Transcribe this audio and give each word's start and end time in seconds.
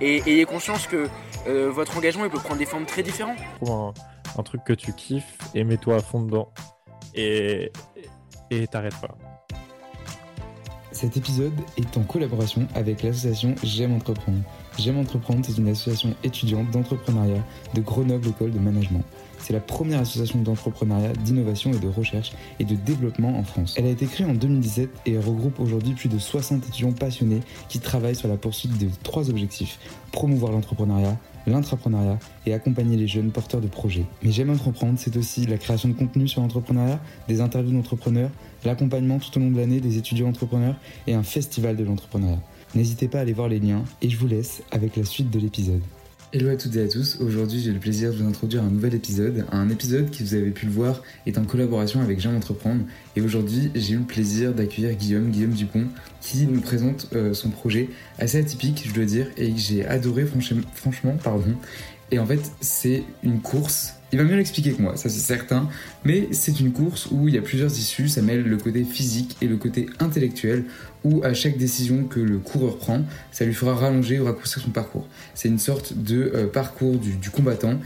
Et 0.00 0.22
ayez 0.26 0.44
conscience 0.44 0.86
que 0.86 1.08
euh, 1.46 1.70
votre 1.70 1.96
engagement 1.96 2.24
il 2.24 2.30
peut 2.30 2.38
prendre 2.38 2.58
des 2.58 2.66
formes 2.66 2.86
très 2.86 3.02
différentes. 3.02 3.38
Trouve 3.60 3.92
un, 4.38 4.42
truc 4.42 4.64
que 4.64 4.72
tu 4.72 4.92
kiffes 4.92 5.38
et 5.54 5.64
mets-toi 5.64 5.96
à 5.96 6.00
fond 6.00 6.22
dedans. 6.22 6.52
Et 7.14 7.72
et 8.50 8.66
t'arrêtes 8.66 9.00
pas. 9.00 9.16
Cet 11.00 11.16
épisode 11.16 11.54
est 11.78 11.96
en 11.96 12.02
collaboration 12.02 12.68
avec 12.74 13.02
l'association 13.02 13.54
J'aime 13.62 13.94
entreprendre. 13.94 14.40
J'aime 14.78 14.98
entreprendre, 14.98 15.42
c'est 15.46 15.56
une 15.56 15.68
association 15.68 16.14
étudiante 16.24 16.70
d'entrepreneuriat 16.70 17.42
de 17.72 17.80
Grenoble 17.80 18.28
École 18.28 18.50
de 18.50 18.58
Management. 18.58 19.02
C'est 19.38 19.54
la 19.54 19.60
première 19.60 20.00
association 20.00 20.42
d'entrepreneuriat, 20.42 21.14
d'innovation 21.14 21.72
et 21.72 21.78
de 21.78 21.88
recherche 21.88 22.32
et 22.58 22.64
de 22.66 22.74
développement 22.74 23.38
en 23.38 23.44
France. 23.44 23.76
Elle 23.78 23.86
a 23.86 23.88
été 23.88 24.04
créée 24.04 24.26
en 24.26 24.34
2017 24.34 24.90
et 25.06 25.16
regroupe 25.16 25.58
aujourd'hui 25.58 25.94
plus 25.94 26.10
de 26.10 26.18
60 26.18 26.68
étudiants 26.68 26.92
passionnés 26.92 27.40
qui 27.70 27.80
travaillent 27.80 28.14
sur 28.14 28.28
la 28.28 28.36
poursuite 28.36 28.76
de 28.76 28.90
trois 29.02 29.30
objectifs. 29.30 29.78
Promouvoir 30.12 30.52
l'entrepreneuriat, 30.52 31.16
l'intrapreneuriat 31.46 32.18
et 32.46 32.52
accompagner 32.52 32.96
les 32.96 33.06
jeunes 33.06 33.30
porteurs 33.30 33.60
de 33.60 33.66
projets. 33.66 34.04
Mais 34.22 34.30
J'aime 34.30 34.50
entreprendre, 34.50 34.98
c'est 34.98 35.16
aussi 35.16 35.46
la 35.46 35.58
création 35.58 35.88
de 35.88 35.94
contenu 35.94 36.26
sur 36.28 36.40
l'entrepreneuriat, 36.40 37.00
des 37.28 37.40
interviews 37.40 37.72
d'entrepreneurs, 37.72 38.30
l'accompagnement 38.64 39.18
tout 39.18 39.36
au 39.36 39.40
long 39.40 39.50
de 39.50 39.58
l'année 39.58 39.80
des 39.80 39.98
étudiants 39.98 40.28
entrepreneurs 40.28 40.76
et 41.06 41.14
un 41.14 41.22
festival 41.22 41.76
de 41.76 41.84
l'entrepreneuriat. 41.84 42.40
N'hésitez 42.74 43.08
pas 43.08 43.18
à 43.18 43.20
aller 43.22 43.32
voir 43.32 43.48
les 43.48 43.58
liens 43.58 43.84
et 44.00 44.08
je 44.08 44.16
vous 44.16 44.28
laisse 44.28 44.62
avec 44.70 44.96
la 44.96 45.04
suite 45.04 45.30
de 45.30 45.38
l'épisode. 45.38 45.82
Hello 46.32 46.48
à 46.48 46.54
toutes 46.54 46.76
et 46.76 46.82
à 46.84 46.86
tous, 46.86 47.18
aujourd'hui 47.20 47.60
j'ai 47.60 47.72
le 47.72 47.80
plaisir 47.80 48.12
de 48.12 48.18
vous 48.18 48.28
introduire 48.28 48.62
un 48.62 48.70
nouvel 48.70 48.94
épisode, 48.94 49.44
un 49.50 49.68
épisode 49.68 50.10
qui 50.10 50.22
vous 50.22 50.34
avez 50.34 50.52
pu 50.52 50.64
le 50.64 50.70
voir 50.70 51.02
est 51.26 51.36
en 51.38 51.44
collaboration 51.44 52.02
avec 52.02 52.20
J'aime 52.20 52.36
entreprendre. 52.36 52.84
Et 53.16 53.20
aujourd'hui 53.20 53.72
j'ai 53.74 53.94
eu 53.94 53.96
le 53.96 54.04
plaisir 54.04 54.54
d'accueillir 54.54 54.94
Guillaume, 54.94 55.30
Guillaume 55.30 55.50
Dupont 55.50 55.86
qui 56.20 56.46
nous 56.46 56.60
présente 56.60 57.08
euh, 57.16 57.34
son 57.34 57.50
projet 57.50 57.88
assez 58.20 58.38
atypique 58.38 58.84
je 58.86 58.94
dois 58.94 59.06
dire 59.06 59.26
et 59.36 59.50
que 59.50 59.58
j'ai 59.58 59.84
adoré 59.84 60.24
franchement, 60.24 60.60
franchement 60.72 61.16
pardon. 61.20 61.56
Et 62.12 62.20
en 62.20 62.26
fait 62.26 62.52
c'est 62.60 63.02
une 63.24 63.40
course 63.40 63.94
il 64.12 64.18
va 64.18 64.24
mieux 64.24 64.36
l'expliquer 64.36 64.72
que 64.72 64.82
moi, 64.82 64.96
ça 64.96 65.08
c'est 65.08 65.20
certain, 65.20 65.68
mais 66.04 66.28
c'est 66.32 66.58
une 66.60 66.72
course 66.72 67.08
où 67.10 67.28
il 67.28 67.34
y 67.34 67.38
a 67.38 67.42
plusieurs 67.42 67.70
issues, 67.70 68.08
ça 68.08 68.22
mêle 68.22 68.42
le 68.42 68.56
côté 68.56 68.84
physique 68.84 69.36
et 69.40 69.46
le 69.46 69.56
côté 69.56 69.86
intellectuel, 70.00 70.64
où 71.04 71.22
à 71.22 71.32
chaque 71.32 71.56
décision 71.56 72.04
que 72.04 72.20
le 72.20 72.38
coureur 72.38 72.76
prend, 72.76 73.04
ça 73.30 73.44
lui 73.44 73.54
fera 73.54 73.74
rallonger 73.74 74.18
ou 74.18 74.24
raccourcir 74.24 74.62
son 74.62 74.70
parcours. 74.70 75.06
C'est 75.34 75.48
une 75.48 75.58
sorte 75.58 75.94
de 75.96 76.32
euh, 76.34 76.46
parcours 76.46 76.98
du, 76.98 77.30
combattant, 77.30 77.78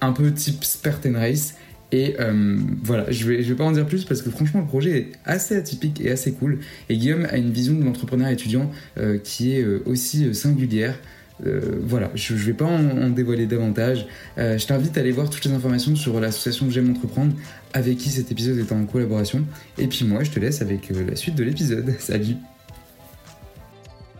un 0.00 0.12
peu 0.12 0.32
type 0.32 0.64
Spartan 0.64 1.14
Race, 1.14 1.54
et 1.92 2.16
euh, 2.20 2.58
voilà, 2.82 3.10
je 3.10 3.26
vais, 3.26 3.42
je 3.42 3.48
vais 3.50 3.54
pas 3.54 3.64
en 3.64 3.70
dire 3.70 3.86
plus 3.86 4.04
parce 4.04 4.20
que 4.20 4.28
franchement 4.30 4.60
le 4.60 4.66
projet 4.66 4.98
est 4.98 5.12
assez 5.24 5.54
atypique 5.54 6.00
et 6.00 6.10
assez 6.10 6.32
cool. 6.32 6.58
Et 6.88 6.96
Guillaume 6.96 7.26
a 7.30 7.36
une 7.36 7.52
vision 7.52 7.74
de 7.74 7.84
l'entrepreneur 7.84 8.28
étudiant 8.28 8.72
euh, 8.98 9.18
qui 9.18 9.52
est 9.52 9.64
aussi 9.84 10.34
singulière. 10.34 10.98
Euh, 11.44 11.80
voilà, 11.82 12.10
je 12.14 12.34
ne 12.34 12.38
vais 12.38 12.54
pas 12.54 12.64
en, 12.64 13.10
dévoiler 13.10 13.46
davantage. 13.46 14.06
Euh, 14.38 14.56
je 14.58 14.66
t'invite 14.66 14.96
à 14.96 15.00
aller 15.00 15.12
voir 15.12 15.28
toutes 15.28 15.44
les 15.44 15.52
informations 15.52 15.94
sur 15.96 16.18
l'association 16.20 16.70
J'aime 16.70 16.90
entreprendre, 16.90 17.34
avec 17.72 17.98
qui 17.98 18.10
cet 18.10 18.32
épisode 18.32 18.58
est 18.58 18.72
en 18.72 18.84
collaboration. 18.86 19.44
Et 19.78 19.86
puis 19.86 20.04
moi, 20.04 20.24
je 20.24 20.30
te 20.30 20.40
laisse 20.40 20.62
avec 20.62 20.90
euh, 20.90 21.04
la 21.04 21.16
suite 21.16 21.34
de 21.34 21.44
l'épisode. 21.44 21.94
Salut 21.98 22.36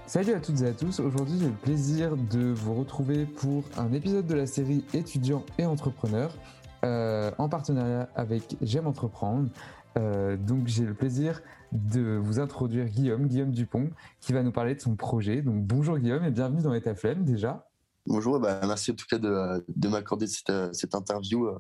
Salut 0.07 0.35
à 0.35 0.41
toutes 0.41 0.63
et 0.63 0.67
à 0.67 0.73
tous, 0.73 1.01
aujourd'hui 1.01 1.35
j'ai 1.39 1.47
le 1.47 1.53
plaisir 1.53 2.17
de 2.17 2.53
vous 2.53 2.75
retrouver 2.75 3.27
pour 3.27 3.65
un 3.77 3.93
épisode 3.93 4.25
de 4.27 4.35
la 4.35 4.47
série 4.47 4.85
étudiants 4.95 5.45
et 5.59 5.67
entrepreneurs 5.67 6.39
en 6.85 7.49
partenariat 7.49 8.09
avec 8.15 8.57
J'aime 8.63 8.87
entreprendre. 8.87 9.49
donc 9.97 10.69
j'ai 10.69 10.85
le 10.85 10.95
plaisir 10.95 11.43
de 11.73 12.17
vous 12.17 12.41
introduire 12.41 12.87
Guillaume, 12.87 13.27
Guillaume 13.27 13.51
Dupont, 13.51 13.91
qui 14.21 14.33
va 14.33 14.43
nous 14.43 14.53
parler 14.53 14.75
de 14.75 14.81
son 14.81 14.97
projet. 14.97 15.43
Donc 15.43 15.65
bonjour 15.65 15.99
Guillaume 15.99 16.25
et 16.25 16.31
bienvenue 16.31 16.63
dans 16.63 16.75
Etaflem 16.75 17.25
déjà. 17.25 17.69
Bonjour, 18.07 18.39
bah, 18.39 18.61
merci 18.67 18.93
en 18.93 18.95
tout 18.95 19.07
cas 19.09 19.19
de, 19.19 19.65
de 19.69 19.89
m'accorder 19.89 20.27
cette, 20.29 20.75
cette, 20.75 20.95
interview 20.95 21.47
euh, 21.47 21.59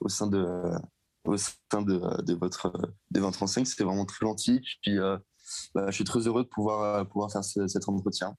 au 0.00 0.08
sein 0.08 0.26
de, 0.26 0.46
au 1.24 1.36
sein 1.36 1.82
de, 1.82 2.22
de 2.22 2.34
votre, 2.34 2.72
de 3.10 3.20
votre 3.20 3.42
enseigne. 3.42 3.64
C'était 3.64 3.84
vraiment 3.84 4.04
très 4.04 4.26
gentil. 4.26 4.60
Puis, 4.82 4.98
euh, 4.98 5.16
bah, 5.74 5.86
je 5.86 5.92
suis 5.92 6.04
très 6.04 6.20
heureux 6.20 6.42
de 6.42 6.48
pouvoir, 6.48 7.06
pouvoir 7.08 7.32
faire 7.32 7.42
cet 7.42 7.88
entretien. 7.88 8.36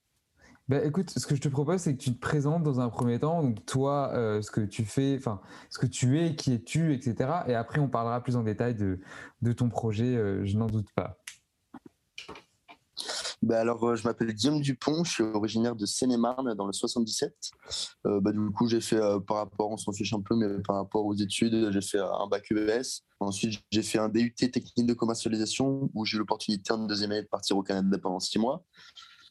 Bah, 0.70 0.84
écoute, 0.84 1.10
ce 1.10 1.26
que 1.26 1.34
je 1.34 1.40
te 1.40 1.48
propose, 1.48 1.80
c'est 1.80 1.96
que 1.96 2.00
tu 2.00 2.14
te 2.14 2.20
présentes 2.20 2.62
dans 2.62 2.78
un 2.78 2.90
premier 2.90 3.18
temps, 3.18 3.42
donc 3.42 3.66
toi, 3.66 4.12
euh, 4.14 4.40
ce 4.40 4.52
que 4.52 4.60
tu 4.60 4.84
fais, 4.84 5.16
enfin, 5.18 5.40
ce 5.68 5.80
que 5.80 5.86
tu 5.86 6.20
es, 6.20 6.36
qui 6.36 6.52
es-tu, 6.52 6.94
etc. 6.94 7.28
Et 7.48 7.56
après, 7.56 7.80
on 7.80 7.88
parlera 7.88 8.22
plus 8.22 8.36
en 8.36 8.44
détail 8.44 8.76
de, 8.76 9.00
de 9.42 9.52
ton 9.52 9.68
projet, 9.68 10.14
euh, 10.14 10.46
je 10.46 10.56
n'en 10.56 10.68
doute 10.68 10.86
pas. 10.94 11.18
Bah 13.42 13.58
alors, 13.58 13.82
euh, 13.82 13.96
je 13.96 14.06
m'appelle 14.06 14.32
Guillaume 14.32 14.60
Dupont, 14.60 15.02
je 15.02 15.10
suis 15.10 15.24
originaire 15.24 15.74
de 15.74 15.86
Seine-et-Marne 15.86 16.54
dans 16.54 16.66
le 16.66 16.72
77. 16.72 17.34
bah, 18.04 18.30
du 18.30 18.50
coup, 18.52 18.68
j'ai 18.68 18.80
fait, 18.80 19.00
par 19.26 19.38
rapport, 19.38 19.72
on 19.72 19.76
s'en 19.76 19.90
fiche 19.90 20.12
un 20.12 20.20
peu, 20.20 20.36
mais 20.36 20.62
par 20.62 20.76
rapport 20.76 21.04
aux 21.04 21.16
études, 21.16 21.72
j'ai 21.72 21.80
fait 21.82 21.98
un 21.98 22.28
bac 22.28 22.46
ES. 22.52 23.02
Ensuite, 23.18 23.60
j'ai 23.72 23.82
fait 23.82 23.98
un 23.98 24.08
DUT 24.08 24.34
technique 24.34 24.86
de 24.86 24.94
commercialisation 24.94 25.90
où 25.94 26.04
j'ai 26.04 26.14
eu 26.14 26.20
l'opportunité 26.20 26.72
en 26.72 26.86
deuxième 26.86 27.10
année 27.10 27.22
de 27.22 27.28
partir 27.28 27.56
au 27.56 27.64
Canada 27.64 27.98
pendant 27.98 28.20
six 28.20 28.38
mois. 28.38 28.64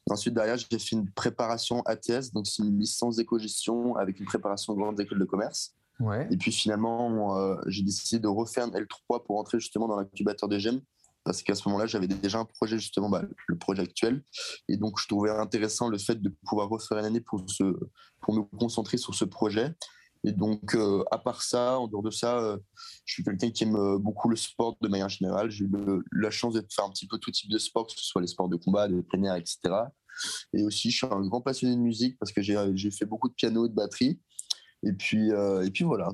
Ensuite, 0.09 0.33
derrière, 0.33 0.57
j'ai 0.57 0.79
fait 0.79 0.95
une 0.95 1.09
préparation 1.11 1.81
ATS, 1.81 2.31
donc 2.33 2.47
c'est 2.47 2.63
une 2.63 2.79
licence 2.79 3.17
d'éco-gestion 3.17 3.95
avec 3.95 4.19
une 4.19 4.25
préparation 4.25 4.73
grande 4.73 4.99
école 4.99 5.19
de 5.19 5.25
commerce. 5.25 5.75
Ouais. 5.99 6.27
Et 6.31 6.37
puis 6.37 6.51
finalement, 6.51 7.37
euh, 7.37 7.55
j'ai 7.67 7.83
décidé 7.83 8.19
de 8.19 8.27
refaire 8.27 8.65
un 8.65 8.69
L3 8.69 9.23
pour 9.23 9.37
entrer 9.37 9.59
justement 9.59 9.87
dans 9.87 9.97
l'incubateur 9.97 10.47
de 10.47 10.57
GEM, 10.57 10.81
parce 11.23 11.43
qu'à 11.43 11.53
ce 11.53 11.67
moment-là, 11.67 11.85
j'avais 11.85 12.07
déjà 12.07 12.39
un 12.39 12.45
projet, 12.45 12.79
justement, 12.79 13.09
bah, 13.09 13.23
le 13.47 13.57
projet 13.57 13.83
actuel. 13.83 14.23
Et 14.67 14.77
donc, 14.77 14.99
je 14.99 15.07
trouvais 15.07 15.29
intéressant 15.29 15.89
le 15.89 15.97
fait 15.97 16.15
de 16.15 16.29
pouvoir 16.47 16.69
refaire 16.69 16.97
une 16.97 17.05
année 17.05 17.21
pour, 17.21 17.43
se, 17.47 17.63
pour 18.21 18.33
me 18.33 18.41
concentrer 18.57 18.97
sur 18.97 19.13
ce 19.13 19.25
projet. 19.25 19.75
Et 20.25 20.33
donc, 20.33 20.75
euh, 20.75 21.03
à 21.11 21.17
part 21.17 21.41
ça, 21.41 21.79
en 21.79 21.87
dehors 21.87 22.03
de 22.03 22.11
ça, 22.11 22.39
euh, 22.39 22.57
je 23.05 23.13
suis 23.13 23.23
quelqu'un 23.23 23.51
qui 23.51 23.63
aime 23.63 23.97
beaucoup 23.97 24.29
le 24.29 24.35
sport 24.35 24.77
de 24.81 24.87
manière 24.87 25.09
générale. 25.09 25.49
J'ai 25.49 25.65
eu 25.65 25.69
la 26.11 26.29
chance 26.29 26.53
de 26.53 26.65
faire 26.69 26.85
un 26.85 26.89
petit 26.89 27.07
peu 27.07 27.17
tout 27.17 27.31
type 27.31 27.49
de 27.49 27.57
sport, 27.57 27.87
que 27.87 27.93
ce 27.93 28.03
soit 28.03 28.21
les 28.21 28.27
sports 28.27 28.49
de 28.49 28.57
combat, 28.57 28.87
de 28.87 29.01
plein 29.01 29.23
air, 29.23 29.35
etc. 29.35 29.59
Et 30.53 30.63
aussi, 30.63 30.91
je 30.91 30.97
suis 30.97 31.07
un 31.07 31.21
grand 31.21 31.41
passionné 31.41 31.75
de 31.75 31.81
musique 31.81 32.17
parce 32.19 32.33
que 32.33 32.41
j'ai 32.41 32.91
fait 32.91 33.05
beaucoup 33.05 33.29
de 33.29 33.33
piano 33.33 33.65
et 33.65 33.69
de 33.69 33.73
batterie. 33.73 34.19
Et 34.83 34.93
puis, 34.93 35.31
euh, 35.31 35.65
et 35.65 35.71
puis 35.71 35.85
voilà. 35.85 36.09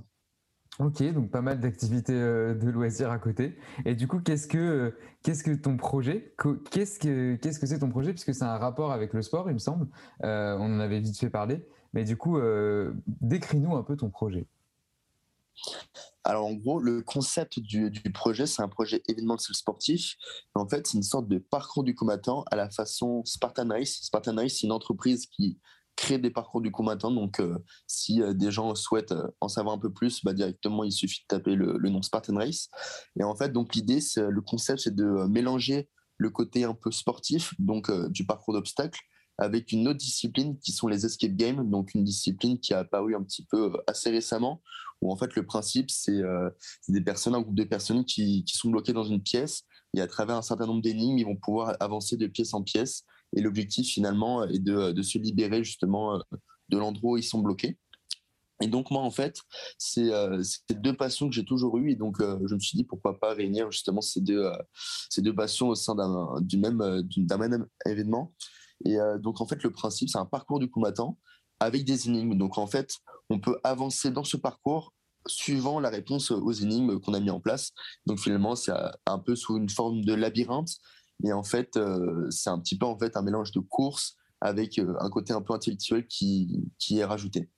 Ok, 0.77 1.01
donc 1.13 1.31
pas 1.31 1.41
mal 1.41 1.59
d'activités 1.61 2.13
de 2.13 2.69
loisirs 2.69 3.09
à 3.09 3.17
côté. 3.17 3.57
Et 3.85 3.95
du 3.95 4.07
coup, 4.07 4.19
qu'est-ce 4.19 4.45
que 4.45 4.93
que 5.23 5.55
ton 5.55 5.77
projet 5.77 6.35
Qu'est-ce 6.69 6.99
que 6.99 7.35
qu'est-ce 7.37 7.59
que 7.59 7.65
c'est 7.65 7.79
ton 7.79 7.89
projet? 7.89 8.11
Puisque 8.11 8.35
c'est 8.35 8.43
un 8.43 8.57
rapport 8.57 8.91
avec 8.91 9.13
le 9.13 9.21
sport, 9.21 9.49
il 9.49 9.53
me 9.53 9.59
semble. 9.59 9.87
on 10.21 10.75
en 10.75 10.79
avait 10.79 10.99
vite 10.99 11.17
fait 11.17 11.29
parler. 11.29 11.65
Mais 11.95 12.03
du 12.03 12.17
coup, 12.17 12.37
euh, 12.37 12.93
décris-nous 13.07 13.75
un 13.75 13.81
peu 13.81 13.95
ton 13.95 14.09
projet. 14.09 14.45
Alors 16.25 16.45
en 16.45 16.53
gros, 16.53 16.79
le 16.79 17.01
concept 17.01 17.59
du, 17.59 17.89
projet, 18.13 18.45
c'est 18.45 18.61
un 18.61 18.67
projet 18.67 19.01
événementiel 19.07 19.55
sportif. 19.55 20.17
En 20.53 20.67
fait, 20.67 20.85
c'est 20.85 20.97
une 20.97 21.03
sorte 21.03 21.29
de 21.29 21.37
parcours 21.37 21.85
du 21.85 21.95
combattant 21.95 22.43
à 22.51 22.57
la 22.57 22.69
façon 22.69 23.23
Spartan 23.23 23.69
Race. 23.69 24.01
Spartan 24.01 24.35
Race, 24.35 24.55
c'est 24.55 24.67
une 24.67 24.73
entreprise 24.73 25.25
qui 25.27 25.57
crée 25.95 26.17
des 26.17 26.31
parcours 26.31 26.59
du 26.59 26.71
combattant. 26.71 27.11
Donc, 27.11 27.39
euh, 27.39 27.57
si 27.87 28.21
euh, 28.21 28.33
des 28.33 28.51
gens 28.51 28.75
souhaitent 28.75 29.13
en 29.39 29.47
savoir 29.47 29.73
un 29.73 29.79
peu 29.79 29.93
plus, 29.93 30.21
bah, 30.25 30.33
directement, 30.33 30.83
il 30.83 30.91
suffit 30.91 31.21
de 31.21 31.27
taper 31.27 31.55
le, 31.55 31.77
nom 31.77 32.01
Spartan 32.01 32.35
Race. 32.35 32.69
Et 33.17 33.23
en 33.23 33.35
fait, 33.37 33.53
donc 33.53 33.73
l'idée, 33.73 33.99
le 34.17 34.41
concept, 34.41 34.81
c'est 34.81 34.95
de 34.95 35.25
mélanger 35.29 35.87
le 36.17 36.29
côté 36.29 36.65
un 36.65 36.73
peu 36.73 36.91
sportif, 36.91 37.53
donc 37.59 37.89
du 38.09 38.25
parcours 38.25 38.53
d'obstacles, 38.53 38.99
avec 39.37 39.71
une 39.71 39.87
autre 39.87 39.97
discipline 39.97 40.57
qui 40.59 40.71
sont 40.71 40.87
les 40.87 41.05
escape 41.05 41.35
games, 41.35 41.69
donc 41.69 41.93
une 41.93 42.03
discipline 42.03 42.59
qui 42.59 42.73
a 42.73 42.79
apparu 42.79 43.15
un 43.15 43.23
petit 43.23 43.45
peu 43.45 43.73
assez 43.87 44.09
récemment, 44.09 44.61
où 45.01 45.11
en 45.11 45.17
fait 45.17 45.35
le 45.35 45.45
principe 45.45 45.89
c'est 45.89 46.21
des 46.87 47.01
personnes, 47.01 47.35
un 47.35 47.41
groupe 47.41 47.55
de 47.55 47.63
personnes 47.63 48.05
qui, 48.05 48.45
sont 48.47 48.69
bloquées 48.69 48.93
dans 48.93 49.03
une 49.03 49.21
pièce 49.21 49.63
et 49.95 50.01
à 50.01 50.07
travers 50.07 50.35
un 50.37 50.41
certain 50.41 50.65
nombre 50.65 50.81
d'énigmes, 50.81 51.17
ils 51.17 51.25
vont 51.25 51.35
pouvoir 51.35 51.75
avancer 51.79 52.17
de 52.17 52.27
pièce 52.27 52.53
en 52.53 52.63
pièce. 52.63 53.03
Et 53.35 53.41
l'objectif 53.41 53.87
finalement 53.87 54.43
est 54.43 54.59
de, 54.59 55.01
se 55.01 55.17
libérer 55.17 55.63
justement 55.63 56.21
de 56.69 56.77
l'endroit 56.77 57.13
où 57.13 57.17
ils 57.17 57.23
sont 57.23 57.39
bloqués. 57.39 57.77
Et 58.61 58.67
donc 58.67 58.89
moi 58.89 59.01
en 59.01 59.11
fait, 59.11 59.41
c'est 59.77 60.09
deux 60.69 60.95
passions 60.95 61.27
que 61.27 61.35
j'ai 61.35 61.43
toujours 61.43 61.77
eues 61.77 61.91
et 61.91 61.95
donc 61.95 62.17
je 62.21 62.53
me 62.53 62.59
suis 62.59 62.77
dit 62.77 62.85
pourquoi 62.85 63.19
pas 63.19 63.33
réunir 63.33 63.69
justement 63.69 63.99
ces 63.99 64.21
deux 64.21 64.49
ces 65.09 65.21
deux 65.21 65.35
passions 65.35 65.67
au 65.67 65.75
sein 65.75 65.93
d'un 65.95 66.39
du 66.39 66.57
même 66.57 67.03
d'un 67.17 67.37
même 67.37 67.67
événement. 67.85 68.33
Et 68.83 68.97
donc 69.19 69.39
en 69.41 69.47
fait 69.47 69.63
le 69.63 69.71
principe 69.71 70.09
c'est 70.09 70.17
un 70.17 70.25
parcours 70.25 70.59
du 70.59 70.69
combattant 70.69 71.17
avec 71.59 71.85
des 71.85 72.07
énigmes. 72.07 72.37
Donc 72.37 72.57
en 72.57 72.67
fait 72.67 72.95
on 73.29 73.39
peut 73.39 73.57
avancer 73.63 74.11
dans 74.11 74.23
ce 74.23 74.37
parcours 74.37 74.93
suivant 75.27 75.79
la 75.79 75.89
réponse 75.89 76.29
aux 76.31 76.51
énigmes 76.51 76.99
qu'on 76.99 77.13
a 77.13 77.19
mis 77.19 77.29
en 77.29 77.39
place. 77.39 77.71
Donc 78.05 78.19
finalement 78.19 78.55
c'est 78.55 78.73
un 79.05 79.19
peu 79.19 79.35
sous 79.35 79.57
une 79.57 79.69
forme 79.69 80.03
de 80.03 80.13
labyrinthe, 80.13 80.71
mais 81.21 81.31
en 81.31 81.43
fait 81.43 81.79
c'est 82.29 82.49
un 82.49 82.59
petit 82.59 82.77
peu 82.77 82.85
en 82.85 82.97
fait 82.97 83.15
un 83.15 83.21
mélange 83.21 83.51
de 83.51 83.59
course 83.59 84.17
avec 84.41 84.77
un 84.77 85.09
côté 85.09 85.33
un 85.33 85.41
peu 85.41 85.53
intellectuel 85.53 86.05
qui, 86.07 86.69
qui 86.77 86.99
est 86.99 87.05
rajouté. 87.05 87.49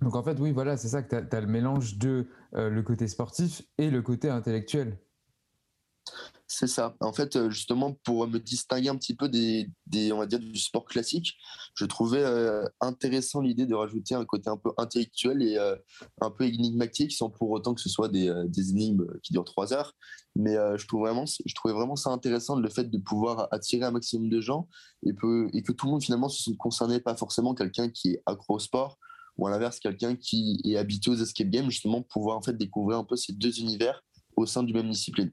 Donc 0.00 0.14
en 0.14 0.22
fait, 0.22 0.38
oui, 0.38 0.52
voilà, 0.52 0.76
c'est 0.76 0.88
ça 0.88 1.02
que 1.02 1.20
tu 1.20 1.36
as, 1.36 1.40
le 1.40 1.46
mélange 1.46 1.98
de 1.98 2.28
euh, 2.54 2.70
le 2.70 2.82
côté 2.82 3.08
sportif 3.08 3.62
et 3.78 3.90
le 3.90 4.02
côté 4.02 4.28
intellectuel. 4.28 4.98
C'est 6.50 6.66
ça. 6.66 6.96
En 7.00 7.12
fait, 7.12 7.36
euh, 7.36 7.50
justement, 7.50 7.92
pour 8.04 8.26
me 8.26 8.38
distinguer 8.38 8.88
un 8.88 8.96
petit 8.96 9.14
peu 9.14 9.28
des, 9.28 9.68
on 10.12 10.16
va 10.18 10.24
dire, 10.24 10.38
du 10.38 10.58
sport 10.58 10.86
classique, 10.86 11.34
je 11.74 11.84
trouvais 11.84 12.22
euh, 12.24 12.64
intéressant 12.80 13.42
l'idée 13.42 13.66
de 13.66 13.74
rajouter 13.74 14.14
un 14.14 14.24
côté 14.24 14.48
un 14.48 14.56
peu 14.56 14.70
intellectuel 14.78 15.42
et 15.42 15.58
un 16.22 16.30
peu 16.30 16.44
énigmatique, 16.44 17.12
sans 17.12 17.28
pour 17.28 17.50
autant 17.50 17.74
que 17.74 17.82
ce 17.82 17.90
soit 17.90 18.08
des, 18.08 18.30
énigmes 18.70 19.06
qui 19.22 19.34
durent 19.34 19.44
trois 19.44 19.74
heures. 19.74 19.92
Mais 20.36 20.54
je, 20.54 20.86
trouve 20.86 21.00
vraiment, 21.00 21.24
trouvais 21.54 21.74
vraiment 21.74 21.96
ça 21.96 22.10
intéressant, 22.10 22.56
le 22.56 22.70
fait 22.70 22.84
de 22.84 22.98
pouvoir 22.98 23.48
attirer 23.50 23.84
un 23.84 23.90
maximum 23.90 24.30
de 24.30 24.40
gens 24.40 24.68
et, 25.04 25.12
que 25.14 25.72
tout 25.72 25.86
le 25.86 25.92
monde 25.92 26.02
finalement 26.02 26.30
se 26.30 26.50
concerné, 26.52 26.98
pas 26.98 27.14
forcément 27.14 27.54
quelqu'un 27.54 27.90
qui 27.90 28.12
est 28.12 28.22
accro 28.24 28.54
au 28.54 28.58
sport, 28.58 28.98
ou 29.36 29.46
à 29.46 29.50
l'inverse 29.50 29.80
quelqu'un 29.80 30.16
qui 30.16 30.60
est 30.64 30.76
habitué 30.76 31.10
aux 31.10 31.16
escape 31.16 31.50
games, 31.50 31.70
justement 31.70 32.02
pouvoir 32.02 32.38
en 32.38 32.42
fait 32.42 32.56
découvrir 32.56 32.98
un 32.98 33.04
peu 33.04 33.16
ces 33.16 33.34
deux 33.34 33.60
univers 33.60 34.02
au 34.36 34.46
sein 34.46 34.62
du 34.62 34.72
même 34.72 34.90
discipline. 34.90 35.30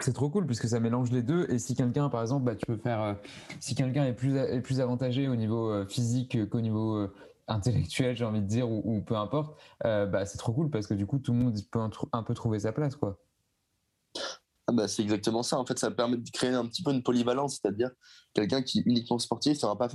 C'est 0.00 0.12
trop 0.12 0.28
cool 0.28 0.46
puisque 0.46 0.68
ça 0.68 0.80
mélange 0.80 1.10
les 1.10 1.22
deux. 1.22 1.46
Et 1.50 1.58
si 1.58 1.74
quelqu'un, 1.74 2.08
par 2.08 2.20
exemple, 2.22 2.44
bah, 2.44 2.54
tu 2.54 2.66
peux 2.66 2.76
faire, 2.76 3.00
euh, 3.02 3.14
si 3.60 3.74
quelqu'un 3.74 4.04
est 4.04 4.12
plus, 4.12 4.36
est 4.36 4.60
plus 4.60 4.80
avantagé 4.80 5.28
au 5.28 5.36
niveau 5.36 5.70
euh, 5.70 5.86
physique 5.86 6.48
qu'au 6.50 6.60
niveau 6.60 6.96
euh, 6.96 7.14
intellectuel, 7.48 8.16
j'ai 8.16 8.24
envie 8.24 8.42
de 8.42 8.46
dire, 8.46 8.70
ou, 8.70 9.00
peu 9.02 9.16
importe, 9.16 9.58
bah, 9.82 10.26
c'est 10.26 10.38
trop 10.38 10.52
cool 10.52 10.70
parce 10.70 10.86
que 10.86 10.94
du 10.94 11.06
coup, 11.06 11.18
tout 11.18 11.32
le 11.32 11.38
monde 11.38 11.56
peut 11.70 11.80
un 12.12 12.22
peu 12.22 12.34
trouver 12.34 12.60
sa 12.60 12.72
place, 12.72 12.96
quoi. 12.96 13.18
Ah 14.68 14.72
bah, 14.72 14.88
c'est 14.88 15.02
exactement 15.02 15.44
ça. 15.44 15.60
En 15.60 15.64
fait, 15.64 15.78
ça 15.78 15.92
permet 15.92 16.16
de 16.16 16.28
créer 16.30 16.50
un 16.50 16.66
petit 16.66 16.82
peu 16.82 16.90
une 16.90 17.04
polyvalence, 17.04 17.60
c'est-à-dire 17.62 17.90
quelqu'un 18.34 18.62
qui 18.62 18.80
est 18.80 18.82
uniquement 18.84 19.20
sportif 19.20 19.62
n'aura 19.62 19.78
pas 19.78 19.88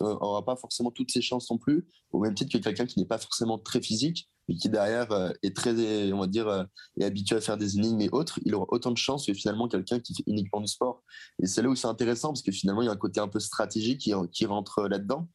aura 0.00 0.44
pas 0.44 0.56
forcément 0.56 0.92
toutes 0.92 1.10
ses 1.10 1.20
chances 1.20 1.50
non 1.50 1.58
plus, 1.58 1.84
au 2.12 2.20
même 2.20 2.34
titre 2.34 2.56
que 2.56 2.62
quelqu'un 2.62 2.86
qui 2.86 3.00
n'est 3.00 3.06
pas 3.06 3.18
forcément 3.18 3.58
très 3.58 3.82
physique, 3.82 4.30
mais 4.48 4.56
qui 4.56 4.68
derrière 4.68 5.10
euh, 5.12 5.30
est 5.42 5.56
très, 5.56 6.12
on 6.12 6.20
va 6.20 6.26
dire, 6.26 6.48
euh, 6.48 6.64
est 6.98 7.04
habitué 7.04 7.36
à 7.36 7.40
faire 7.40 7.56
des 7.56 7.76
énigmes 7.76 8.00
et 8.00 8.08
autres, 8.12 8.40
il 8.44 8.54
aura 8.54 8.66
autant 8.68 8.90
de 8.90 8.98
chances 8.98 9.26
que 9.26 9.34
finalement 9.34 9.68
quelqu'un 9.68 10.00
qui 10.00 10.14
fait 10.14 10.24
uniquement 10.26 10.60
du 10.60 10.68
sport. 10.68 11.02
Et 11.42 11.46
c'est 11.46 11.62
là 11.62 11.68
où 11.68 11.74
c'est 11.74 11.88
intéressant 11.88 12.28
parce 12.28 12.42
que 12.42 12.52
finalement 12.52 12.82
il 12.82 12.86
y 12.86 12.88
a 12.88 12.92
un 12.92 12.96
côté 12.96 13.20
un 13.20 13.28
peu 13.28 13.40
stratégique 13.40 14.00
qui, 14.00 14.12
qui 14.32 14.46
rentre 14.46 14.88
là-dedans 14.88 15.28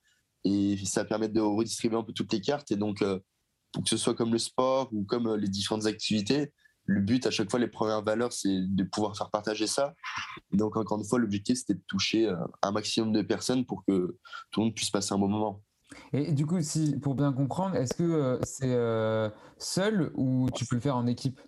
et 0.44 0.78
ça 0.86 1.06
permet 1.06 1.30
de 1.30 1.42
redistribuer 1.42 1.98
un 1.98 2.04
peu 2.04 2.14
toutes 2.14 2.32
les 2.32 2.42
cartes 2.42 2.72
et 2.72 2.76
donc 2.76 3.04
pour 3.74 3.84
que 3.84 3.90
ce 3.90 3.98
soit 3.98 4.16
comme 4.16 4.32
le 4.32 4.40
sport 4.40 4.90
ou 4.94 5.04
comme 5.04 5.36
les 5.36 5.50
différentes 5.50 5.86
activités, 5.86 6.52
le 6.88 7.02
but 7.02 7.26
à 7.28 7.32
chaque 7.32 7.52
fois, 7.52 7.60
les 7.60 7.68
premières 7.68 8.02
valeurs, 8.02 8.32
c'est 8.32 8.62
de 8.62 8.84
pouvoir 8.84 9.16
faire 9.16 9.30
partager 9.30 9.68
ça. 9.68 9.94
Donc, 10.52 10.78
encore 10.78 10.98
une 10.98 11.06
fois, 11.06 11.20
l'objectif, 11.20 11.58
c'était 11.58 11.74
de 11.76 11.84
toucher 11.88 12.28
euh, 12.28 12.36
un 12.62 12.72
maximum 12.72 13.12
de 13.12 13.22
personnes 13.22 13.66
pour 13.66 13.84
que 13.86 14.18
tout 14.52 14.60
le 14.62 14.66
monde 14.66 14.76
puisse 14.76 14.90
passer 14.90 15.14
un 15.14 15.20
bon 15.20 15.28
moment. 15.28 15.62
Et 16.14 16.32
du 16.34 16.46
coup, 16.46 16.62
si, 16.62 16.98
pour 17.00 17.16
bien 17.16 17.34
comprendre, 17.34 17.76
est-ce 17.76 17.94
que 17.94 18.04
euh, 18.04 18.40
c'est 18.44 18.74
euh, 18.74 19.30
seul 19.58 20.12
ou 20.16 20.50
tu 20.54 20.66
peux 20.66 20.76
le 20.76 20.82
faire 20.82 20.98
en 20.98 21.08
équipe? 21.08 21.40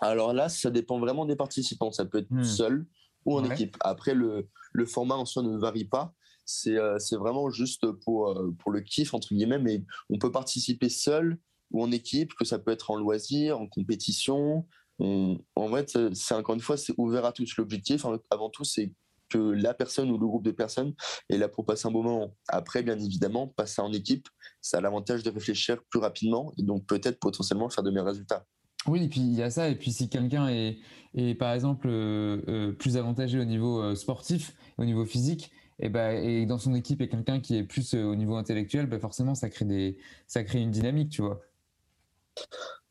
Alors 0.00 0.32
là, 0.32 0.48
ça 0.48 0.70
dépend 0.70 0.98
vraiment 0.98 1.24
des 1.24 1.36
participants. 1.36 1.92
Ça 1.92 2.04
peut 2.04 2.18
être 2.18 2.30
hmm. 2.30 2.44
seul 2.44 2.86
ou 3.24 3.36
en 3.36 3.44
équipe. 3.44 3.76
Après, 3.80 4.14
le, 4.14 4.48
le, 4.72 4.86
format 4.86 5.16
en 5.16 5.24
soi 5.24 5.42
ne 5.42 5.56
varie 5.56 5.84
pas. 5.84 6.14
C'est 6.44 6.76
vraiment 7.16 7.50
juste 7.50 7.90
pour, 8.04 8.34
pour 8.58 8.70
le 8.70 8.80
kiff, 8.80 9.12
entre 9.12 9.34
guillemets, 9.34 9.58
mais 9.58 9.84
on 10.08 10.18
peut 10.18 10.32
participer 10.32 10.88
seul 10.88 11.38
ou 11.72 11.82
en 11.82 11.92
équipe, 11.92 12.32
que 12.34 12.46
ça 12.46 12.58
peut 12.58 12.70
être 12.70 12.90
en 12.90 12.96
loisir, 12.96 13.60
en 13.60 13.66
compétition. 13.66 14.66
en 14.98 15.68
fait, 15.74 16.14
c'est 16.14 16.34
encore 16.34 16.54
une 16.54 16.62
fois, 16.62 16.78
c'est 16.78 16.94
ouvert 16.96 17.26
à 17.26 17.32
tous. 17.32 17.54
L'objectif, 17.58 18.06
avant 18.30 18.48
tout, 18.48 18.64
c'est 18.64 18.94
que 19.28 19.38
la 19.38 19.74
personne 19.74 20.10
ou 20.10 20.18
le 20.18 20.26
groupe 20.26 20.44
de 20.44 20.50
personnes 20.50 20.94
est 21.28 21.38
là 21.38 21.48
pour 21.48 21.64
passer 21.64 21.88
un 21.88 21.90
moment. 21.90 22.34
Après, 22.48 22.82
bien 22.82 22.98
évidemment, 22.98 23.48
passer 23.48 23.80
en 23.80 23.92
équipe, 23.92 24.28
ça 24.60 24.78
a 24.78 24.80
l'avantage 24.80 25.22
de 25.22 25.30
réfléchir 25.30 25.82
plus 25.90 26.00
rapidement 26.00 26.52
et 26.58 26.62
donc 26.62 26.86
peut-être 26.86 27.18
potentiellement 27.18 27.68
faire 27.68 27.84
de 27.84 27.90
meilleurs 27.90 28.06
résultats. 28.06 28.46
Oui, 28.86 29.04
et 29.04 29.08
puis 29.08 29.20
il 29.20 29.34
y 29.34 29.42
a 29.42 29.50
ça. 29.50 29.68
Et 29.68 29.74
puis 29.74 29.92
si 29.92 30.08
quelqu'un 30.08 30.48
est, 30.48 30.78
est, 31.14 31.34
par 31.34 31.52
exemple 31.52 31.88
euh, 31.88 32.42
euh, 32.48 32.72
plus 32.72 32.96
avantagé 32.96 33.38
au 33.38 33.44
niveau 33.44 33.80
euh, 33.80 33.94
sportif, 33.94 34.54
au 34.78 34.84
niveau 34.84 35.04
physique, 35.04 35.50
et, 35.80 35.88
bah, 35.88 36.14
et 36.14 36.46
dans 36.46 36.58
son 36.58 36.74
équipe 36.74 37.00
est 37.00 37.08
quelqu'un 37.08 37.40
qui 37.40 37.56
est 37.56 37.64
plus 37.64 37.94
au 37.94 38.16
niveau 38.16 38.36
intellectuel, 38.36 38.86
bah 38.86 38.98
forcément 38.98 39.34
ça 39.34 39.48
crée, 39.48 39.64
des, 39.64 39.98
ça 40.26 40.42
crée 40.42 40.60
une 40.60 40.72
dynamique, 40.72 41.10
tu 41.10 41.22
vois. 41.22 41.40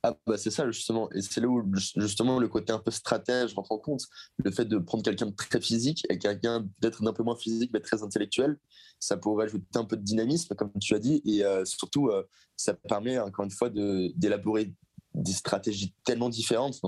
Ah 0.09 0.17
bah 0.25 0.37
c'est 0.37 0.51
ça 0.51 0.65
justement, 0.71 1.11
et 1.11 1.21
c'est 1.21 1.41
là 1.41 1.49
où 1.49 1.61
justement 1.97 2.39
le 2.39 2.47
côté 2.47 2.71
un 2.71 2.79
peu 2.79 2.91
stratège 2.91 3.53
rentre 3.55 3.73
en 3.73 3.77
compte. 3.77 4.03
Le 4.37 4.51
fait 4.51 4.63
de 4.63 4.77
prendre 4.77 5.03
quelqu'un 5.03 5.25
de 5.25 5.35
très 5.35 5.59
physique 5.59 6.05
et 6.09 6.17
quelqu'un 6.17 6.65
d'être 6.79 7.03
d'un 7.03 7.11
peu 7.11 7.23
moins 7.23 7.35
physique 7.35 7.71
mais 7.73 7.81
très 7.81 8.03
intellectuel, 8.03 8.57
ça 9.01 9.17
pourrait 9.17 9.47
ajouter 9.47 9.65
un 9.75 9.83
peu 9.83 9.97
de 9.97 10.03
dynamisme 10.03 10.55
comme 10.55 10.71
tu 10.79 10.95
as 10.95 10.99
dit, 10.99 11.21
et 11.25 11.43
euh, 11.43 11.65
surtout 11.65 12.07
euh, 12.07 12.23
ça 12.55 12.73
permet 12.73 13.19
encore 13.19 13.43
une 13.43 13.51
fois 13.51 13.69
d'élaborer 13.69 14.73
des 15.13 15.33
stratégies 15.33 15.93
tellement 16.05 16.29
différentes. 16.29 16.79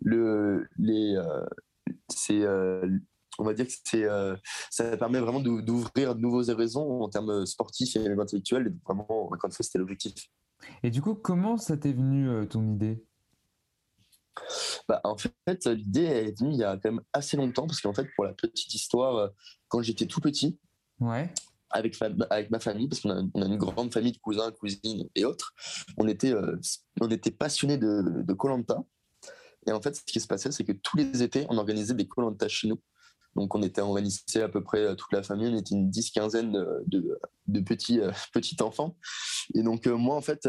Le, 0.00 0.68
les, 0.78 1.16
euh, 1.16 1.44
c'est 2.08 2.44
on 3.38 3.44
va 3.44 3.52
dire 3.52 3.66
que 3.66 4.36
ça 4.70 4.96
permet 4.96 5.18
vraiment 5.18 5.40
d'ouvrir 5.40 6.14
de 6.14 6.20
nouveaux 6.20 6.50
horizons 6.50 7.02
en 7.02 7.08
termes 7.08 7.46
sportifs 7.46 7.96
et 7.96 8.06
intellectuels. 8.06 8.68
Et 8.68 8.72
vraiment, 8.86 9.08
encore 9.32 9.48
une 9.48 9.52
fois, 9.52 9.64
c'était 9.64 9.78
l'objectif. 9.78 10.14
Et 10.82 10.90
du 10.90 11.02
coup, 11.02 11.14
comment 11.14 11.56
ça 11.56 11.76
t'est 11.76 11.92
venu 11.92 12.28
euh, 12.28 12.46
ton 12.46 12.66
idée? 12.66 13.04
Bah, 14.88 15.00
en 15.04 15.16
fait, 15.16 15.66
l'idée 15.66 16.04
est 16.04 16.38
venue 16.38 16.52
il 16.52 16.58
y 16.58 16.64
a 16.64 16.76
quand 16.76 16.90
même 16.90 17.02
assez 17.12 17.36
longtemps 17.36 17.66
parce 17.66 17.80
qu'en 17.80 17.92
fait, 17.92 18.08
pour 18.14 18.24
la 18.24 18.32
petite 18.32 18.74
histoire, 18.74 19.16
euh, 19.16 19.28
quand 19.68 19.82
j'étais 19.82 20.06
tout 20.06 20.20
petit, 20.20 20.58
ouais. 21.00 21.32
avec, 21.70 21.96
avec 22.30 22.50
ma 22.50 22.60
famille, 22.60 22.88
parce 22.88 23.00
qu'on 23.00 23.10
a, 23.10 23.46
une 23.46 23.56
grande 23.56 23.92
famille 23.92 24.12
de 24.12 24.18
cousins, 24.18 24.50
cousines 24.52 25.08
et 25.14 25.24
autres, 25.24 25.54
on 25.96 26.08
était, 26.08 26.32
euh, 26.32 26.58
on 27.00 27.10
était 27.10 27.30
passionnés 27.30 27.78
de 27.78 28.32
Colanta. 28.32 28.82
et 29.66 29.72
en 29.72 29.80
fait, 29.80 29.96
ce 29.96 30.02
qui 30.04 30.20
se 30.20 30.26
passait, 30.26 30.52
c'est 30.52 30.64
que 30.64 30.72
tous 30.72 30.96
les 30.96 31.22
étés, 31.22 31.46
on 31.50 31.58
organisait 31.58 31.94
des 31.94 32.08
Colanta 32.08 32.48
chez 32.48 32.68
nous. 32.68 32.80
Donc 33.36 33.54
on 33.54 33.62
était 33.62 33.80
organisé 33.80 34.42
à 34.42 34.48
peu 34.48 34.62
près 34.62 34.80
euh, 34.80 34.94
toute 34.94 35.12
la 35.12 35.22
famille, 35.22 35.48
on 35.48 35.58
était 35.58 35.74
une 35.74 35.90
dix 35.90 36.10
quinzaine 36.10 36.52
de, 36.86 37.18
de, 37.46 37.60
petits 37.60 38.00
euh, 38.00 38.10
petits 38.32 38.56
enfants. 38.60 38.96
Et 39.54 39.62
donc 39.62 39.86
euh, 39.86 39.96
moi 39.96 40.16
en 40.16 40.20
fait 40.20 40.46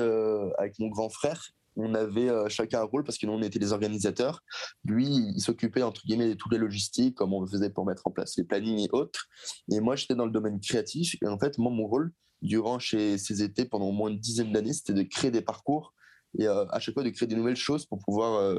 avec 0.58 0.80
mon 0.80 0.88
grand 0.88 1.10
frère, 1.10 1.48
on 1.78 1.94
avait 1.96 2.30
chacun 2.50 2.82
un 2.82 2.84
rôle 2.84 3.06
parce 3.06 3.18
que 3.18 3.26
nous 3.26 3.34
on 3.34 3.42
était 3.42 3.60
les 3.60 3.72
organisateurs. 3.72 4.44
Lui, 4.84 5.08
il 5.08 5.40
s'occupait 5.40 5.84
entre 5.84 6.02
guillemets 6.06 6.28
de 6.28 6.34
toutes 6.34 6.52
les 6.52 6.58
logistiques, 6.58 7.16
comment 7.16 7.40
on 7.40 7.48
faisait 7.48 7.70
pour 7.70 7.86
mettre 7.86 8.06
en 8.06 8.12
place 8.12 8.36
les 8.38 8.44
plannings 8.44 8.80
et 8.80 8.90
autres. 8.92 9.28
Et 9.72 9.80
moi 9.80 9.96
j'étais 9.96 10.16
dans 10.16 10.26
le 10.26 10.32
domaine 10.32 10.60
créatif. 10.60 11.16
Et 11.22 11.28
en 11.28 11.40
fait 11.40 11.58
moi 11.58 11.72
mon 11.72 11.88
rôle 11.88 12.12
durant 12.42 12.78
chez 12.80 13.18
ces 13.18 13.42
étés 13.44 13.66
pendant 13.66 13.86
au 13.86 13.92
moins 13.94 14.10
une 14.10 14.20
dizaine 14.20 14.52
d'années, 14.52 14.74
c'était 14.74 14.94
de 14.94 15.04
créer 15.04 15.32
des 15.32 15.42
parcours 15.42 15.94
et 16.38 16.48
à 16.48 16.80
chaque 16.80 16.94
fois 16.94 17.04
de 17.04 17.10
créer 17.10 17.28
des 17.28 17.36
nouvelles 17.36 17.56
choses 17.56 17.86
pour 17.86 18.00
pouvoir 18.00 18.56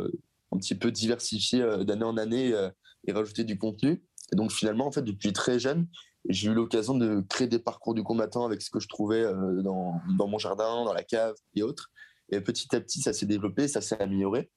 un 0.53 0.59
petit 0.59 0.75
peu 0.75 0.91
diversifier 0.91 1.85
d'année 1.85 2.05
en 2.05 2.17
année 2.17 2.55
et 3.07 3.13
rajouter 3.13 3.45
du 3.45 3.59
contenu. 3.59 4.03
Et 4.33 4.37
donc 4.37 4.51
finalement, 4.51 4.87
en 4.87 4.93
fait, 4.93 5.03
depuis 5.03 5.33
très 5.33 5.59
jeune, 5.59 5.87
j'ai 6.29 6.51
eu 6.51 6.55
l'occasion 6.55 6.95
de 6.95 7.21
créer 7.29 7.49
des 7.49 7.59
parcours 7.59 7.95
du 7.95 8.03
combattant 8.03 8.45
avec 8.45 8.63
ce 8.63 8.71
que 8.71 8.81
je 8.81 8.89
trouvais 8.89 9.23
euh, 9.23 9.63
dans, 9.63 10.01
dans, 10.17 10.29
mon 10.29 10.39
jardin, 10.39 10.85
dans 10.85 10.93
la 10.93 11.03
cave 11.03 11.35
et 11.55 11.63
autres. 11.63 11.91
Et 12.31 12.41
petit 12.41 12.75
à 12.75 12.81
petit, 12.81 13.01
ça 13.01 13.13
s'est 13.13 13.27
développé, 13.27 13.69
ça 13.69 13.81
s'est 13.81 14.01
amélioré. 14.01 14.51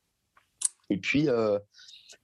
Et 0.90 0.98
puis, 0.98 1.28
euh, 1.28 1.60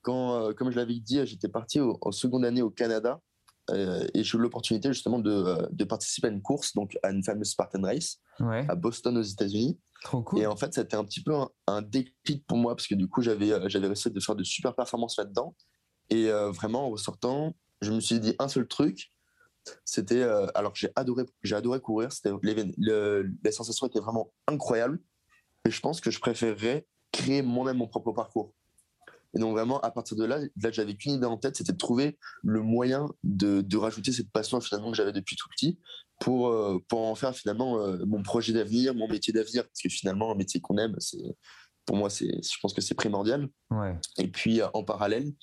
quand, 0.01 0.35
euh, 0.35 0.53
comme 0.53 0.71
je 0.71 0.77
l'avais 0.77 0.99
dit, 0.99 1.25
j'étais 1.25 1.49
parti 1.49 1.79
en 1.79 2.11
seconde 2.11 2.45
année 2.45 2.61
au 2.61 2.69
Canada 2.69 3.19
et 4.13 4.23
j'ai 4.23 4.37
eu 4.37 4.41
l'opportunité 4.41 4.91
justement 4.91 5.19
de, 5.19 5.69
de, 5.71 5.83
participer 5.85 6.27
à 6.27 6.31
une 6.31 6.41
course, 6.41 6.73
donc 6.73 6.97
à 7.03 7.11
une 7.11 7.23
fameuse 7.23 7.51
Spartan 7.51 7.83
Race 7.83 8.17
à 8.39 8.75
Boston 8.75 9.17
aux 9.17 9.21
États-Unis. 9.21 9.79
Et 10.35 10.45
en 10.45 10.57
fait, 10.57 10.73
c'était 10.73 10.97
un 10.97 11.05
petit 11.05 11.23
peu 11.23 11.33
un, 11.33 11.49
un, 11.67 11.81
déclic 11.81 12.45
pour 12.47 12.57
moi 12.57 12.75
parce 12.75 12.87
que 12.87 12.95
du 12.95 13.07
coup, 13.07 13.21
j'avais 13.21 13.69
j'avais 13.69 13.87
réussi 13.87 14.11
de 14.11 14.19
faire 14.19 14.35
de 14.35 14.43
super 14.43 14.75
performances 14.75 15.17
là-dedans. 15.17 15.55
Et 16.11 16.29
euh, 16.31 16.51
vraiment, 16.51 16.87
en 16.87 16.91
ressortant, 16.91 17.55
je 17.81 17.91
me 17.93 18.01
suis 18.01 18.19
dit 18.19 18.35
un 18.39 18.49
seul 18.49 18.67
truc 18.67 19.11
C'était 19.85 20.21
euh, 20.23 20.47
alors 20.55 20.75
j'ai 20.75 20.89
adoré, 20.95 21.25
j'ai 21.43 21.55
adoré 21.55 21.79
courir. 21.81 22.11
C'était 22.13 22.31
les, 22.43 22.73
le- 22.77 23.31
les 23.43 23.51
sensations 23.53 23.87
étaient 23.87 23.99
vraiment 24.01 24.33
incroyables. 24.47 24.99
Et 25.65 25.71
je 25.71 25.81
pense 25.81 26.01
que 26.01 26.11
je 26.11 26.19
préférerais 26.19 26.87
créer 27.11 27.41
moi-même 27.43 27.77
mon 27.77 27.87
propre 27.87 28.13
parcours. 28.13 28.53
Et 29.35 29.39
donc 29.39 29.53
vraiment, 29.53 29.79
à 29.81 29.91
partir 29.91 30.17
de 30.17 30.25
là, 30.25 30.39
là 30.61 30.71
j'avais 30.71 30.95
qu'une 30.95 31.13
idée 31.13 31.25
en 31.27 31.37
tête, 31.37 31.57
c'était 31.57 31.73
de 31.73 31.77
trouver 31.77 32.17
le 32.43 32.61
moyen 32.61 33.07
de, 33.23 33.77
rajouter 33.77 34.11
cette 34.11 34.31
passion 34.31 34.61
finalement 34.61 34.91
que 34.91 34.97
j'avais 34.97 35.13
depuis 35.13 35.37
tout 35.37 35.47
petit 35.49 35.79
pour, 36.19 36.49
euh, 36.49 36.79
pour 36.89 37.01
en 37.01 37.15
faire 37.15 37.35
finalement 37.35 37.79
mon 38.05 38.23
projet 38.23 38.53
d'avenir, 38.53 38.95
mon 38.95 39.07
métier 39.07 39.33
d'avenir. 39.33 39.63
Parce 39.65 39.81
que 39.83 39.89
finalement, 39.89 40.31
un 40.31 40.35
métier 40.35 40.61
qu'on 40.61 40.77
aime, 40.77 40.95
c'est 40.99 41.23
pour 41.91 41.97
moi, 41.97 42.09
c'est, 42.09 42.41
je 42.41 42.57
pense 42.61 42.73
que 42.73 42.79
c'est 42.79 42.95
primordial. 42.95 43.49
Ouais. 43.69 43.93
Et 44.17 44.29
puis 44.29 44.61
euh, 44.61 44.67
en 44.73 44.85
parallèle, 44.85 45.33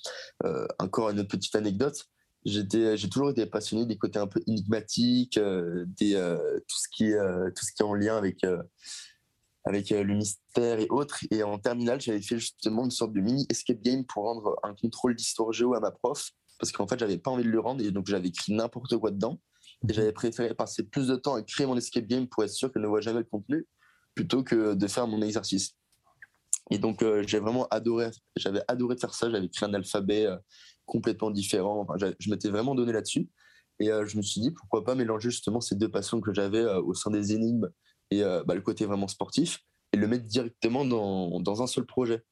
euh, 0.45 0.65
encore 0.79 1.11
une 1.11 1.19
autre 1.19 1.29
petite 1.29 1.55
anecdote. 1.55 2.07
J'étais, 2.43 2.97
j'ai 2.97 3.07
toujours 3.07 3.29
été 3.29 3.45
passionné 3.45 3.85
des 3.85 3.99
côtés 3.99 4.17
un 4.17 4.25
peu 4.25 4.41
énigmatiques, 4.47 5.37
euh, 5.37 5.85
des, 5.99 6.15
euh, 6.15 6.57
tout 6.67 6.77
ce 6.79 6.87
qui, 6.91 7.09
est, 7.11 7.13
euh, 7.13 7.51
tout 7.51 7.63
ce 7.63 7.71
qui 7.71 7.83
est 7.83 7.85
en 7.85 7.93
lien 7.93 8.17
avec 8.17 8.43
euh, 8.43 8.63
avec 9.63 9.91
euh, 9.91 10.03
le 10.03 10.15
mystère 10.15 10.79
et 10.79 10.87
autres. 10.89 11.19
Et 11.29 11.43
en 11.43 11.59
terminale, 11.59 12.01
j'avais 12.01 12.23
fait 12.23 12.39
justement 12.39 12.85
une 12.85 12.89
sorte 12.89 13.13
de 13.13 13.21
mini 13.21 13.45
escape 13.51 13.81
game 13.81 14.03
pour 14.03 14.23
rendre 14.23 14.55
un 14.63 14.73
contrôle 14.73 15.15
d'histoire 15.15 15.53
géo 15.53 15.75
à 15.75 15.79
ma 15.79 15.91
prof, 15.91 16.31
parce 16.57 16.71
qu'en 16.71 16.87
fait, 16.87 16.97
j'avais 16.97 17.19
pas 17.19 17.29
envie 17.29 17.43
de 17.43 17.49
le 17.51 17.59
rendre 17.59 17.83
et 17.85 17.91
donc 17.91 18.07
j'avais 18.07 18.29
écrit 18.29 18.53
n'importe 18.53 18.97
quoi 18.97 19.11
dedans. 19.11 19.39
Et 19.87 19.93
j'avais 19.93 20.13
préféré 20.13 20.55
passer 20.55 20.81
plus 20.81 21.09
de 21.09 21.15
temps 21.15 21.35
à 21.35 21.43
créer 21.43 21.67
mon 21.67 21.77
escape 21.77 22.07
game 22.07 22.27
pour 22.27 22.43
être 22.43 22.49
sûr 22.49 22.73
qu'elle 22.73 22.81
ne 22.81 22.87
voit 22.87 23.01
jamais 23.01 23.19
le 23.19 23.25
contenu, 23.25 23.67
plutôt 24.15 24.43
que 24.43 24.73
de 24.73 24.87
faire 24.87 25.05
mon 25.05 25.21
exercice. 25.21 25.75
Et 26.69 26.77
donc, 26.77 27.01
euh, 27.01 27.23
j'ai 27.25 27.39
vraiment 27.39 27.67
adoré, 27.69 28.11
j'avais 28.35 28.61
adoré 28.67 28.95
faire 28.97 29.13
ça. 29.13 29.29
J'avais 29.29 29.49
créé 29.49 29.67
un 29.67 29.73
alphabet 29.73 30.25
euh, 30.25 30.37
complètement 30.85 31.31
différent. 31.31 31.81
Enfin, 31.87 32.13
je 32.19 32.29
m'étais 32.29 32.49
vraiment 32.49 32.75
donné 32.75 32.91
là-dessus. 32.91 33.29
Et 33.79 33.91
euh, 33.91 34.05
je 34.05 34.17
me 34.17 34.21
suis 34.21 34.41
dit, 34.41 34.51
pourquoi 34.51 34.83
pas 34.83 34.95
mélanger 34.95 35.29
justement 35.29 35.61
ces 35.61 35.75
deux 35.75 35.89
passions 35.89 36.21
que 36.21 36.33
j'avais 36.33 36.59
euh, 36.59 36.81
au 36.81 36.93
sein 36.93 37.11
des 37.11 37.33
énigmes 37.33 37.69
et 38.11 38.23
bah, 38.23 38.55
le 38.55 38.61
côté 38.61 38.85
vraiment 38.87 39.07
sportif 39.07 39.59
et 39.93 39.97
le 39.97 40.07
mettre 40.07 40.25
directement 40.25 40.83
dans, 40.83 41.39
dans 41.41 41.61
un 41.61 41.67
seul 41.67 41.85
projet. 41.85 42.23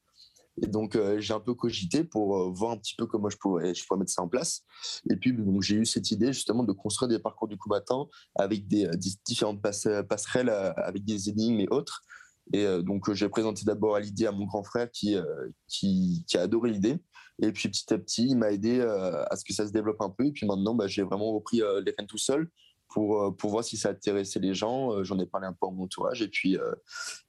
Et 0.59 0.65
donc, 0.65 0.97
j'ai 1.19 1.33
un 1.35 1.39
peu 1.39 1.53
cogité 1.53 2.03
pour 2.03 2.51
voir 2.51 2.71
un 2.71 2.77
petit 2.77 2.95
peu 2.95 3.05
comment 3.05 3.29
je 3.29 3.37
pourrais, 3.37 3.75
je 3.75 3.85
pourrais 3.85 3.99
mettre 3.99 4.11
ça 4.11 4.23
en 4.23 4.27
place. 4.27 4.63
Et 5.07 5.15
puis, 5.15 5.37
j'ai 5.61 5.75
eu 5.75 5.85
cette 5.85 6.09
idée 6.09 6.33
justement 6.33 6.63
de 6.63 6.71
construire 6.71 7.09
des 7.09 7.19
parcours 7.19 7.47
du 7.47 7.57
combattant 7.57 8.09
avec 8.33 8.67
des, 8.67 8.89
di- 8.97 9.19
différentes 9.23 9.61
passe- 9.61 9.87
passerelles 10.09 10.49
avec 10.49 11.05
des 11.05 11.29
énigmes 11.29 11.59
et 11.59 11.67
autres. 11.69 12.01
Et 12.53 12.65
euh, 12.65 12.81
donc, 12.81 13.09
euh, 13.09 13.13
j'ai 13.13 13.29
présenté 13.29 13.63
d'abord 13.65 13.99
l'idée 13.99 14.25
à 14.25 14.31
mon 14.31 14.45
grand 14.45 14.63
frère 14.63 14.89
qui, 14.91 15.15
euh, 15.15 15.49
qui, 15.67 16.23
qui 16.27 16.37
a 16.37 16.41
adoré 16.41 16.71
l'idée. 16.71 16.97
Et 17.41 17.51
puis, 17.51 17.69
petit 17.69 17.93
à 17.93 17.97
petit, 17.97 18.27
il 18.29 18.37
m'a 18.37 18.51
aidé 18.51 18.81
à 18.81 19.35
ce 19.35 19.43
que 19.45 19.53
ça 19.53 19.67
se 19.67 19.71
développe 19.71 20.01
un 20.01 20.09
peu. 20.09 20.25
Et 20.25 20.31
puis 20.31 20.47
maintenant, 20.47 20.73
bah, 20.73 20.87
j'ai 20.87 21.03
vraiment 21.03 21.33
repris 21.33 21.57
les 21.57 21.93
rênes 21.95 22.07
tout 22.07 22.17
seul 22.17 22.49
pour, 22.89 23.35
pour 23.37 23.51
voir 23.51 23.63
si 23.63 23.77
ça 23.77 23.89
intéressait 23.89 24.39
les 24.39 24.55
gens. 24.55 25.03
J'en 25.03 25.19
ai 25.19 25.27
parlé 25.27 25.45
un 25.45 25.53
peu 25.53 25.67
à 25.67 25.69
mon 25.69 25.83
entourage. 25.83 26.23
Et 26.23 26.29
puis, 26.29 26.57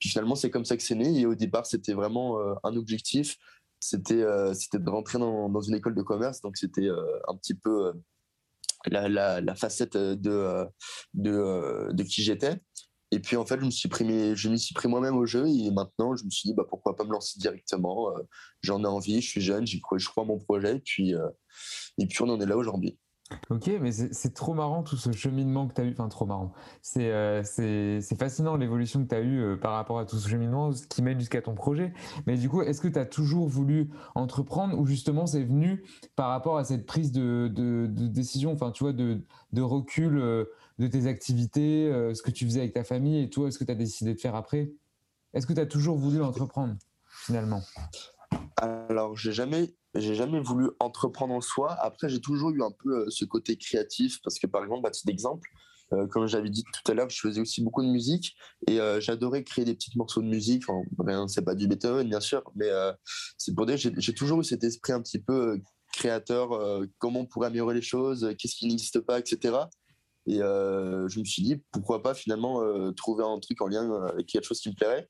finalement, 0.00 0.34
c'est 0.34 0.48
comme 0.48 0.64
ça 0.64 0.78
que 0.78 0.82
c'est 0.82 0.94
né. 0.94 1.20
Et 1.20 1.26
au 1.26 1.34
départ, 1.34 1.66
c'était 1.66 1.92
vraiment 1.92 2.38
un 2.64 2.75
objectif. 2.75 3.37
C'était 3.80 4.22
de 4.22 4.90
rentrer 4.90 5.18
dans, 5.18 5.60
une 5.60 5.75
école 5.75 5.94
de 5.94 6.02
commerce. 6.02 6.40
Donc, 6.40 6.56
c'était 6.56 6.88
un 7.28 7.37
petit 7.37 7.52
peu 7.52 7.92
la, 8.87 9.08
la, 9.42 9.54
facette 9.56 9.98
de, 9.98 10.66
de 11.12 12.02
qui 12.02 12.22
j'étais. 12.22 12.62
Et 13.10 13.20
puis, 13.20 13.36
en 13.36 13.46
fait, 13.46 13.58
je 13.58 13.64
me 13.64 13.70
suis 13.70 13.88
pris, 13.88 14.36
je 14.36 14.48
m'y 14.48 14.58
suis 14.58 14.74
pris 14.74 14.88
moi-même 14.88 15.16
au 15.16 15.24
jeu. 15.24 15.46
Et 15.48 15.70
maintenant, 15.70 16.14
je 16.14 16.24
me 16.24 16.30
suis 16.30 16.48
dit, 16.48 16.54
bah, 16.54 16.64
pourquoi 16.68 16.94
pas 16.94 17.04
me 17.04 17.12
lancer 17.12 17.38
directement 17.38 18.16
Euh, 18.16 18.22
J'en 18.62 18.82
ai 18.84 18.86
envie, 18.86 19.20
je 19.22 19.28
suis 19.28 19.40
jeune, 19.40 19.66
j'y 19.66 19.80
crois, 19.80 19.98
je 19.98 20.08
crois 20.08 20.24
à 20.24 20.26
mon 20.26 20.38
projet. 20.38 20.82
Euh, 21.00 21.28
et 21.98 22.06
puis 22.06 22.22
on 22.22 22.28
en 22.28 22.40
est 22.40 22.46
là 22.46 22.56
aujourd'hui. 22.56 22.98
Ok, 23.50 23.70
mais 23.80 23.92
c'est 23.92 24.32
trop 24.35 24.54
marrant 24.54 24.82
tout 24.82 24.97
ce 24.97 25.12
cheminement 25.12 25.68
que 25.68 25.75
tu 25.75 25.80
as 25.80 25.85
eu. 25.85 25.92
Enfin, 25.92 26.08
trop 26.08 26.26
marrant. 26.26 26.52
C'est 26.82 27.11
euh, 27.11 27.42
fascinant 28.18 28.56
l'évolution 28.56 29.02
que 29.02 29.08
tu 29.08 29.14
as 29.14 29.20
eue 29.20 29.40
euh, 29.40 29.56
par 29.56 29.75
rapport 29.75 29.99
à 29.99 30.06
tout 30.06 30.16
ce 30.16 30.28
cheminement 30.28 30.73
ce 30.73 30.87
qui 30.87 31.02
mène 31.02 31.18
jusqu'à 31.18 31.42
ton 31.42 31.54
projet. 31.54 31.92
Mais 32.26 32.37
du 32.37 32.49
coup, 32.49 32.62
est-ce 32.62 32.80
que 32.80 32.88
tu 32.88 32.99
as 32.99 33.06
toujours 33.06 33.47
voulu 33.49 33.90
entreprendre 34.14 34.78
ou 34.78 34.87
justement 34.87 35.26
c'est 35.26 35.44
venu 35.44 35.85
par 36.16 36.28
rapport 36.28 36.58
à 36.58 36.64
cette 36.64 36.87
prise 36.87 37.12
de, 37.12 37.49
de, 37.49 37.87
décision, 37.87 38.52
enfin, 38.52 38.70
tu 38.70 38.85
vois, 38.85 38.92
de, 38.92 39.20
de 39.52 39.62
recul 39.62 40.18
euh, 40.18 40.44
de 40.78 40.87
tes 40.87 41.06
activités, 41.06 41.88
euh, 41.88 42.14
ce 42.14 42.23
que 42.23 42.30
tu 42.30 42.44
faisais 42.44 42.61
avec 42.61 42.73
ta 42.73 42.85
famille 42.85 43.23
et 43.23 43.30
toi, 43.30 43.49
est-ce 43.49 43.58
que 43.58 43.64
tu 43.64 43.73
as 43.73 43.76
décidé 43.76 44.14
de 44.14 44.20
faire 44.20 44.35
après? 44.35 44.73
Est-ce 45.35 45.47
que 45.47 45.52
tu 45.52 45.61
as 45.61 45.66
toujours 45.66 45.99
voulu 45.99 46.23
entreprendre 46.23 46.76
finalement? 47.25 47.61
Alors, 48.56 49.16
j'ai 49.16 49.32
jamais, 49.32 49.75
j'ai 49.94 50.14
jamais 50.14 50.40
voulu 50.40 50.70
entreprendre 50.80 51.35
en 51.35 51.40
soi. 51.40 51.75
Après, 51.80 52.08
j'ai 52.08 52.20
toujours 52.20 52.50
eu 52.50 52.62
un 52.62 52.73
peu 52.73 52.90
euh, 52.90 53.06
ce 53.08 53.25
côté 53.25 53.56
créatif 53.56 54.18
parce 54.23 54.38
que, 54.38 54.47
par 54.47 54.64
exemple, 54.64 54.87
à 54.87 54.90
titre 54.90 55.06
d'exemple, 55.06 55.49
euh, 55.92 56.06
comme 56.08 56.26
j'avais 56.26 56.50
dit 56.50 56.64
tout 56.64 56.90
à 56.90 56.94
l'heure, 56.94 57.08
je 57.08 57.20
faisais 57.20 57.40
aussi 57.40 57.62
beaucoup 57.62 57.82
de 57.82 57.88
musique 57.88 58.35
et 58.66 58.80
euh, 58.80 59.00
j'adorais 59.00 59.44
créer 59.44 59.64
des 59.64 59.75
petits 59.75 59.97
morceaux 59.97 60.23
de 60.23 60.26
musique. 60.26 60.64
Enfin, 60.68 60.82
rien, 60.99 61.28
c'est 61.28 61.44
pas 61.44 61.54
du 61.54 61.68
Beethoven, 61.68 62.08
bien 62.08 62.20
sûr, 62.20 62.42
mais 62.56 62.68
c'est 63.37 63.54
pour 63.54 63.64
dire, 63.64 63.76
j'ai 63.76 63.92
j'ai 63.97 64.14
toujours 64.14 64.40
eu 64.40 64.44
cet 64.44 64.64
esprit 64.64 64.92
un 64.92 65.00
petit 65.00 65.20
peu 65.20 65.61
créateur. 65.92 66.50
comment 66.99 67.20
on 67.20 67.26
pourrait 67.26 67.47
améliorer 67.47 67.75
les 67.75 67.82
choses, 67.82 68.35
qu'est-ce 68.38 68.56
qui 68.56 68.66
n'existe 68.66 69.00
pas, 69.00 69.18
etc. 69.18 69.54
Et 70.28 70.42
euh, 70.42 71.08
je 71.08 71.18
me 71.18 71.25
suis 71.25 71.42
dit, 71.42 71.62
pourquoi 71.73 72.02
pas 72.02 72.14
finalement 72.14 72.62
euh, 72.62 72.92
trouver 72.92 73.25
un 73.25 73.38
truc 73.40 73.61
en 73.62 73.66
lien 73.66 73.90
avec 74.12 74.26
quelque 74.26 74.44
chose 74.44 74.61
qui 74.61 74.68
me 74.68 74.75
plairait. 74.75 75.08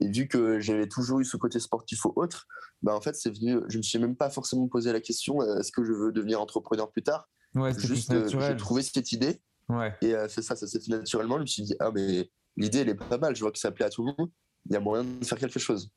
Et 0.00 0.10
vu 0.10 0.28
que 0.28 0.60
j'avais 0.60 0.88
toujours 0.88 1.20
eu 1.20 1.24
ce 1.24 1.36
côté 1.36 1.60
sportif 1.60 2.04
ou 2.04 2.12
autre, 2.16 2.46
bah 2.82 2.94
en 2.94 3.00
fait, 3.00 3.14
c'est 3.14 3.30
venu. 3.30 3.60
Je 3.68 3.78
me 3.78 3.82
suis 3.82 3.98
même 3.98 4.16
pas 4.16 4.30
forcément 4.30 4.68
posé 4.68 4.92
la 4.92 5.00
question 5.00 5.40
euh, 5.40 5.58
est-ce 5.58 5.72
que 5.72 5.84
je 5.84 5.92
veux 5.92 6.12
devenir 6.12 6.40
entrepreneur 6.40 6.90
plus 6.90 7.02
tard? 7.02 7.28
Ouais, 7.54 7.72
Juste, 7.78 8.12
euh, 8.12 8.28
j'ai 8.28 8.56
trouvé 8.56 8.82
cette 8.82 9.12
idée. 9.12 9.40
Ouais. 9.68 9.94
Et 10.02 10.14
euh, 10.14 10.28
c'est 10.28 10.42
ça, 10.42 10.56
ça 10.56 10.66
s'est 10.66 10.80
fait 10.80 10.92
naturellement. 10.92 11.36
Je 11.36 11.42
me 11.42 11.46
suis 11.46 11.62
dit 11.62 11.74
ah 11.80 11.90
mais 11.94 12.30
l'idée 12.56 12.80
elle 12.80 12.90
est 12.90 12.94
pas 12.94 13.18
mal. 13.18 13.34
Je 13.34 13.40
vois 13.40 13.52
que 13.52 13.58
ça 13.58 13.70
plaît 13.70 13.86
à 13.86 13.90
tout 13.90 14.04
le 14.04 14.12
monde. 14.16 14.30
Il 14.66 14.72
y 14.72 14.76
a 14.76 14.80
moyen 14.80 15.04
de 15.04 15.24
faire 15.24 15.38
quelque 15.38 15.58
chose. 15.58 15.90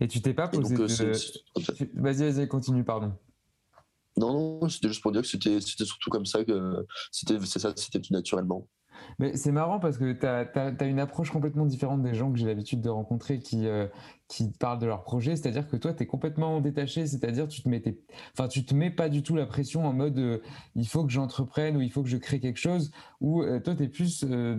Et 0.00 0.08
tu 0.08 0.22
t'es 0.22 0.32
pas 0.34 0.48
posé 0.48 0.74
euh, 0.74 0.86
de... 0.86 2.00
Vas-y, 2.00 2.32
vas-y, 2.32 2.48
continue, 2.48 2.82
pardon. 2.82 3.12
Non, 4.16 4.60
non, 4.60 4.68
c'était 4.68 4.88
juste 4.88 5.02
pour 5.02 5.12
dire 5.12 5.22
que 5.22 5.28
c'était 5.28 5.60
surtout 5.60 6.10
comme 6.10 6.26
ça 6.26 6.44
que 6.44 6.86
c'était 7.12 7.38
ça, 7.44 7.72
c'était 7.76 8.00
tout 8.00 8.12
naturellement. 8.12 8.66
Mais 9.18 9.36
c'est 9.36 9.52
marrant 9.52 9.78
parce 9.78 9.98
que 9.98 10.12
tu 10.12 10.26
as, 10.26 10.86
une 10.86 11.00
approche 11.00 11.30
complètement 11.30 11.66
différente 11.66 12.02
des 12.02 12.14
gens 12.14 12.32
que 12.32 12.38
j'ai 12.38 12.46
l'habitude 12.46 12.80
de 12.80 12.88
rencontrer 12.88 13.38
qui, 13.38 13.66
euh, 13.66 13.86
qui 14.28 14.50
parlent 14.50 14.78
de 14.78 14.86
leur 14.86 15.02
projet. 15.02 15.36
C'est-à-dire 15.36 15.68
que 15.68 15.76
toi, 15.76 15.92
tu 15.92 16.02
es 16.02 16.06
complètement 16.06 16.60
détaché, 16.60 17.06
c'est-à-dire 17.06 17.46
tu 17.48 17.62
te 17.62 17.68
enfin, 18.32 18.48
tu 18.48 18.64
te 18.64 18.74
mets 18.74 18.90
pas 18.90 19.08
du 19.08 19.22
tout 19.22 19.36
la 19.36 19.46
pression 19.46 19.86
en 19.86 19.92
mode 19.92 20.18
euh, 20.18 20.38
il 20.74 20.86
faut 20.86 21.04
que 21.04 21.12
j'entreprenne 21.12 21.76
ou 21.76 21.80
il 21.80 21.90
faut 21.90 22.02
que 22.02 22.08
je 22.08 22.16
crée 22.16 22.40
quelque 22.40 22.58
chose. 22.58 22.90
Ou 23.20 23.42
euh, 23.42 23.60
toi, 23.60 23.74
tu 23.74 23.84
es 23.84 23.88
plus 23.88 24.24
euh, 24.28 24.56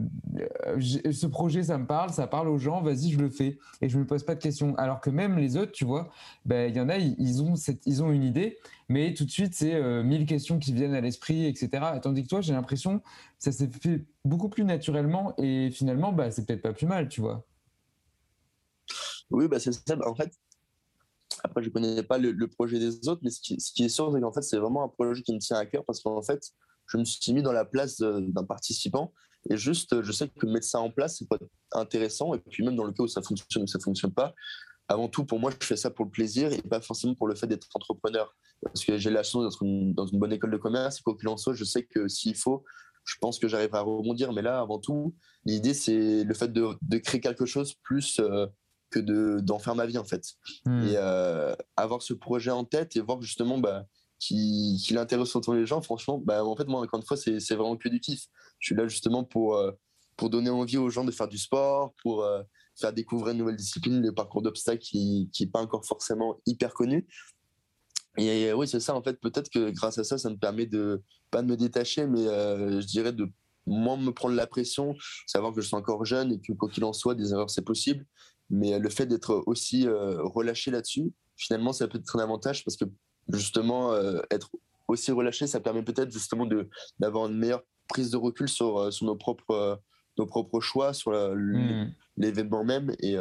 ce 0.80 1.28
projet, 1.28 1.64
ça 1.64 1.78
me 1.78 1.86
parle, 1.86 2.12
ça 2.12 2.28
parle 2.28 2.48
aux 2.48 2.58
gens, 2.58 2.82
vas-y, 2.82 3.12
je 3.12 3.20
le 3.20 3.30
fais. 3.30 3.58
Et 3.82 3.90
je 3.90 3.98
me 3.98 4.06
pose 4.06 4.24
pas 4.24 4.36
de 4.36 4.42
questions. 4.42 4.76
Alors 4.76 5.02
que 5.02 5.10
même 5.10 5.38
les 5.38 5.58
autres, 5.58 5.74
tu 5.74 5.86
vois, 5.86 6.10
ben, 6.46 6.70
il 6.70 6.76
y 6.76 6.80
en 6.80 6.90
a, 6.90 6.98
ils, 6.98 7.42
ont, 7.42 7.56
cette, 7.56 7.86
ils 7.86 8.02
ont 8.04 8.12
une 8.12 8.24
idée, 8.24 8.58
mais 8.90 9.14
tout 9.14 9.26
de 9.26 9.32
suite, 9.32 9.54
c'est 9.54 9.82
mille 10.04 10.26
questions 10.26 10.60
qui 10.60 10.72
viennent 10.72 10.96
à 10.96 11.02
l'esprit, 11.02 11.46
etc. 11.46 11.70
Tandis 12.02 12.24
que 12.24 12.30
toi, 12.30 12.42
j'ai 12.42 12.54
l'impression 12.54 13.02
ça 13.40 13.52
s'est 13.52 13.68
fait 13.68 14.06
beaucoup 14.26 14.50
plus 14.50 14.64
naturellement 14.64 15.34
et 15.38 15.70
finalement, 15.72 16.12
bah, 16.12 16.32
c'est 16.32 16.46
peut-être 16.46 16.62
pas 16.62 16.74
plus 16.74 16.88
mal, 16.88 17.08
tu 17.10 17.22
vois. 17.22 17.46
Oui, 19.30 19.48
bah 19.48 19.60
c'est 19.60 19.72
ça. 19.72 19.98
En 20.06 20.16
fait, 20.16 20.32
après, 21.44 21.64
je 21.64 21.70
connais 21.70 22.04
pas 22.04 22.18
le, 22.18 22.48
projet 22.48 22.80
des 22.80 23.08
autres, 23.08 23.22
mais 23.24 23.30
ce 23.30 23.42
qui, 23.42 23.84
est 23.84 23.90
sûr, 23.90 24.12
c'est 24.14 24.22
qu'en 24.22 24.32
fait, 24.32 24.42
c'est 24.42 24.58
vraiment 24.58 24.84
un 24.84 24.88
projet 24.88 25.22
qui 25.22 25.34
me 25.34 25.40
tient 25.40 25.58
à 25.58 25.66
cœur 25.66 25.84
parce 25.86 26.02
qu'en 26.02 26.22
fait, 26.22 26.42
je 26.88 26.98
me 26.98 27.06
suis 27.06 27.34
mis 27.34 27.44
dans 27.44 27.52
la 27.52 27.66
place 27.66 27.98
de- 27.98 28.26
d'un 28.30 28.44
participant 28.44 29.14
et 29.50 29.58
juste, 29.58 30.02
je 30.02 30.12
sais 30.12 30.28
que 30.28 30.46
mettre 30.46 30.66
ça 30.66 30.80
en 30.80 30.90
place, 30.90 31.18
c'est 31.18 31.28
pas 31.28 31.38
intéressant. 31.74 32.34
Et 32.34 32.40
puis, 32.40 32.66
même 32.66 32.76
dans 32.76 32.84
le 32.84 32.92
cas 32.92 33.04
où 33.04 33.08
ça 33.08 33.22
fonctionne 33.22 33.64
ou 33.64 33.68
ça 33.68 33.80
fonctionne 33.80 34.14
pas, 34.14 34.34
avant 34.90 35.10
tout, 35.10 35.26
pour 35.26 35.40
moi, 35.40 35.52
je 35.52 35.66
fais 35.66 35.76
ça 35.76 35.90
pour 35.90 36.06
le 36.06 36.12
plaisir 36.12 36.52
et 36.54 36.62
pas 36.62 36.82
forcément 36.82 37.14
pour 37.16 37.28
le 37.28 37.36
fait 37.36 37.48
d'être 37.48 37.68
entrepreneur. 37.74 38.34
Parce 38.62 38.84
que 38.84 38.98
j'ai 38.98 39.10
la 39.10 39.24
chance 39.24 39.44
d'être 39.44 39.94
dans 39.94 40.06
une 40.06 40.20
bonne 40.20 40.34
école 40.34 40.52
de 40.52 40.58
commerce 40.58 41.00
et 41.00 41.04
quoi 41.04 41.16
qu'il 41.18 41.28
en 41.28 41.38
soit, 41.38 41.54
je 41.54 41.64
sais 41.64 41.84
que 41.84 42.08
s'il 42.08 42.36
faut, 42.36 42.64
je 43.04 43.16
pense 43.20 43.40
que 43.40 43.48
j'arriverai 43.48 43.78
à 43.78 43.82
rebondir. 43.82 44.34
Mais 44.34 44.42
là, 44.42 44.60
avant 44.60 44.80
tout, 44.80 45.14
l'idée, 45.46 45.74
c'est 45.74 46.24
le 46.24 46.34
fait 46.34 46.52
de, 46.52 46.68
de 46.82 46.98
créer 46.98 47.22
quelque 47.22 47.46
chose 47.46 47.74
plus 47.84 48.20
euh, 48.20 48.48
que 48.90 49.00
de- 49.00 49.40
d'en 49.42 49.60
faire 49.60 49.76
ma 49.76 49.86
vie, 49.86 49.98
en 49.98 50.06
fait. 50.06 50.24
Et 50.88 50.96
euh, 50.98 51.56
avoir 51.76 52.02
ce 52.02 52.14
projet 52.14 52.52
en 52.52 52.64
tête 52.64 52.96
et 52.96 53.02
voir 53.02 53.22
justement 53.22 53.58
bah, 53.58 53.86
qu'il 54.20 54.78
qu'il 54.82 54.98
intéresse 54.98 55.36
autant 55.36 55.54
les 55.54 55.66
gens, 55.66 55.82
franchement, 55.82 56.18
bah, 56.18 56.44
en 56.46 56.56
fait, 56.56 56.66
moi, 56.68 56.82
encore 56.82 57.00
une 57.00 57.06
fois, 57.06 57.18
c'est 57.18 57.40
c'est 57.40 57.56
vraiment 57.56 57.78
que 57.78 57.90
du 57.90 58.00
kiff. 58.00 58.28
Je 58.60 58.68
suis 58.68 58.76
là 58.76 58.88
justement 58.88 59.24
pour, 59.24 59.56
euh, 59.58 59.72
pour 60.16 60.30
donner 60.30 60.50
envie 60.50 60.78
aux 60.78 60.90
gens 60.90 61.04
de 61.04 61.12
faire 61.12 61.28
du 61.28 61.38
sport, 61.38 61.94
pour 62.02 62.24
euh, 62.24 62.42
faire 62.80 62.94
découvrir 62.94 63.34
une 63.34 63.40
nouvelle 63.40 63.56
discipline, 63.56 64.02
le 64.02 64.14
parcours 64.14 64.42
d'obstacles 64.42 64.82
qui 64.82 65.30
n'est 65.40 65.48
pas 65.48 65.62
encore 65.62 65.86
forcément 65.86 66.40
hyper 66.46 66.74
connu. 66.74 67.08
Et 68.18 68.52
oui, 68.54 68.68
c'est 68.68 68.80
ça, 68.80 68.96
en 68.96 69.04
fait, 69.04 69.20
peut-être 69.20 69.50
que 69.50 69.70
grâce 69.70 70.00
à 70.00 70.04
ça, 70.04 70.18
ça 70.18 70.30
me 70.32 70.38
permet 70.38 70.66
de, 70.66 71.04
pas 71.30 71.44
de 71.44 71.48
me 71.48 71.56
détacher, 71.56 72.08
mais 72.08 72.24
je 72.24 72.86
dirais 72.88 73.14
de 73.14 73.30
moins 73.68 73.98
me 73.98 74.12
prendre 74.12 74.34
la 74.34 74.48
pression, 74.48 74.96
savoir 75.28 75.54
que 75.54 75.62
je 75.62 75.68
suis 75.68 75.76
encore 75.76 76.04
jeune 76.04 76.32
et 76.32 76.40
que 76.40 76.54
quoi 76.54 76.68
qu'il 76.70 76.84
en 76.84 76.94
soit, 76.94 77.14
des 77.14 77.32
erreurs, 77.32 77.50
c'est 77.52 77.62
possible. 77.66 78.08
Mais 78.50 78.80
le 78.80 78.90
fait 78.90 79.06
d'être 79.06 79.44
aussi 79.46 79.88
euh, 79.88 80.22
relâché 80.24 80.72
là-dessus, 80.72 81.12
finalement, 81.36 81.74
ça 81.74 81.88
peut 81.88 81.98
être 82.00 82.16
un 82.16 82.20
avantage 82.20 82.64
parce 82.64 82.78
que 82.78 82.86
justement, 83.30 83.94
euh, 83.94 84.20
être 84.32 84.50
aussi 84.88 85.12
relâcher, 85.12 85.48
ça 85.48 85.60
permet 85.60 85.84
peut-être 85.84 86.12
justement 86.12 86.48
d'avoir 87.00 87.28
une 87.28 87.38
meilleure 87.38 87.64
prise 87.90 88.12
de 88.12 88.18
recul 88.18 88.48
sur, 88.48 88.92
sur 88.92 89.06
nos 89.06 89.16
propres 89.16 89.82
nos 90.18 90.26
propres 90.26 90.60
choix, 90.62 90.94
sur 90.94 91.12
Hmm. 91.36 91.92
l'événement 92.16 92.64
même, 92.64 92.96
et, 93.04 93.18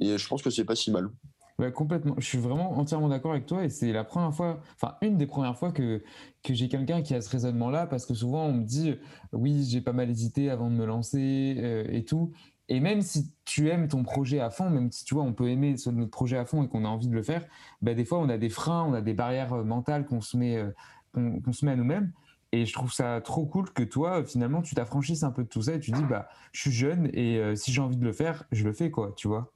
et 0.00 0.16
je 0.16 0.28
pense 0.28 0.40
que 0.40 0.48
c'est 0.48 0.64
pas 0.64 0.74
si 0.74 0.90
mal. 0.90 1.10
Ouais, 1.58 1.72
complètement. 1.72 2.14
Je 2.18 2.24
suis 2.24 2.38
vraiment 2.38 2.78
entièrement 2.78 3.08
d'accord 3.08 3.32
avec 3.32 3.46
toi 3.46 3.64
et 3.64 3.68
c'est 3.68 3.92
la 3.92 4.04
première 4.04 4.32
fois, 4.32 4.60
enfin 4.76 4.94
une 5.02 5.16
des 5.16 5.26
premières 5.26 5.58
fois 5.58 5.72
que, 5.72 6.00
que 6.44 6.54
j'ai 6.54 6.68
quelqu'un 6.68 7.02
qui 7.02 7.14
a 7.14 7.20
ce 7.20 7.28
raisonnement-là 7.30 7.88
parce 7.88 8.06
que 8.06 8.14
souvent 8.14 8.44
on 8.46 8.52
me 8.52 8.64
dit 8.64 8.94
oui, 9.32 9.66
j'ai 9.68 9.80
pas 9.80 9.92
mal 9.92 10.08
hésité 10.08 10.50
avant 10.50 10.70
de 10.70 10.76
me 10.76 10.86
lancer 10.86 11.56
euh, 11.58 11.84
et 11.90 12.04
tout. 12.04 12.32
Et 12.68 12.80
même 12.80 13.00
si 13.00 13.32
tu 13.44 13.68
aimes 13.70 13.88
ton 13.88 14.02
projet 14.02 14.40
à 14.40 14.50
fond, 14.50 14.68
même 14.68 14.92
si 14.92 15.04
tu 15.04 15.14
vois, 15.14 15.22
on 15.22 15.32
peut 15.32 15.48
aimer 15.48 15.74
notre 15.86 16.10
projet 16.10 16.36
à 16.36 16.44
fond 16.44 16.62
et 16.62 16.68
qu'on 16.68 16.84
a 16.84 16.88
envie 16.88 17.08
de 17.08 17.14
le 17.14 17.22
faire, 17.22 17.44
bah, 17.80 17.94
des 17.94 18.04
fois 18.04 18.18
on 18.18 18.28
a 18.28 18.36
des 18.36 18.50
freins, 18.50 18.84
on 18.84 18.92
a 18.92 19.00
des 19.00 19.14
barrières 19.14 19.54
euh, 19.54 19.64
mentales 19.64 20.06
qu'on 20.06 20.20
se 20.20 20.36
met, 20.36 20.56
euh, 20.58 20.70
qu'on 21.14 21.52
se 21.52 21.64
met 21.64 21.72
à 21.72 21.76
nous-mêmes. 21.76 22.12
Et 22.52 22.64
je 22.64 22.72
trouve 22.72 22.92
ça 22.92 23.20
trop 23.22 23.44
cool 23.44 23.70
que 23.72 23.82
toi, 23.82 24.24
finalement, 24.24 24.62
tu 24.62 24.74
t'affranchisses 24.74 25.22
un 25.22 25.30
peu 25.30 25.44
de 25.44 25.48
tout 25.48 25.62
ça 25.62 25.74
et 25.74 25.80
tu 25.80 25.90
dis, 25.90 26.04
bah, 26.04 26.28
je 26.52 26.62
suis 26.62 26.72
jeune 26.72 27.10
et 27.12 27.38
euh, 27.38 27.54
si 27.54 27.72
j'ai 27.72 27.80
envie 27.80 27.98
de 27.98 28.04
le 28.04 28.12
faire, 28.12 28.44
je 28.52 28.64
le 28.64 28.72
fais, 28.72 28.90
quoi, 28.90 29.12
tu 29.16 29.28
vois. 29.28 29.52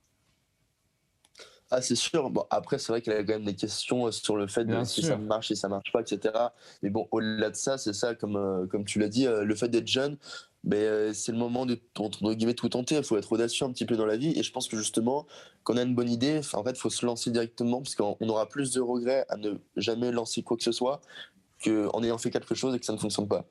Ah, 1.75 1.81
c'est 1.81 1.97
sûr. 1.97 2.29
Bon, 2.29 2.45
après, 2.51 2.79
c'est 2.79 2.93
vrai 2.93 3.01
qu'il 3.01 3.15
y 3.15 3.17
a 3.17 3.25
quand 3.25 3.33
même 3.33 3.47
des 3.47 3.55
questions 3.55 4.07
euh, 4.07 4.11
sur 4.11 4.37
le 4.37 4.47
fait 4.47 4.65
de 4.67 4.73
Bien 4.73 4.85
si 4.85 5.01
sûr. 5.01 5.09
ça 5.09 5.17
marche, 5.17 5.47
si 5.47 5.57
ça 5.57 5.71
marche 5.71 5.91
pas, 5.91 6.03
etc. 6.03 6.35
Mais 6.83 6.91
bon, 6.91 7.09
au-delà 7.11 7.49
de 7.49 7.57
ça, 7.57 7.79
c'est 7.79 7.95
ça, 7.95 8.15
comme, 8.15 8.37
euh, 8.37 8.67
comme 8.67 8.85
tu 8.85 8.99
l'as 8.99 9.09
dit, 9.09 9.27
euh, 9.27 9.43
le 9.45 9.55
fait 9.55 9.71
d'être 9.71 9.89
jeune, 9.89 10.19
ben, 10.65 10.79
euh, 10.79 11.13
c'est 11.13 11.33
le 11.33 11.39
moment 11.39 11.67
de, 11.67 11.79
entre 11.99 12.33
guillemets, 12.35 12.55
tout 12.55 12.69
tenter. 12.69 12.97
Il 12.97 13.03
faut 13.03 13.17
être 13.17 13.33
audacieux 13.33 13.67
un 13.67 13.73
petit 13.73 13.85
peu 13.85 13.97
dans 13.97 14.07
la 14.07 14.17
vie. 14.17 14.33
Et 14.39 14.43
je 14.43 14.53
pense 14.53 14.69
que 14.69 14.77
justement, 14.77 15.27
quand 15.65 15.75
on 15.75 15.77
a 15.77 15.83
une 15.83 15.95
bonne 15.95 16.09
idée, 16.09 16.41
en 16.53 16.63
fait, 16.63 16.71
il 16.71 16.79
faut 16.79 16.91
se 16.91 17.05
lancer 17.05 17.31
directement 17.31 17.83
parce 17.83 17.95
qu'on 17.95 18.17
on 18.21 18.29
aura 18.29 18.49
plus 18.49 18.73
de 18.73 18.81
regrets 18.81 19.27
à 19.29 19.37
ne 19.37 19.55
jamais 19.77 20.13
lancer 20.13 20.43
quoi 20.43 20.57
que 20.57 20.63
ce 20.63 20.73
soit 20.73 21.01
qu'en 21.65 22.03
ayant 22.03 22.19
fait 22.19 22.31
quelque 22.31 22.55
chose 22.55 22.75
et 22.75 22.79
que 22.79 22.87
ça 22.87 22.93
ne 22.93 22.99
fonctionne 22.99 23.29
pas. 23.29 23.45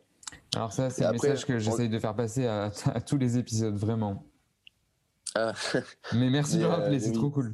Alors 0.55 0.71
ça, 0.71 0.89
c'est 0.89 1.03
après, 1.03 1.29
message 1.29 1.45
que 1.45 1.59
j'essaye 1.59 1.89
de 1.89 1.99
faire 1.99 2.15
passer 2.15 2.45
à, 2.45 2.71
à 2.93 3.01
tous 3.01 3.17
les 3.17 3.37
épisodes, 3.37 3.75
vraiment. 3.75 4.25
Ah. 5.35 5.53
Mais 6.13 6.29
merci 6.29 6.57
de 6.57 6.59
Mais, 6.59 6.63
le 6.63 6.69
euh, 6.69 6.75
rappeler, 6.75 6.91
mais 6.91 6.99
c'est 6.99 7.09
oui. 7.09 7.15
trop 7.15 7.29
cool. 7.29 7.53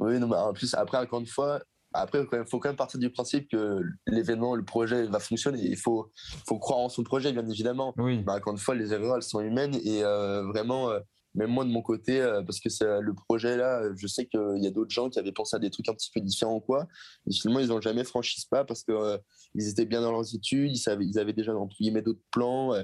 Oui, 0.00 0.18
non, 0.18 0.28
mais 0.28 0.36
en 0.36 0.52
plus, 0.52 0.74
après, 0.74 0.98
encore 0.98 1.20
une 1.20 1.26
fois, 1.26 1.60
après, 2.00 2.20
il 2.32 2.44
faut 2.46 2.58
quand 2.58 2.68
même 2.68 2.76
partir 2.76 2.98
du 3.00 3.10
principe 3.10 3.48
que 3.50 3.80
l'événement, 4.06 4.54
le 4.54 4.64
projet 4.64 5.06
va 5.06 5.18
fonctionner. 5.18 5.60
Il 5.62 5.76
faut, 5.76 6.10
faut 6.48 6.58
croire 6.58 6.80
en 6.80 6.88
son 6.88 7.02
projet, 7.02 7.32
bien 7.32 7.46
évidemment. 7.48 7.94
Oui. 7.98 8.22
Mais 8.26 8.32
encore 8.32 8.52
une 8.52 8.58
fois, 8.58 8.74
les 8.74 8.92
erreurs, 8.92 9.16
elles 9.16 9.22
sont 9.22 9.40
humaines. 9.40 9.74
Et 9.84 10.02
euh, 10.02 10.42
vraiment, 10.46 10.90
euh, 10.90 11.00
même 11.34 11.50
moi, 11.50 11.64
de 11.64 11.70
mon 11.70 11.82
côté, 11.82 12.20
euh, 12.20 12.42
parce 12.42 12.60
que 12.60 12.68
c'est 12.68 13.00
le 13.00 13.14
projet 13.14 13.56
là, 13.56 13.82
je 13.96 14.06
sais 14.06 14.26
qu'il 14.26 14.58
y 14.62 14.66
a 14.66 14.70
d'autres 14.70 14.90
gens 14.90 15.10
qui 15.10 15.18
avaient 15.18 15.32
pensé 15.32 15.54
à 15.56 15.58
des 15.58 15.70
trucs 15.70 15.88
un 15.88 15.94
petit 15.94 16.10
peu 16.14 16.20
différents 16.20 16.56
ou 16.56 16.60
quoi. 16.60 16.86
Et 17.28 17.32
finalement, 17.34 17.60
ils 17.60 17.68
n'ont 17.68 17.80
jamais 17.80 18.04
franchi 18.04 18.40
ce 18.40 18.46
pas 18.48 18.64
parce 18.64 18.82
que 18.82 19.18
ils 19.54 19.68
étaient 19.68 19.86
bien 19.86 20.00
dans 20.00 20.12
leurs 20.12 20.34
études, 20.34 20.70
ils, 20.72 20.78
savaient, 20.78 21.04
ils 21.06 21.18
avaient 21.18 21.32
déjà, 21.32 21.54
entre 21.54 21.76
guillemets, 21.76 22.02
d'autres 22.02 22.22
plans. 22.30 22.74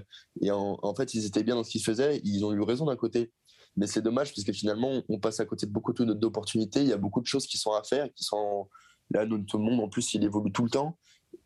et 0.41 0.51
en, 0.51 0.79
en 0.83 0.95
fait, 0.95 1.15
ils 1.15 1.25
étaient 1.27 1.43
bien 1.45 1.55
dans 1.55 1.65
ce 1.65 1.71
qu'ils 1.71 1.85
faisaient. 1.85 2.21
Ils 2.25 2.45
ont 2.45 2.53
eu 2.53 2.61
raison 2.63 2.87
d'un 2.87 2.97
côté. 2.97 3.33
Mais 3.77 3.87
c'est 3.87 4.03
dommage 4.03 4.35
parce 4.35 4.45
que 4.45 4.53
finalement, 4.53 5.03
on 5.09 5.19
passe 5.19 5.41
à 5.41 5.47
côté 5.47 5.67
de 5.67 5.73
beaucoup 5.73 5.95
de- 5.95 6.13
d'opportunités. 6.13 6.81
Il 6.83 6.89
y 6.89 6.93
a 6.93 6.99
beaucoup 6.99 7.23
de 7.23 7.27
choses 7.27 7.47
qui 7.47 7.57
sont 7.57 7.73
à 7.73 7.83
faire, 7.83 8.13
qui 8.13 8.23
sont 8.23 8.69
là, 9.13 9.25
le 9.25 9.39
monde, 9.59 9.81
en 9.81 9.89
plus, 9.89 10.15
il 10.15 10.25
évolue 10.25 10.53
tout 10.53 10.65
le 10.65 10.71
temps. 10.71 10.97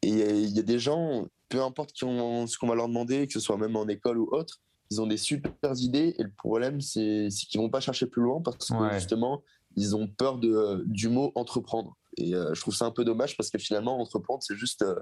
Et 0.02 0.10
il 0.10 0.50
y 0.56 0.58
a 0.58 0.62
des 0.62 0.78
gens, 0.78 1.26
peu 1.48 1.62
importe 1.62 1.92
qui 1.92 2.04
ont- 2.04 2.46
ce 2.46 2.58
qu'on 2.58 2.66
va 2.68 2.74
leur 2.74 2.88
demander, 2.88 3.26
que 3.26 3.32
ce 3.32 3.40
soit 3.40 3.56
même 3.56 3.76
en 3.76 3.86
école 3.88 4.18
ou 4.18 4.28
autre, 4.32 4.60
ils 4.90 5.00
ont 5.00 5.06
des 5.06 5.16
super 5.16 5.52
idées. 5.76 6.14
Et 6.18 6.22
le 6.22 6.30
problème, 6.30 6.80
c'est 6.80 7.28
qu'ils 7.30 7.60
vont 7.60 7.70
pas 7.70 7.80
chercher 7.80 8.06
plus 8.06 8.22
loin 8.22 8.40
parce 8.40 8.68
que 8.68 8.74
Ouais. 8.74 8.94
justement, 8.94 9.42
ils 9.76 9.94
ont 9.96 10.06
peur 10.06 10.38
de, 10.38 10.84
du 10.86 11.08
mot 11.08 11.32
entreprendre. 11.34 11.96
Et 12.16 12.34
euh, 12.34 12.54
je 12.54 12.60
trouve 12.60 12.74
ça 12.74 12.86
un 12.86 12.90
peu 12.90 13.04
dommage 13.04 13.36
parce 13.36 13.50
que 13.50 13.58
finalement, 13.58 14.00
entreprendre, 14.00 14.42
c'est 14.42 14.56
juste 14.56 14.82
euh, 14.82 14.94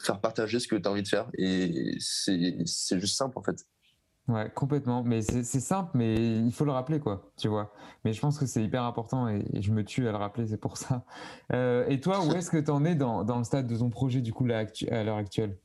faire 0.00 0.20
partager 0.20 0.58
ce 0.58 0.66
que 0.68 0.76
tu 0.76 0.88
as 0.88 0.90
envie 0.90 1.02
de 1.02 1.08
faire. 1.08 1.28
Et 1.38 1.96
c'est 2.00 2.98
juste 3.00 3.16
simple, 3.16 3.38
en 3.38 3.42
fait. 3.42 3.64
Ouais, 4.30 4.48
complètement. 4.54 5.02
Mais 5.02 5.22
c'est 5.22 5.42
simple, 5.44 5.90
mais 5.94 6.14
il 6.14 6.52
faut 6.52 6.64
le 6.64 6.70
rappeler, 6.70 7.00
quoi, 7.00 7.32
tu 7.36 7.48
vois. 7.48 7.72
Mais 8.04 8.12
je 8.12 8.20
pense 8.20 8.38
que 8.38 8.46
c'est 8.46 8.62
hyper 8.62 8.84
important 8.84 9.28
et, 9.28 9.44
je 9.60 9.72
me 9.72 9.84
tue 9.84 10.06
à 10.06 10.12
le 10.12 10.18
rappeler, 10.18 10.46
c'est 10.46 10.60
pour 10.60 10.76
ça. 10.76 11.04
Euh, 11.52 11.84
et 11.88 12.00
toi, 12.00 12.24
où 12.24 12.32
est-ce 12.34 12.48
que 12.48 12.58
tu 12.58 12.70
en 12.70 12.84
es 12.84 12.94
dans, 12.94 13.24
dans 13.24 13.38
le 13.38 13.42
stade 13.42 13.66
de 13.66 13.76
ton 13.76 13.90
projet, 13.90 14.20
du 14.20 14.32
coup, 14.32 14.46
à 14.48 15.02
l'heure 15.02 15.16
actuelle? 15.16 15.58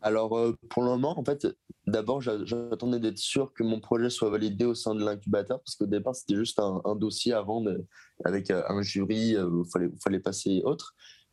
Alors, 0.00 0.36
euh, 0.36 0.56
pour 0.70 0.82
le 0.82 0.88
moment, 0.88 1.16
en 1.16 1.24
fait, 1.24 1.46
d'abord, 1.86 2.20
j'a- 2.20 2.44
j'attendais 2.44 2.98
d'être 2.98 3.18
sûr 3.18 3.52
que 3.52 3.62
mon 3.62 3.78
projet 3.78 4.10
soit 4.10 4.28
validé 4.28 4.64
au 4.64 4.74
sein 4.74 4.96
de 4.96 5.04
l'incubateur, 5.04 5.60
parce 5.60 5.76
qu'au 5.76 5.86
départ, 5.86 6.16
c'était 6.16 6.34
juste 6.34 6.58
un, 6.58 6.96
dossier 6.96 7.32
avant 7.32 7.60
de- 7.60 7.86
avec 8.24 8.50
euh, 8.50 8.64
un 8.68 8.82
jury, 8.82 9.36
il 9.36 9.62
fallait, 10.02 10.18
passer. 10.20 10.64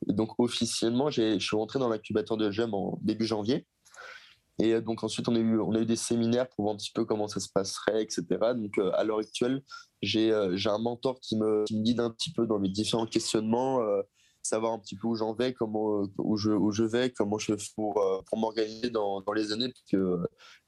Et 0.07 0.13
donc, 0.13 0.39
officiellement, 0.39 1.09
je 1.09 1.39
suis 1.39 1.57
rentré 1.57 1.79
dans 1.79 1.89
l'incubateur 1.89 2.37
de 2.37 2.51
GEM 2.51 2.75
en 2.75 2.99
début 3.01 3.25
janvier. 3.25 3.65
Et 4.59 4.73
euh, 4.73 4.81
donc, 4.81 5.03
ensuite, 5.03 5.27
on 5.29 5.35
a, 5.35 5.39
eu, 5.39 5.59
on 5.59 5.73
a 5.73 5.79
eu 5.79 5.85
des 5.85 5.95
séminaires 5.95 6.47
pour 6.49 6.63
voir 6.63 6.73
un 6.73 6.77
petit 6.77 6.91
peu 6.93 7.05
comment 7.05 7.27
ça 7.27 7.39
se 7.39 7.49
passerait, 7.49 8.03
etc. 8.03 8.23
Donc, 8.55 8.77
euh, 8.77 8.91
à 8.93 9.03
l'heure 9.03 9.19
actuelle, 9.19 9.63
j'ai 10.01 10.31
euh, 10.31 10.55
un 10.65 10.77
mentor 10.77 11.19
qui 11.21 11.37
me, 11.37 11.63
qui 11.65 11.77
me 11.77 11.83
guide 11.83 11.99
un 11.99 12.09
petit 12.09 12.31
peu 12.31 12.45
dans 12.45 12.57
les 12.57 12.69
différents 12.69 13.05
questionnements. 13.05 13.81
euh, 13.81 14.01
savoir 14.41 14.71
un 14.71 14.79
petit 14.79 14.95
peu 14.95 15.07
où 15.07 15.15
j'en 15.15 15.33
vais, 15.33 15.53
comment, 15.53 16.01
où, 16.17 16.37
je, 16.37 16.49
où 16.51 16.71
je 16.71 16.83
vais, 16.83 17.11
comment 17.11 17.37
je 17.37 17.53
fais 17.53 17.63
pour, 17.75 18.01
pour 18.25 18.37
m'organiser 18.37 18.89
dans, 18.89 19.21
dans 19.21 19.33
les 19.33 19.51
années, 19.51 19.67
parce 19.67 19.83
que 19.91 20.17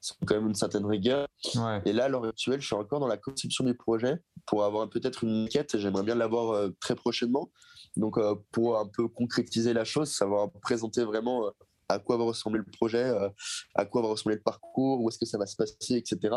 c'est 0.01 0.13
quand 0.25 0.35
même 0.35 0.49
une 0.49 0.55
certaine 0.55 0.85
rigueur. 0.85 1.25
Ouais. 1.55 1.81
Et 1.85 1.93
là, 1.93 2.03
à 2.03 2.09
l'heure 2.09 2.25
actuelle, 2.25 2.59
je 2.59 2.65
suis 2.67 2.75
encore 2.75 2.99
dans 2.99 3.07
la 3.07 3.15
conception 3.17 3.63
du 3.63 3.73
projet 3.73 4.19
pour 4.45 4.65
avoir 4.65 4.89
peut-être 4.89 5.23
une 5.23 5.47
quête. 5.47 5.77
J'aimerais 5.77 6.03
bien 6.03 6.15
l'avoir 6.15 6.69
très 6.81 6.95
prochainement. 6.95 7.49
Donc, 7.95 8.19
pour 8.51 8.77
un 8.77 8.87
peu 8.87 9.07
concrétiser 9.07 9.71
la 9.73 9.85
chose, 9.85 10.09
savoir 10.11 10.51
présenter 10.61 11.03
vraiment 11.05 11.49
à 11.91 11.99
quoi 11.99 12.17
va 12.17 12.23
ressembler 12.23 12.59
le 12.59 12.71
projet, 12.71 13.03
euh, 13.03 13.29
à 13.75 13.85
quoi 13.85 14.01
va 14.01 14.09
ressembler 14.09 14.37
le 14.37 14.41
parcours, 14.41 15.01
où 15.01 15.09
est-ce 15.09 15.17
que 15.17 15.25
ça 15.25 15.37
va 15.37 15.45
se 15.45 15.55
passer, 15.55 15.95
etc. 15.95 16.35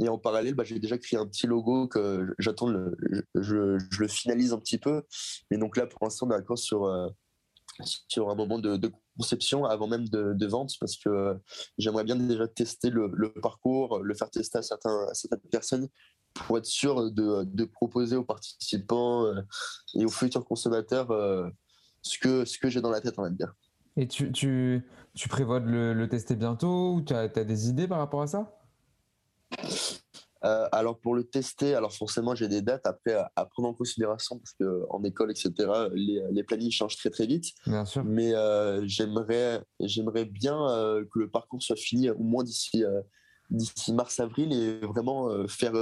Et 0.00 0.08
en 0.08 0.18
parallèle, 0.18 0.54
bah, 0.54 0.64
j'ai 0.64 0.78
déjà 0.78 0.96
créé 0.96 1.18
un 1.18 1.26
petit 1.26 1.46
logo 1.46 1.88
que 1.88 2.34
j'attends, 2.38 2.68
je, 3.34 3.78
le 3.98 4.08
finalise 4.08 4.52
un 4.52 4.58
petit 4.58 4.78
peu. 4.78 5.02
Mais 5.50 5.58
donc 5.58 5.76
là, 5.76 5.86
pour 5.86 6.04
l'instant, 6.04 6.28
on 6.28 6.30
est 6.30 6.36
encore 6.36 6.58
sur, 6.58 6.84
euh, 6.84 7.08
sur 8.08 8.30
un 8.30 8.34
moment 8.34 8.58
de, 8.58 8.90
conception 9.16 9.64
avant 9.64 9.88
même 9.88 10.08
de, 10.08 10.32
de 10.32 10.46
vente 10.46 10.74
parce 10.78 10.96
que 10.96 11.08
euh, 11.08 11.34
j'aimerais 11.76 12.04
bien 12.04 12.14
déjà 12.14 12.46
tester 12.46 12.88
le, 12.88 13.32
parcours, 13.42 13.98
le 13.98 14.14
faire 14.14 14.30
tester 14.30 14.58
à, 14.58 14.62
certaines 14.62 15.40
personnes 15.50 15.88
pour 16.34 16.58
être 16.58 16.66
sûr 16.66 17.10
de, 17.10 17.64
proposer 17.64 18.14
aux 18.14 18.24
participants 18.24 19.26
et 19.94 20.04
aux 20.04 20.10
futurs 20.10 20.44
consommateurs 20.44 21.08
ce 22.02 22.18
que, 22.18 22.44
ce 22.44 22.58
que 22.58 22.68
j'ai 22.68 22.80
dans 22.80 22.90
la 22.90 23.00
tête, 23.00 23.14
on 23.18 23.22
va 23.22 23.30
dire. 23.30 23.52
Et 23.98 24.06
tu, 24.06 24.30
tu, 24.30 24.86
tu 25.14 25.28
prévois 25.28 25.58
de 25.58 25.68
le, 25.68 25.92
le 25.92 26.08
tester 26.08 26.36
bientôt 26.36 26.94
ou 26.94 27.02
tu 27.02 27.12
as, 27.12 27.26
des 27.28 27.68
idées 27.68 27.88
par 27.88 27.98
rapport 27.98 28.22
à 28.22 28.28
ça? 28.28 28.56
Euh, 30.44 30.68
alors 30.70 31.00
pour 31.00 31.16
le 31.16 31.24
tester, 31.24 31.74
alors 31.74 31.92
forcément 31.92 32.36
j'ai 32.36 32.46
des 32.46 32.62
dates 32.62 32.86
après 32.86 33.14
à, 33.14 33.32
à 33.34 33.44
prendre 33.44 33.70
en 33.70 33.74
considération 33.74 34.38
parce 34.38 34.52
que 34.52 34.84
en 34.88 35.02
école 35.02 35.32
etc 35.32 35.50
les, 35.94 36.22
les 36.30 36.44
plannings 36.44 36.70
changent 36.70 36.96
très 36.96 37.10
très 37.10 37.26
vite. 37.26 37.46
Bien 37.66 37.84
sûr. 37.84 38.04
Mais 38.04 38.34
euh, 38.34 38.86
j'aimerais 38.86 39.64
j'aimerais 39.80 40.26
bien 40.26 40.56
euh, 40.68 41.04
que 41.12 41.18
le 41.18 41.28
parcours 41.28 41.60
soit 41.60 41.74
fini 41.74 42.08
au 42.08 42.22
moins 42.22 42.44
d'ici 42.44 42.84
d'ici 43.50 43.92
mars 43.92 44.20
avril 44.20 44.52
et 44.52 44.78
vraiment 44.86 45.28
faire 45.48 45.74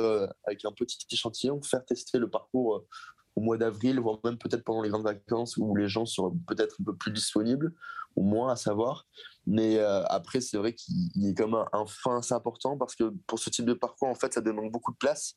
avec 0.45 0.65
un 0.65 0.73
petit 0.73 1.05
échantillon 1.13 1.61
faire 1.61 1.85
tester 1.85 2.19
le 2.19 2.31
parcours 2.31 2.87
au 3.35 3.41
mois 3.43 3.59
d'avril 3.59 4.01
voire 4.01 4.21
même 4.25 4.39
peut-être 4.39 4.65
pendant 4.65 4.81
les 4.81 4.89
grandes 4.89 5.05
vacances 5.05 5.59
où 5.59 5.77
les 5.77 5.89
gens 5.89 6.07
seront 6.07 6.39
peut-être 6.47 6.77
un 6.81 6.85
peu 6.85 6.97
plus 6.97 7.13
disponibles 7.13 7.75
ou 8.17 8.23
moins 8.23 8.53
à 8.53 8.57
savoir. 8.57 9.07
Mais 9.47 9.77
euh, 9.79 10.03
après, 10.07 10.41
c'est 10.41 10.57
vrai 10.57 10.75
qu'il 10.75 11.29
a 11.29 11.33
comme 11.35 11.55
un, 11.55 11.67
un 11.73 11.87
frein 11.87 12.19
assez 12.19 12.35
important 12.35 12.77
parce 12.77 12.97
que 12.97 13.13
pour 13.27 13.39
ce 13.39 13.51
type 13.51 13.67
de 13.67 13.75
parcours, 13.75 14.09
en 14.09 14.15
fait, 14.15 14.33
ça 14.35 14.41
demande 14.41 14.73
beaucoup 14.73 14.93
de 14.93 14.97
place. 14.97 15.35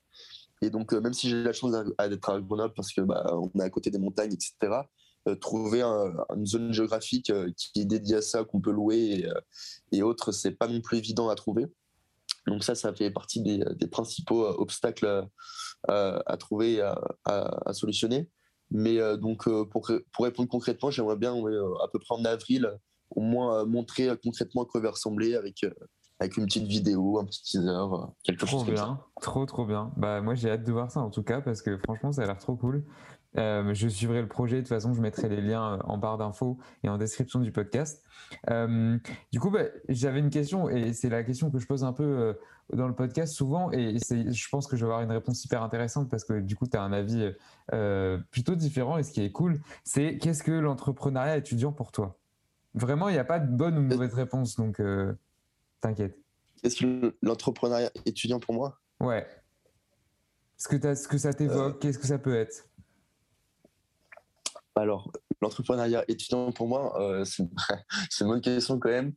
Et 0.62 0.70
donc, 0.70 0.94
euh, 0.94 1.00
même 1.00 1.14
si 1.14 1.30
j'ai 1.30 1.44
la 1.44 1.54
chance 1.54 1.72
d'être 1.72 2.30
à 2.30 2.40
Grenoble 2.40 2.74
parce 2.76 2.92
que 2.92 3.02
bah, 3.02 3.32
est 3.56 3.62
à 3.62 3.70
côté 3.70 3.92
des 3.92 4.00
montagnes, 4.00 4.34
etc., 4.34 4.82
euh, 5.28 5.36
trouver 5.36 5.82
un, 5.82 6.14
une 6.36 6.46
zone 6.46 6.74
géographique 6.74 7.32
qui 7.56 7.82
est 7.82 7.86
dédiée 7.86 8.16
à 8.16 8.22
ça, 8.22 8.44
qu'on 8.44 8.62
peut 8.62 8.72
louer 8.72 8.98
et, 8.98 9.30
et 9.92 10.02
autres, 10.02 10.32
c'est 10.32 10.52
pas 10.52 10.68
non 10.68 10.82
plus 10.82 10.98
évident 10.98 11.30
à 11.30 11.36
trouver. 11.36 11.68
Donc 12.48 12.64
ça, 12.64 12.74
ça 12.74 12.94
fait 12.94 13.12
partie 13.12 13.42
des, 13.42 13.88
principaux 13.88 14.46
obstacles 14.46 15.28
à 15.88 16.38
trouver 16.38 16.82
à, 16.82 16.98
à 17.26 17.74
solutionner. 17.74 18.30
Mais 18.72 19.00
euh, 19.00 19.18
donc, 19.18 19.48
euh, 19.48 19.66
pour, 19.66 19.92
pour 20.14 20.26
répondre 20.26 20.50
concrètement, 20.50 20.92
j'aimerais 20.92 21.16
bien, 21.16 21.36
euh, 21.36 21.74
à 21.84 21.88
peu 21.92 22.00
près 22.00 22.16
en 22.16 22.26
avril, 22.26 22.72
au 23.10 23.22
moins 23.22 23.66
montrer 23.66 24.10
concrètement 24.24 24.64
à 24.64 24.66
quoi 24.66 24.82
va 24.82 24.92
ressembler 24.92 25.36
avec, 25.36 25.66
avec 26.20 26.38
une 26.38 26.46
petite 26.46 26.68
vidéo, 26.68 27.20
un 27.20 27.26
petit 27.26 27.42
teaser, 27.42 27.86
quelque 28.24 28.46
trop 28.46 28.58
chose 28.58 28.66
comme 28.66 28.76
bien, 28.76 28.86
ça. 28.86 29.06
Trop, 29.20 29.46
trop 29.48 29.66
bien. 29.66 29.92
Bah, 29.98 30.22
moi, 30.22 30.36
j'ai 30.36 30.52
hâte 30.52 30.64
de 30.64 30.72
voir 30.72 30.92
ça 30.92 31.00
en 31.00 31.10
tout 31.10 31.24
cas 31.24 31.42
parce 31.42 31.64
que 31.64 31.78
franchement, 31.78 32.12
ça 32.12 32.22
a 32.22 32.26
l'air 32.28 32.38
trop 32.38 32.56
cool. 32.56 32.86
Euh, 33.38 33.74
je 33.74 33.88
suivrai 33.88 34.22
le 34.22 34.28
projet. 34.28 34.58
De 34.58 34.62
toute 34.62 34.70
façon, 34.70 34.94
je 34.94 35.02
mettrai 35.02 35.28
les 35.28 35.42
liens 35.42 35.80
en 35.86 35.98
barre 35.98 36.20
d'infos 36.20 36.60
et 36.84 36.90
en 36.90 37.00
description 37.00 37.40
du 37.40 37.52
podcast. 37.52 38.04
Euh, 38.52 38.98
du 39.32 39.40
coup, 39.40 39.50
bah, 39.50 39.66
j'avais 39.88 40.20
une 40.20 40.30
question 40.30 40.70
et 40.70 40.94
c'est 40.94 41.10
la 41.10 41.24
question 41.24 41.50
que 41.50 41.58
je 41.58 41.66
pose 41.66 41.84
un 41.84 41.94
peu 41.94 42.38
dans 42.74 42.88
le 42.88 42.94
podcast 42.96 43.34
souvent, 43.34 43.72
et 43.72 43.98
je 44.00 44.50
pense 44.50 44.68
que 44.68 44.76
je 44.76 44.86
vais 44.86 44.92
avoir 44.92 45.02
une 45.02 45.12
réponse 45.12 45.44
hyper 45.44 45.64
intéressante 45.64 46.10
parce 46.10 46.24
que 46.24 46.40
du 46.40 46.56
coup, 46.56 46.68
tu 46.68 46.78
as 46.78 46.82
un 46.82 46.94
avis 46.94 47.32
euh, 47.74 48.18
plutôt 48.32 48.56
différent. 48.56 48.98
Et 48.98 49.04
ce 49.04 49.12
qui 49.12 49.22
est 49.22 49.32
cool, 49.32 49.60
c'est 49.84 50.18
qu'est-ce 50.18 50.44
que 50.44 50.52
l'entrepreneuriat 50.52 51.38
étudiant 51.38 51.72
pour 51.72 51.92
toi? 51.92 52.18
Vraiment, 52.76 53.10
il 53.10 53.14
n'y 53.14 53.20
a 53.20 53.26
pas 53.26 53.40
de 53.40 53.52
bonne 53.52 53.78
ou 53.78 53.82
de 53.82 53.96
mauvaise 53.96 54.14
réponse, 54.14 54.56
donc 54.56 54.80
euh, 54.80 55.14
t'inquiète. 55.82 56.18
Qu'est-ce 56.62 56.78
que 56.78 57.16
l'entrepreneuriat 57.22 57.92
étudiant 58.06 58.40
pour 58.40 58.54
moi? 58.54 58.80
Ouais. 59.00 59.28
Ce 60.58 60.68
que, 60.68 60.96
ce 60.96 61.08
que 61.08 61.18
ça 61.18 61.34
t'évoque, 61.34 61.76
euh. 61.76 61.80
qu'est-ce 61.80 61.98
que 61.98 62.08
ça 62.08 62.20
peut 62.20 62.36
être? 62.36 62.69
Alors, 64.80 65.12
l'entrepreneuriat 65.42 66.04
étudiant 66.08 66.52
pour 66.52 66.68
moi, 66.68 67.00
euh, 67.02 67.24
c'est 68.10 68.24
une 68.24 68.28
bonne 68.28 68.42
question 68.42 68.80
quand 68.80 68.90
même. 68.90 69.14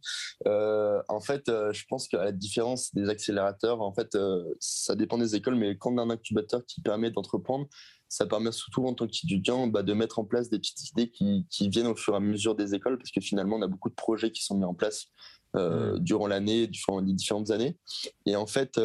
Euh, 0.46 1.03
en 1.09 1.20
fait, 1.20 1.48
euh, 1.48 1.72
je 1.72 1.85
pense 1.88 2.09
qu'à 2.09 2.25
la 2.25 2.33
différence 2.33 2.94
des 2.94 3.09
accélérateurs, 3.09 3.81
en 3.81 3.92
fait, 3.92 4.16
ça 4.61 4.94
dépend 4.94 5.18
des 5.18 5.35
écoles, 5.35 5.57
mais 5.57 5.77
quand 5.77 5.92
on 5.92 5.98
a 5.98 6.03
un 6.03 6.11
incubateur 6.11 6.64
qui 6.66 6.81
permet 6.81 7.11
d'entreprendre, 7.11 7.66
ça 8.09 8.27
permet 8.27 8.53
surtout 8.53 8.87
en 8.87 8.92
tant 8.92 9.07
qu'étudiant 9.07 9.66
bah, 9.66 9.83
de 9.83 9.94
mettre 9.94 10.18
en 10.18 10.25
place 10.25 10.51
des 10.51 10.59
petites 10.59 10.90
idées 10.90 11.11
qui, 11.11 11.68
viennent 11.70 11.87
au 11.87 11.96
fur 11.96 12.12
et 12.12 12.18
à 12.18 12.20
mesure 12.20 12.55
des 12.55 12.75
écoles, 12.75 12.98
parce 12.98 13.11
que 13.11 13.20
finalement, 13.20 13.57
on 13.57 13.62
a 13.62 13.68
beaucoup 13.68 13.88
de 13.88 13.94
projets 13.94 14.31
qui 14.31 14.44
sont 14.44 14.57
mis 14.57 14.64
en 14.64 14.75
place 14.75 15.07
mmh. 15.54 15.98
durant 15.98 16.26
l'année, 16.26 16.66
durant 16.66 17.00
les 17.00 17.12
différentes 17.12 17.50
années. 17.50 17.78
Et 18.26 18.36
en 18.36 18.46
fait, 18.46 18.80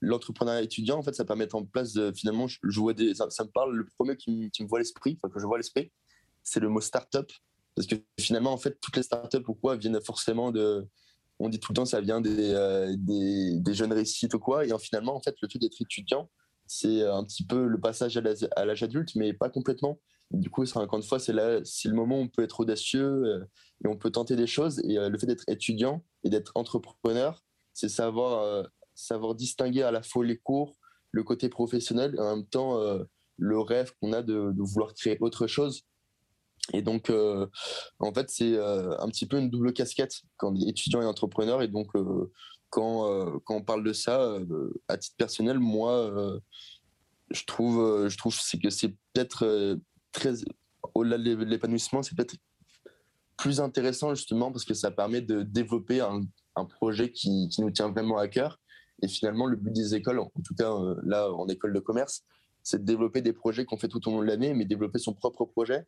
l'entrepreneuriat 0.00 0.62
étudiant, 0.62 0.98
en 0.98 1.02
fait, 1.02 1.14
ça 1.14 1.24
permet 1.24 1.52
en 1.54 1.64
place 1.64 1.92
de, 1.92 2.12
finalement, 2.12 2.46
je, 2.46 2.80
vois 2.80 2.94
des, 2.94 3.14
ça, 3.14 3.26
me 3.44 3.50
parle, 3.50 3.74
le 3.74 3.86
premier 3.98 4.16
qui, 4.16 4.50
qui 4.50 4.62
me 4.62 4.68
voit 4.68 4.78
l'esprit, 4.78 5.18
enfin, 5.20 5.32
que 5.32 5.40
je 5.40 5.46
vois 5.46 5.58
l'esprit, 5.58 5.90
c'est 6.42 6.60
le 6.60 6.68
mot 6.68 6.80
startup. 6.80 7.30
Parce 7.74 7.86
que 7.86 7.94
finalement, 8.18 8.52
en 8.52 8.56
fait, 8.56 8.78
toutes 8.80 8.96
les 8.96 9.04
startups 9.04 9.44
ou 9.46 9.54
quoi 9.54 9.76
viennent 9.76 10.00
forcément 10.00 10.50
de. 10.50 10.86
On 11.38 11.48
dit 11.48 11.60
tout 11.60 11.70
le 11.70 11.76
temps, 11.76 11.84
ça 11.84 12.00
vient 12.00 12.20
des, 12.20 12.50
euh, 12.52 12.92
des, 12.98 13.74
jeunes 13.74 13.92
réussites 13.92 14.34
ou 14.34 14.40
quoi. 14.40 14.66
Et 14.66 14.72
finalement, 14.80 15.14
en 15.14 15.20
fait, 15.20 15.36
le 15.40 15.48
fait 15.48 15.60
d'être 15.60 15.80
étudiant, 15.80 16.28
c'est 16.66 17.06
un 17.06 17.22
petit 17.22 17.44
peu 17.44 17.66
le 17.66 17.78
passage 17.78 18.16
à 18.56 18.64
l'âge 18.64 18.82
adulte, 18.82 19.14
mais 19.14 19.32
pas 19.32 19.48
complètement. 19.48 20.00
Du 20.30 20.50
coup, 20.50 20.64
encore 20.74 20.98
une 20.98 21.04
fois, 21.04 21.18
c'est 21.18 21.32
le 21.32 21.94
moment 21.94 22.18
où 22.18 22.22
on 22.22 22.28
peut 22.28 22.42
être 22.42 22.60
audacieux 22.60 23.24
euh, 23.24 23.44
et 23.84 23.88
on 23.88 23.96
peut 23.96 24.10
tenter 24.10 24.36
des 24.36 24.46
choses. 24.46 24.80
Et 24.84 24.98
euh, 24.98 25.08
le 25.08 25.18
fait 25.18 25.26
d'être 25.26 25.48
étudiant 25.48 26.04
et 26.24 26.30
d'être 26.30 26.52
entrepreneur, 26.54 27.42
c'est 27.72 27.88
savoir, 27.88 28.66
savoir 28.94 29.36
distinguer 29.36 29.82
à 29.82 29.92
la 29.92 30.02
fois 30.02 30.24
les 30.24 30.36
cours, 30.36 30.76
le 31.12 31.22
côté 31.22 31.48
professionnel 31.48 32.14
et 32.16 32.20
en 32.20 32.36
même 32.36 32.46
temps 32.46 32.76
le 33.38 33.60
rêve 33.60 33.92
qu'on 34.00 34.12
a 34.12 34.22
de, 34.22 34.52
vouloir 34.58 34.92
créer 34.94 35.16
autre 35.20 35.46
chose. 35.46 35.84
Et 36.74 36.82
donc, 36.82 37.08
euh, 37.08 37.46
en 37.98 38.12
fait, 38.12 38.28
c'est 38.28 38.52
euh, 38.52 38.98
un 38.98 39.08
petit 39.08 39.26
peu 39.26 39.38
une 39.38 39.48
double 39.48 39.72
casquette 39.72 40.20
quand 40.36 40.52
on 40.52 40.60
est 40.60 40.68
étudiant 40.68 41.00
et 41.00 41.06
entrepreneur. 41.06 41.62
Et 41.62 41.68
donc, 41.68 41.94
euh, 41.96 42.30
quand, 42.68 43.40
quand 43.44 43.54
on 43.54 43.62
parle 43.62 43.82
de 43.82 43.94
ça, 43.94 44.36
à 44.88 44.98
titre 44.98 45.16
personnel, 45.16 45.58
moi, 45.58 46.38
je 47.30 47.44
trouve, 47.46 48.08
je 48.08 48.18
trouve 48.18 48.36
que 48.62 48.68
c'est 48.68 48.88
peut-être 49.14 49.78
très, 50.12 50.34
au-delà 50.94 51.18
de 51.18 51.44
l'épanouissement, 51.44 52.02
c'est 52.02 52.16
peut-être 52.16 52.36
plus 53.36 53.60
intéressant 53.60 54.14
justement 54.14 54.50
parce 54.50 54.64
que 54.64 54.74
ça 54.74 54.90
permet 54.90 55.20
de 55.20 55.42
développer 55.42 56.00
un, 56.00 56.20
projet 56.70 57.12
qui, 57.12 57.48
nous 57.58 57.70
tient 57.70 57.88
vraiment 57.88 58.18
à 58.18 58.26
cœur. 58.26 58.60
Et 59.00 59.06
finalement, 59.06 59.46
le 59.46 59.56
but 59.56 59.72
des 59.72 59.94
écoles, 59.94 60.18
en 60.18 60.28
tout 60.44 60.56
cas 60.56 60.72
là 61.04 61.32
en 61.32 61.46
école 61.46 61.72
de 61.72 61.78
commerce, 61.78 62.24
c'est 62.64 62.80
de 62.80 62.84
développer 62.84 63.22
des 63.22 63.32
projets 63.32 63.64
qu'on 63.64 63.78
fait 63.78 63.86
tout 63.86 64.06
au 64.08 64.10
long 64.10 64.22
de 64.22 64.26
l'année, 64.26 64.54
mais 64.54 64.64
développer 64.64 64.98
son 64.98 65.14
propre 65.14 65.44
projet 65.44 65.86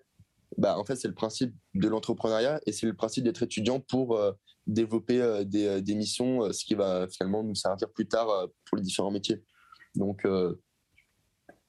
bah, 0.59 0.78
en 0.78 0.85
fait, 0.85 0.96
c'est 0.96 1.09
le 1.09 1.14
principe 1.14 1.54
de 1.74 1.88
l'entrepreneuriat 1.88 2.61
et 2.66 2.72
c'est 2.72 2.87
le 2.87 2.94
principe 2.94 3.24
d'être 3.24 3.42
étudiant 3.42 3.80
pour 3.80 4.16
euh, 4.16 4.33
développer 4.66 5.20
euh, 5.20 5.44
des, 5.44 5.66
euh, 5.66 5.80
des, 5.80 5.94
missions, 5.94 6.52
ce 6.52 6.64
qui 6.64 6.74
va 6.74 7.06
finalement 7.09 7.42
nous 7.42 7.54
servir 7.54 7.90
plus 7.90 8.09
tard 8.09 8.48
pour 8.66 8.76
les 8.76 8.83
différents 8.83 9.11
métiers. 9.11 9.42
Donc, 9.94 10.26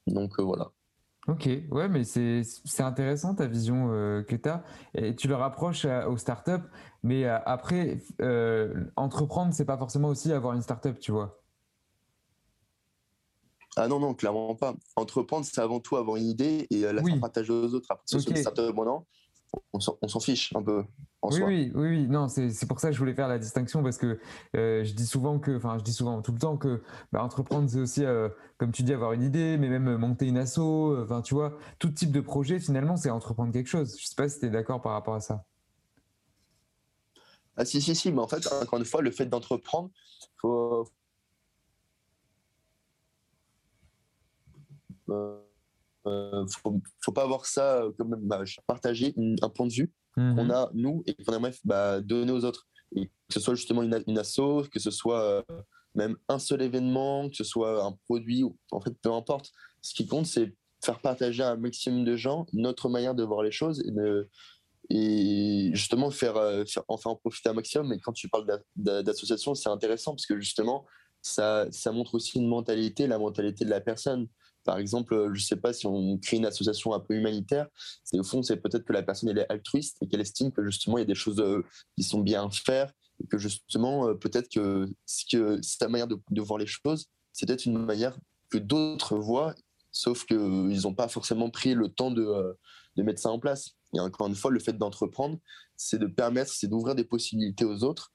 donc 0.08 0.40
voilà. 0.40 0.72
Ok, 1.28 1.48
ouais, 1.70 1.88
mais 1.88 2.04
c'est 2.04 2.44
intéressant 2.80 3.36
ta 3.36 3.46
vision 3.46 3.90
que 4.28 4.36
tu 4.36 4.50
as. 4.50 4.64
Et 4.96 5.16
tu 5.16 5.28
le 5.28 5.36
rapproches 5.36 5.86
aux 5.86 6.18
startups, 6.18 6.68
mais 7.04 7.26
après, 7.26 8.00
entreprendre, 8.96 9.54
c'est 9.54 9.66
pas 9.66 9.78
forcément 9.78 10.08
aussi 10.08 10.34
avoir 10.34 10.56
une 10.56 10.64
startup, 10.64 11.00
tu 11.00 11.12
vois. 11.12 11.42
Ah 13.78 13.88
non, 13.88 14.00
non, 14.00 14.14
clairement 14.14 14.56
pas. 14.56 14.76
Entreprendre, 14.96 15.46
c'est 15.46 15.62
avant 15.62 15.80
tout 15.80 15.96
avoir 15.96 16.18
une 16.18 16.28
idée 16.28 16.68
et 16.70 16.86
euh, 16.86 16.92
la 16.92 17.04
faire 17.04 17.20
partager 17.20 17.54
aux 17.54 17.74
autres. 17.74 17.88
Après, 17.90 18.16
okay. 18.16 18.42
startup 18.42 18.76
on 19.74 19.80
s'en 19.80 20.20
fiche 20.20 20.54
un 20.56 20.64
peu. 20.64 20.84
En 21.24 21.30
oui, 21.30 21.38
soi. 21.38 21.48
oui, 21.48 21.72
oui, 21.76 21.88
oui, 21.90 22.08
non, 22.08 22.28
c'est 22.28 22.68
pour 22.68 22.80
ça 22.80 22.88
que 22.90 22.94
je 22.94 23.00
voulais 23.00 23.14
faire 23.14 23.28
la 23.28 23.38
distinction 23.38 23.84
parce 23.84 23.98
que 23.98 24.20
euh, 24.56 24.84
je 24.84 24.94
dis 24.94 25.06
souvent 25.06 25.38
que, 25.40 25.56
enfin, 25.56 25.78
je 25.78 25.84
dis 25.84 25.94
souvent 25.94 26.22
tout 26.22 26.32
le 26.32 26.40
temps 26.40 26.58
que 26.58 26.82
bah, 27.12 27.24
entreprendre, 27.24 27.70
c'est 27.70 27.80
aussi, 27.80 28.04
euh, 28.04 28.30
comme 28.58 28.72
tu 28.72 28.82
dis, 28.82 28.92
avoir 28.94 29.14
une 29.14 29.22
idée, 29.22 29.58
mais 29.60 29.70
même 29.70 29.98
monter 29.98 30.26
une 30.28 30.38
asso, 30.38 30.60
enfin, 31.04 31.22
tu 31.22 31.36
vois, 31.36 31.58
tout 31.78 31.90
type 31.90 32.12
de 32.12 32.22
projet, 32.22 32.60
finalement, 32.60 32.98
c'est 32.98 33.12
entreprendre 33.12 33.54
quelque 33.54 33.68
chose. 33.68 33.96
Je 34.00 34.08
sais 34.08 34.16
pas 34.16 34.30
si 34.30 34.40
tu 34.40 34.48
es 34.48 34.50
d'accord 34.50 34.82
par 34.82 34.94
rapport 34.94 35.14
à 35.14 35.20
ça. 35.22 35.46
Ah, 37.56 37.66
si, 37.66 37.82
si, 37.82 37.96
si, 37.96 38.12
mais 38.12 38.20
en 38.22 38.28
fait, 38.28 38.46
encore 38.52 38.80
une 38.80 38.86
fois, 38.86 39.02
le 39.02 39.12
fait 39.12 39.26
d'entreprendre, 39.26 39.92
faut, 40.42 40.86
Euh, 45.10 45.42
euh, 46.08 46.46
faut, 46.48 46.82
faut 47.02 47.12
pas 47.12 47.24
avoir 47.24 47.46
ça 47.46 47.84
comme 47.98 48.16
bah, 48.16 48.44
partager 48.66 49.14
un 49.42 49.50
point 49.50 49.68
de 49.68 49.74
vue 49.74 49.92
mhm. 50.17 50.36
qu'on 50.36 50.50
a 50.50 50.69
nous 50.74 51.04
et 51.06 51.13
qu'on 51.13 51.34
aimerait 51.34 51.54
bah, 51.63 52.02
donner 52.02 52.32
aux 52.32 52.45
autres. 52.45 52.67
Et 52.95 53.08
que 53.08 53.34
ce 53.34 53.39
soit 53.39 53.56
justement 53.56 53.84
une, 53.84 54.04
une 54.08 54.17
asso, 54.17 54.67
que 54.71 54.80
ce 54.80 54.91
soit 54.91 55.21
euh, 55.21 55.41
même 55.95 56.17
un 56.28 56.39
seul 56.39 56.62
événement, 56.62 57.30
que 57.30 57.36
ce 57.36 57.43
soit 57.43 57.84
un 57.84 57.93
produit, 58.06 58.43
en 58.71 58.82
fait, 58.82 58.93
peu 59.02 59.12
importe. 59.12 59.52
Ce 59.82 59.93
qui 59.93 60.06
compte, 60.08 60.26
c'est 60.26 60.54
faire 60.84 61.00
partager 61.00 61.43
à 61.43 61.52
un 61.52 61.58
maximum 61.58 62.04
de 62.04 62.15
gens 62.15 62.45
notre 62.54 62.89
manière 62.89 63.15
de 63.15 63.24
voir 63.24 63.43
les 63.43 63.52
choses 63.52 63.84
et, 63.86 63.91
de, 63.91 64.30
et 64.89 65.69
justement 65.74 66.10
faire, 66.12 66.36
faire, 66.67 66.84
en 66.88 66.97
faire 66.97 67.12
en 67.12 67.15
profiter 67.15 67.50
un 67.50 67.54
maximum. 67.54 67.93
Et 67.93 68.00
quand 68.00 68.13
tu 68.13 68.30
parles 68.30 68.47
d'association, 68.76 69.56
c'est 69.56 69.69
intéressant 69.69 70.12
parce 70.12 70.26
que 70.26 70.39
justement, 70.39 70.86
ça, 71.21 71.67
ça 71.71 71.91
montre 71.91 72.15
aussi 72.15 72.38
une 72.39 72.47
mentalité, 72.47 73.08
la 73.08 73.19
mentalité 73.19 73.63
de 73.63 73.69
la 73.69 73.82
personne. 73.82 74.28
Par 74.63 74.78
exemple, 74.78 75.15
je 75.34 75.39
ne 75.39 75.45
sais 75.45 75.56
pas 75.56 75.74
si 75.74 75.88
on 75.88 76.17
crée 76.17 76.38
une 76.38 76.45
association 76.45 76.93
un 76.93 77.00
peu 77.00 77.15
humanitaire, 77.15 77.67
c'est 78.04 78.19
au 78.19 78.24
fond, 78.24 78.43
c'est 78.43 78.58
peut-être 78.58 78.86
que 78.86 78.93
la 78.93 79.02
personne 79.02 79.36
est 79.36 79.52
altruiste 79.52 79.97
et 80.02 80.08
qu'elle 80.08 80.21
estime 80.21 80.52
que 80.52 80.63
justement 80.63 80.97
il 80.97 81.02
y 81.02 81.04
a 81.04 81.08
des 81.08 81.15
choses 81.15 81.39
euh, 81.39 81.63
qui 81.97 82.04
sont 82.04 82.19
bien 82.19 82.45
à 82.45 82.50
faire 82.50 82.91
et 83.21 83.28
que 83.28 83.38
justement 83.38 84.08
euh, 84.08 84.13
peut-être 84.13 84.50
que, 84.50 84.88
que 85.32 85.60
sa 85.62 85.88
manière 85.88 86.08
de, 86.08 86.41
voir 86.41 86.60
les 86.60 86.67
choses, 86.67 87.08
c'est 87.34 87.47
peut-être 87.47 87.65
une 87.65 87.84
manière 87.84 88.17
que 88.50 88.58
d'autres 88.58 89.17
voient, 89.17 89.56
sauf 89.91 90.26
qu'ils 90.26 90.82
n'ont 90.84 90.93
pas 90.93 91.08
forcément 91.08 91.50
pris 91.50 91.74
le 91.74 91.89
temps 91.89 92.12
de, 92.12 92.24
euh, 92.24 92.54
de 92.97 93.04
mettre 93.04 93.21
ça 93.21 93.30
en 93.30 93.39
place. 93.39 93.71
Et 93.95 94.00
encore 94.00 94.28
une 94.28 94.36
fois, 94.36 94.52
le 94.52 94.60
fait 94.60 94.78
d'entreprendre, 94.78 95.39
c'est 95.76 96.00
de 96.00 96.08
permettre, 96.08 96.52
c'est 96.54 96.67
d'ouvrir 96.67 96.95
des 96.95 97.04
possibilités 97.04 97.65
aux 97.65 97.84
autres, 97.84 98.13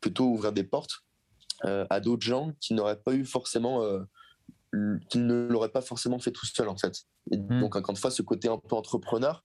plutôt 0.00 0.26
ouvrir 0.26 0.52
des 0.52 0.62
portes 0.62 0.92
à 1.62 1.98
d'autres 1.98 2.24
gens 2.24 2.52
qui 2.60 2.72
n'auraient 2.74 3.00
pas 3.00 3.14
eu 3.14 3.24
forcément 3.24 3.82
qu'il 5.08 5.26
ne 5.26 5.46
l'aurait 5.48 5.70
pas 5.70 5.80
forcément 5.80 6.18
fait 6.18 6.32
tout 6.32 6.46
seul 6.46 6.68
en 6.68 6.76
fait. 6.76 7.04
Et 7.30 7.36
hmm. 7.36 7.60
donc 7.60 7.76
encore 7.76 7.90
une 7.90 7.96
fois, 7.96 8.10
ce 8.10 8.22
côté 8.22 8.48
un 8.48 8.58
peu 8.58 8.76
entrepreneur, 8.76 9.44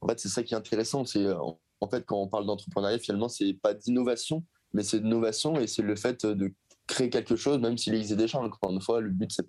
en 0.00 0.08
fait, 0.08 0.18
c'est 0.18 0.28
ça 0.28 0.42
qui 0.42 0.54
est 0.54 0.56
intéressant. 0.56 1.04
C'est 1.04 1.26
en 1.30 1.88
fait 1.88 2.04
quand 2.04 2.20
on 2.20 2.28
parle 2.28 2.46
d'entrepreneuriat, 2.46 2.98
finalement, 2.98 3.28
c'est 3.28 3.54
pas 3.54 3.74
d'innovation, 3.74 4.44
mais 4.72 4.82
c'est 4.82 5.00
d'innovation 5.00 5.58
et 5.58 5.66
c'est 5.66 5.82
le 5.82 5.96
fait 5.96 6.26
de 6.26 6.52
créer 6.86 7.10
quelque 7.10 7.36
chose, 7.36 7.58
même 7.58 7.78
s'il 7.78 7.94
existe 7.94 8.18
déjà. 8.18 8.38
Encore 8.38 8.70
une 8.70 8.80
fois, 8.80 9.00
le 9.00 9.10
but 9.10 9.30
c'est 9.32 9.48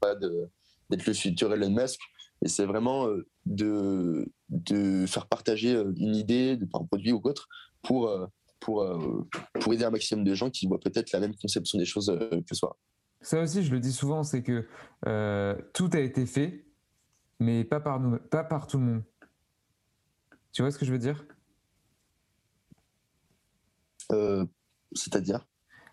pas 0.00 0.14
d'être 0.14 1.06
le 1.06 1.12
futur 1.12 1.52
Elon 1.52 1.70
Musk, 1.70 2.00
et 2.44 2.48
c'est 2.48 2.64
vraiment 2.64 3.08
euh, 3.08 3.26
de, 3.46 4.30
de 4.48 5.06
faire 5.06 5.26
partager 5.26 5.74
euh, 5.74 5.92
une 5.96 6.14
idée, 6.14 6.58
un 6.74 6.84
produit 6.84 7.12
ou 7.12 7.20
autre, 7.24 7.48
pour 7.82 8.08
euh, 8.08 8.26
pour, 8.60 8.84
pour 9.60 9.72
aider 9.72 9.84
un 9.84 9.90
maximum 9.90 10.24
de 10.24 10.34
gens 10.34 10.50
qui 10.50 10.66
voient 10.66 10.80
peut-être 10.80 11.12
la 11.12 11.20
même 11.20 11.36
conception 11.36 11.78
des 11.78 11.84
choses 11.84 12.12
que 12.44 12.54
soi. 12.56 12.76
Ça 13.20 13.40
aussi, 13.40 13.62
je 13.62 13.72
le 13.72 13.80
dis 13.80 13.92
souvent, 13.92 14.22
c'est 14.22 14.42
que 14.42 14.66
euh, 15.06 15.56
tout 15.74 15.90
a 15.92 15.98
été 15.98 16.24
fait, 16.26 16.64
mais 17.40 17.64
pas 17.64 17.80
par, 17.80 18.00
nous, 18.00 18.18
pas 18.18 18.44
par 18.44 18.66
tout 18.66 18.78
le 18.78 18.84
monde. 18.84 19.02
Tu 20.52 20.62
vois 20.62 20.70
ce 20.70 20.78
que 20.78 20.84
je 20.84 20.92
veux 20.92 20.98
dire? 20.98 21.24
Euh, 24.12 24.46
C'est-à-dire? 24.92 25.46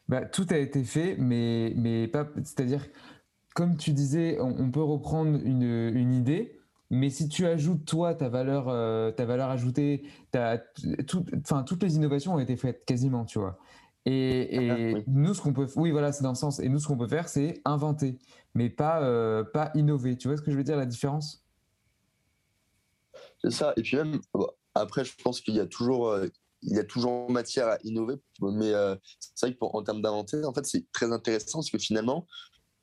Bah, 0.07 0.25
Tout 0.25 0.45
a 0.51 0.57
été 0.57 0.83
fait, 0.83 1.17
mais, 1.17 1.73
mais 1.75 2.07
pas. 2.07 2.27
C'est-à-dire, 2.43 2.85
comme 3.55 3.77
tu 3.77 3.91
disais, 3.91 4.37
on, 4.39 4.69
peut 4.71 4.83
reprendre 4.83 5.39
une, 5.43 5.63
une, 5.63 6.13
idée, 6.13 6.59
mais 6.91 7.09
si 7.09 7.27
tu 7.27 7.45
ajoutes, 7.47 7.85
toi, 7.85 8.13
ta 8.13 8.29
valeur, 8.29 8.69
euh, 8.69 9.11
ta 9.11 9.25
valeur 9.25 9.49
ajoutée, 9.49 10.03
tout, 11.07 11.25
toutes 11.65 11.83
les 11.83 11.95
innovations 11.95 12.35
ont 12.35 12.39
été 12.39 12.55
faites 12.55 12.85
quasiment, 12.85 13.25
tu 13.25 13.39
vois. 13.39 13.57
Et, 14.05 14.69
ah, 14.69 14.99
nous, 15.07 15.33
ce 15.33 15.41
qu'on 15.41 15.53
peut, 15.53 15.67
oui, 15.75 15.91
voilà, 15.91 16.11
c'est 16.11 16.23
dans 16.23 16.29
le 16.29 16.35
sens. 16.35 16.59
Et 16.59 16.69
nous, 16.69 16.79
ce 16.79 16.87
qu'on 16.87 16.97
peut 16.97 17.07
faire, 17.07 17.27
c'est 17.27 17.61
inventer, 17.65 18.19
mais 18.53 18.69
pas, 18.69 19.01
euh, 19.01 19.43
pas 19.43 19.71
innover. 19.73 20.15
Tu 20.15 20.27
vois 20.27 20.37
ce 20.37 20.43
que 20.43 20.51
je 20.51 20.57
veux 20.57 20.63
dire, 20.63 20.77
la 20.77 20.85
différence? 20.85 21.43
C'est 23.41 23.51
ça. 23.51 23.73
Et 23.77 23.81
puis 23.81 23.97
même, 23.97 24.19
après, 24.75 25.05
je 25.05 25.13
pense 25.23 25.41
qu'il 25.41 25.55
y 25.55 25.59
a 25.59 25.65
toujours, 25.65 26.09
euh, 26.09 26.27
il 26.61 26.75
y 26.75 26.79
a 26.79 26.83
toujours 26.83 27.31
matière 27.31 27.67
à 27.67 27.77
innover. 27.83 28.15
Mais 28.41 28.73
euh, 28.73 28.95
c'est 29.19 29.47
vrai 29.47 29.55
qu'en 29.55 29.81
termes 29.81 30.03
d'inventer, 30.03 30.43
en 30.45 30.53
fait, 30.53 30.65
c'est 30.65 30.85
très 30.91 31.11
intéressant 31.11 31.59
parce 31.59 31.71
que 31.71 31.79
finalement, 31.79 32.27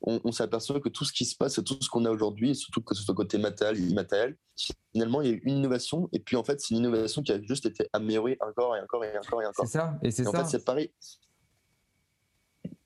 on, 0.05 0.31
s'aperçoit 0.31 0.79
que 0.81 0.89
tout 0.89 1.05
ce 1.05 1.13
qui 1.13 1.25
se 1.25 1.35
passe, 1.35 1.61
tout 1.63 1.77
ce 1.81 1.89
qu'on 1.89 2.05
a 2.05 2.11
aujourd'hui, 2.11 2.51
et 2.51 2.53
surtout 2.53 2.81
que 2.81 2.93
ce 2.93 3.03
soit 3.03 3.15
côté 3.15 3.37
matériel, 3.37 3.79
immatériel, 3.79 4.37
finalement, 4.91 5.21
il 5.21 5.29
y 5.29 5.31
a 5.31 5.33
eu 5.33 5.41
une 5.45 5.57
innovation. 5.59 6.09
Et 6.11 6.19
puis, 6.19 6.35
en 6.35 6.43
fait, 6.43 6.59
c'est 6.59 6.71
une 6.71 6.79
innovation 6.79 7.23
qui 7.23 7.31
a 7.31 7.41
juste 7.41 7.65
été 7.65 7.87
améliorée 7.93 8.37
encore 8.41 8.75
et 8.75 8.81
encore 8.81 9.05
et 9.05 9.17
encore 9.17 9.41
et 9.41 9.45
encore. 9.45 9.65
C'est 9.65 9.77
ça. 9.77 9.97
Et 10.03 10.11
c'est 10.11 10.23
ça. 10.23 10.29
En 10.29 10.33
fait, 10.33 10.45
c'est 10.45 10.65
pareil. 10.65 10.91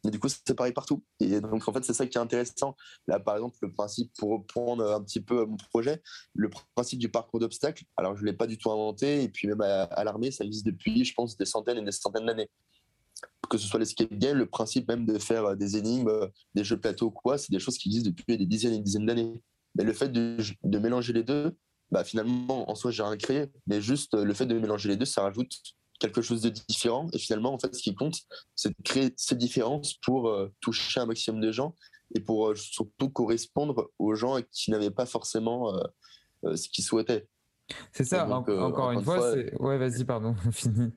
Et 0.05 0.11
du 0.11 0.19
coup, 0.19 0.29
c'est 0.29 0.53
pareil 0.55 0.73
partout. 0.73 1.03
Et 1.19 1.41
donc, 1.41 1.67
en 1.67 1.73
fait, 1.73 1.83
c'est 1.83 1.93
ça 1.93 2.05
qui 2.05 2.17
est 2.17 2.21
intéressant. 2.21 2.75
Là, 3.07 3.19
par 3.19 3.35
exemple, 3.35 3.57
le 3.61 3.73
principe, 3.73 4.11
pour 4.17 4.29
reprendre 4.29 4.93
un 4.93 5.01
petit 5.03 5.19
peu 5.19 5.45
mon 5.45 5.57
projet, 5.57 6.01
le 6.33 6.49
principe 6.75 6.99
du 6.99 7.09
parcours 7.09 7.39
d'obstacles, 7.39 7.83
alors 7.97 8.15
je 8.15 8.21
ne 8.21 8.27
l'ai 8.27 8.33
pas 8.33 8.47
du 8.47 8.57
tout 8.57 8.71
inventé. 8.71 9.23
Et 9.23 9.29
puis, 9.29 9.47
même 9.47 9.61
à, 9.61 10.03
l'armée, 10.03 10.31
ça 10.31 10.45
existe 10.45 10.65
depuis, 10.65 11.03
je 11.03 11.13
pense, 11.13 11.35
des 11.35 11.45
centaines 11.45 11.79
et 11.79 11.83
des 11.83 11.91
centaines 11.91 12.25
d'années. 12.25 12.49
Que 13.49 13.57
ce 13.57 13.67
soit 13.67 13.79
l'escape 13.79 14.13
game, 14.13 14.37
le 14.37 14.45
principe 14.45 14.87
même 14.89 15.05
de 15.05 15.17
faire 15.19 15.55
des 15.55 15.77
énigmes, 15.77 16.11
des 16.53 16.63
jeux 16.63 16.79
plateau, 16.79 17.11
quoi, 17.11 17.37
c'est 17.37 17.51
des 17.51 17.59
choses 17.59 17.77
qui 17.77 17.89
existent 17.89 18.09
depuis 18.09 18.37
des 18.37 18.45
dizaines 18.45 18.73
et 18.73 18.77
des 18.77 18.83
dizaines 18.83 19.05
d'années. 19.05 19.41
Mais 19.75 19.83
le 19.83 19.93
fait 19.93 20.09
de, 20.09 20.37
de 20.63 20.79
mélanger 20.79 21.13
les 21.13 21.23
deux, 21.23 21.55
bah, 21.91 22.03
finalement, 22.03 22.69
en 22.69 22.75
soi, 22.75 22.91
j'ai 22.91 23.03
rien 23.03 23.17
créé. 23.17 23.45
Mais 23.67 23.81
juste 23.81 24.13
le 24.13 24.33
fait 24.33 24.45
de 24.45 24.57
mélanger 24.59 24.89
les 24.89 24.97
deux, 24.97 25.05
ça 25.05 25.21
rajoute 25.21 25.51
quelque 25.99 26.21
chose 26.21 26.41
de 26.41 26.49
différent. 26.49 27.07
Et 27.13 27.17
finalement, 27.17 27.53
en 27.53 27.59
fait, 27.59 27.73
ce 27.73 27.81
qui 27.81 27.95
compte, 27.95 28.19
c'est 28.55 28.69
de 28.69 28.83
créer 28.83 29.13
ces 29.15 29.35
différences 29.35 29.95
pour 29.95 30.29
euh, 30.29 30.51
toucher 30.61 30.99
un 30.99 31.05
maximum 31.05 31.41
de 31.41 31.51
gens 31.51 31.75
et 32.15 32.19
pour 32.19 32.49
euh, 32.49 32.55
surtout 32.55 33.09
correspondre 33.09 33.89
aux 33.99 34.15
gens 34.15 34.39
qui 34.51 34.71
n'avaient 34.71 34.91
pas 34.91 35.05
forcément 35.05 35.75
euh, 36.43 36.55
ce 36.55 36.67
qu'ils 36.69 36.83
souhaitaient. 36.83 37.27
C'est 37.91 38.05
ça, 38.05 38.27
encore, 38.29 38.91
une 38.91 39.03
fois, 39.03 39.33
ouais, 39.33 39.77
vas-y, 39.77 40.05
pardon, 40.05 40.35
fini. 40.51 40.91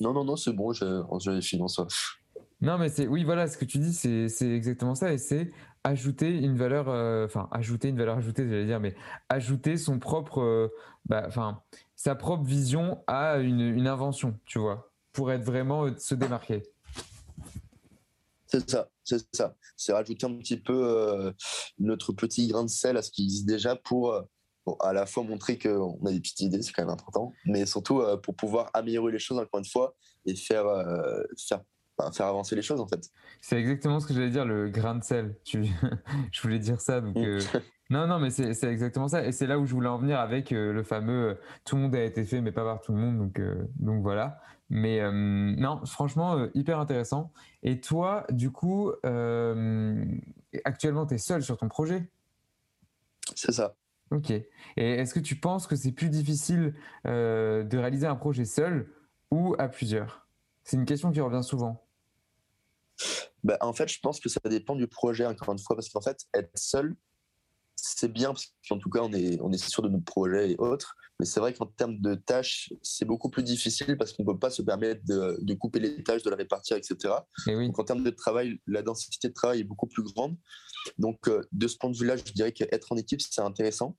Non, 0.00 0.12
non, 0.12 0.24
non, 0.24 0.36
c'est 0.36 0.52
bon, 0.52 0.72
j'ai 0.72 1.40
fini 1.40 1.62
en 1.62 1.68
soi. 1.68 1.86
Non, 2.60 2.78
mais 2.78 2.88
c'est 2.88 3.06
oui, 3.06 3.24
voilà, 3.24 3.48
ce 3.48 3.58
que 3.58 3.64
tu 3.64 3.78
dis, 3.78 3.92
c'est 3.92 4.50
exactement 4.50 4.94
ça, 4.94 5.12
et 5.12 5.18
c'est 5.18 5.50
ajouter 5.84 6.28
une 6.28 6.56
valeur, 6.56 6.88
enfin, 7.24 7.48
ajouter 7.50 7.88
une 7.88 7.98
valeur 7.98 8.18
ajoutée, 8.18 8.48
j'allais 8.48 8.66
dire, 8.66 8.80
mais 8.80 8.94
ajouter 9.28 9.76
son 9.76 9.98
propre, 9.98 10.70
bah, 11.06 11.24
enfin, 11.26 11.60
sa 12.02 12.16
propre 12.16 12.42
vision 12.42 13.04
à 13.06 13.38
une, 13.38 13.86
invention, 13.86 14.36
tu 14.44 14.58
vois, 14.58 14.92
pour 15.12 15.30
être 15.30 15.44
vraiment 15.44 15.84
euh, 15.84 15.96
se 15.98 16.16
démarquer. 16.16 16.64
C'est 18.48 18.68
ça, 18.68 18.90
c'est 19.04 19.24
ça. 19.32 19.54
C'est 19.76 19.92
rajouter 19.92 20.26
un 20.26 20.36
petit 20.36 20.56
peu 20.56 20.74
euh, 20.74 21.32
notre 21.78 22.12
petit 22.12 22.48
grain 22.48 22.64
de 22.64 22.68
sel 22.68 22.96
à 22.96 23.02
ce 23.02 23.12
qui 23.12 23.22
existe 23.22 23.46
déjà 23.46 23.76
pour 23.76 24.20
euh, 24.68 24.72
à 24.80 24.92
la 24.92 25.06
fois 25.06 25.22
montrer 25.22 25.58
qu'on 25.58 25.98
a 26.06 26.10
des 26.10 26.20
petites 26.20 26.40
idées, 26.40 26.62
c'est 26.62 26.72
quand 26.72 26.82
même 26.82 26.92
important, 26.92 27.32
mais 27.44 27.66
surtout 27.66 28.02
pour 28.22 28.34
pouvoir 28.34 28.70
améliorer 28.74 29.12
les 29.12 29.18
choses 29.18 29.38
encore 29.38 29.58
une 29.58 29.66
fois 29.66 29.94
et 30.26 30.34
faire, 30.36 30.64
faire, 31.36 31.62
faire 32.14 32.26
avancer 32.26 32.54
les 32.54 32.62
choses 32.62 32.80
en 32.80 32.86
fait. 32.86 33.10
C'est 33.40 33.58
exactement 33.58 34.00
ce 34.00 34.06
que 34.06 34.14
j'allais 34.14 34.30
dire, 34.30 34.44
le 34.44 34.68
grain 34.68 34.94
de 34.94 35.04
sel. 35.04 35.36
Tu... 35.44 35.64
je 36.32 36.42
voulais 36.42 36.58
dire 36.58 36.80
ça, 36.80 37.00
donc 37.00 37.16
mm. 37.16 37.38
Non, 37.92 38.06
non, 38.06 38.18
mais 38.18 38.30
c'est 38.30 38.64
exactement 38.64 39.06
ça. 39.08 39.22
Et 39.22 39.32
c'est 39.32 39.46
là 39.46 39.58
où 39.58 39.66
je 39.66 39.74
voulais 39.74 39.88
en 39.88 39.98
venir 39.98 40.18
avec 40.18 40.50
euh, 40.50 40.72
le 40.72 40.82
fameux 40.82 41.28
euh, 41.28 41.34
tout 41.66 41.76
le 41.76 41.82
monde 41.82 41.94
a 41.94 42.02
été 42.02 42.24
fait, 42.24 42.40
mais 42.40 42.50
pas 42.50 42.64
par 42.64 42.80
tout 42.80 42.92
le 42.92 42.98
monde. 42.98 43.18
Donc, 43.18 43.38
euh, 43.38 43.68
donc 43.76 44.00
voilà. 44.00 44.40
Mais 44.70 45.02
non, 45.12 45.84
franchement, 45.84 46.48
hyper 46.54 46.78
intéressant. 46.78 47.30
Et 47.62 47.82
toi, 47.82 48.24
du 48.30 48.50
coup, 48.50 48.90
actuellement, 50.64 51.04
tu 51.04 51.12
es 51.12 51.18
seul 51.18 51.42
sur 51.42 51.58
ton 51.58 51.68
projet? 51.68 52.08
C'est 53.34 53.52
ça. 53.52 53.74
Ok. 54.12 54.30
Et 54.30 54.44
est-ce 54.76 55.14
que 55.14 55.20
tu 55.20 55.36
penses 55.36 55.66
que 55.66 55.74
c'est 55.74 55.92
plus 55.92 56.10
difficile 56.10 56.74
de 57.04 57.76
réaliser 57.76 58.06
un 58.06 58.16
projet 58.16 58.44
seul 58.44 58.92
ou 59.30 59.54
à 59.58 59.68
plusieurs? 59.68 60.28
C'est 60.64 60.76
une 60.76 60.84
question 60.84 61.10
qui 61.10 61.20
revient 61.20 61.42
souvent. 61.42 61.84
Bah, 63.42 63.56
en 63.60 63.72
fait, 63.72 63.88
je 63.88 63.98
pense 64.00 64.20
que 64.20 64.28
ça 64.28 64.40
dépend 64.44 64.76
du 64.76 64.86
projet, 64.86 65.26
encore 65.26 65.52
une 65.52 65.58
fois, 65.58 65.74
parce 65.74 65.88
qu'en 65.88 66.00
fait, 66.00 66.26
être 66.34 66.50
seul, 66.54 66.94
c'est 67.74 68.12
bien 68.12 68.28
parce 68.28 68.54
qu'en 68.68 68.78
tout 68.78 68.90
cas, 68.90 69.00
on 69.00 69.12
est, 69.12 69.40
on 69.40 69.50
est 69.50 69.58
sûr 69.58 69.82
de 69.82 69.88
notre 69.88 70.04
projet 70.04 70.52
et 70.52 70.56
autres. 70.58 70.96
Mais 71.22 71.26
c'est 71.26 71.38
vrai 71.38 71.52
qu'en 71.52 71.66
termes 71.66 72.00
de 72.00 72.16
tâches, 72.16 72.72
c'est 72.82 73.04
beaucoup 73.04 73.30
plus 73.30 73.44
difficile 73.44 73.96
parce 73.96 74.12
qu'on 74.12 74.24
ne 74.24 74.32
peut 74.32 74.40
pas 74.40 74.50
se 74.50 74.60
permettre 74.60 75.02
de, 75.04 75.54
couper 75.54 75.78
les 75.78 76.02
tâches, 76.02 76.24
de 76.24 76.30
les 76.30 76.34
répartir, 76.34 76.76
etc. 76.76 77.14
Donc 77.46 77.78
en 77.78 77.84
termes 77.84 78.02
de 78.02 78.10
travail, 78.10 78.58
la 78.66 78.82
densité 78.82 79.28
de 79.28 79.32
travail 79.32 79.60
est 79.60 79.64
beaucoup 79.64 79.86
plus 79.86 80.02
grande. 80.02 80.36
Donc 80.98 81.28
euh, 81.28 81.40
de 81.52 81.68
ce 81.68 81.76
point 81.76 81.90
de 81.90 81.96
vue-là, 81.96 82.16
je 82.16 82.24
dirais 82.32 82.50
qu'être 82.50 82.90
en 82.90 82.96
équipe, 82.96 83.20
c'est 83.20 83.40
intéressant. 83.40 83.96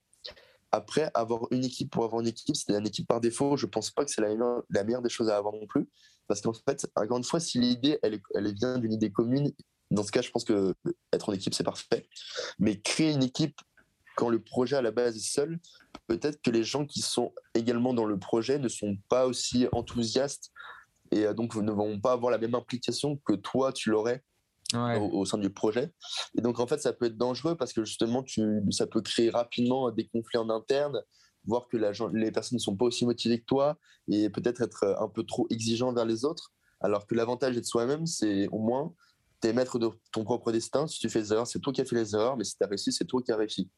Après, 0.74 1.12
avoir 1.14 1.48
une 1.52 1.64
équipe 1.64 1.92
pour 1.92 2.04
avoir 2.04 2.20
une 2.20 2.28
équipe, 2.28 2.58
c'est 2.58 2.74
une 2.74 2.88
équipe 2.88 3.08
par 3.08 3.22
défaut. 3.22 3.56
Je 3.56 3.68
ne 3.68 3.72
pense 3.72 3.90
pas 3.90 4.04
que 4.04 4.12
c'est 4.12 4.20
la, 4.20 4.36
la, 4.70 4.84
meilleure 4.84 5.02
des 5.02 5.08
choses 5.08 5.30
à 5.30 5.38
avoir 5.38 5.54
non 5.54 5.66
plus. 5.66 5.88
Parce 6.28 6.42
qu'en 6.42 6.52
fait, 6.52 6.86
encore 6.98 7.20
une 7.20 7.24
fois, 7.24 7.40
si 7.40 7.58
l'idée, 7.58 8.00
elle, 8.04 8.20
elle 8.36 8.54
vient 8.54 8.78
d'une 8.80 8.92
idée 8.92 9.14
commune, 9.14 9.54
dans 9.92 10.04
ce 10.04 10.12
cas, 10.12 10.22
je 10.22 10.30
pense 10.30 10.44
que 10.44 10.76
être 11.14 11.30
en 11.30 11.32
équipe, 11.32 11.54
c'est 11.54 11.64
parfait. 11.64 12.06
Mais 12.60 12.82
créer 12.82 13.14
une 13.14 13.24
équipe 13.24 13.62
quand 14.18 14.28
le 14.28 14.44
projet 14.44 14.76
à 14.76 14.82
la 14.82 14.92
base 14.92 15.16
est 15.16 15.20
seul, 15.20 15.58
peut-être 16.08 16.42
que 16.42 16.52
les 16.52 16.64
gens 16.64 16.86
qui 16.86 17.02
sont 17.02 17.34
également 17.54 17.94
dans 17.94 18.06
le 18.06 18.18
projet 18.18 18.60
ne 18.60 18.68
sont 18.68 18.98
pas 19.10 19.26
aussi 19.26 19.68
enthousiastes 19.72 20.52
et 21.12 21.26
euh, 21.26 21.34
donc 21.34 21.56
ne 21.56 21.72
vont 21.72 22.00
pas 22.00 22.14
avoir 22.14 22.32
la 22.32 22.38
même 22.38 22.56
implication 22.56 23.18
que 23.26 23.34
toi 23.34 23.72
tu 23.74 23.90
l'aurais 23.90 24.24
au, 24.74 25.24
sein 25.26 25.38
du 25.38 25.52
projet. 25.52 25.92
Et 26.36 26.42
donc 26.42 26.60
en 26.60 26.66
fait 26.66 26.82
ça 26.82 26.94
peut 26.94 27.06
être 27.06 27.18
dangereux 27.18 27.56
parce 27.56 27.74
que 27.74 27.86
justement 27.86 28.24
tu, 28.24 28.62
ça 28.72 28.88
peut 28.88 29.02
créer 29.02 29.30
rapidement 29.30 29.92
des 29.92 30.08
conflits 30.08 30.40
en 30.40 30.50
interne, 30.50 31.00
voir 31.46 31.68
que 31.68 31.78
la, 31.78 31.92
les 32.14 32.32
personnes 32.32 32.58
ne 32.58 32.62
sont 32.62 32.76
pas 32.76 32.86
aussi 32.86 33.06
motivées 33.06 33.40
que 33.40 33.46
toi 33.46 33.78
et 34.10 34.30
peut-être 34.30 34.62
être 34.62 34.96
un 35.00 35.10
peu 35.10 35.24
trop 35.24 35.48
exigeant 35.52 35.94
vers 35.94 36.06
les 36.06 36.26
autres. 36.26 36.52
Alors 36.82 37.06
que 37.06 37.16
l'avantage 37.16 37.56
d'être 37.56 37.66
soi-même, 37.66 38.06
c'est 38.06 38.48
au 38.48 38.60
moins 38.60 38.94
tu 39.42 39.48
es 39.50 39.54
maître 39.54 39.78
de 39.78 39.90
ton 40.12 40.24
propre 40.24 40.52
destin. 40.52 40.88
Si 40.88 41.00
tu 41.00 41.10
fais 41.10 41.22
des 41.22 41.34
erreurs, 41.34 41.48
c'est 41.48 41.60
toi 41.60 41.72
qui 41.72 41.82
as 41.82 41.86
fait 41.86 41.96
les 41.96 42.16
erreurs, 42.16 42.38
mais 42.38 42.44
si 42.44 42.58
tu 42.58 42.64
as 42.64 42.68
réussi, 42.68 42.92
c'est 42.92 43.06
toi 43.06 43.22
qui 43.22 43.32
as 43.32 43.38
réussi. 43.38 43.70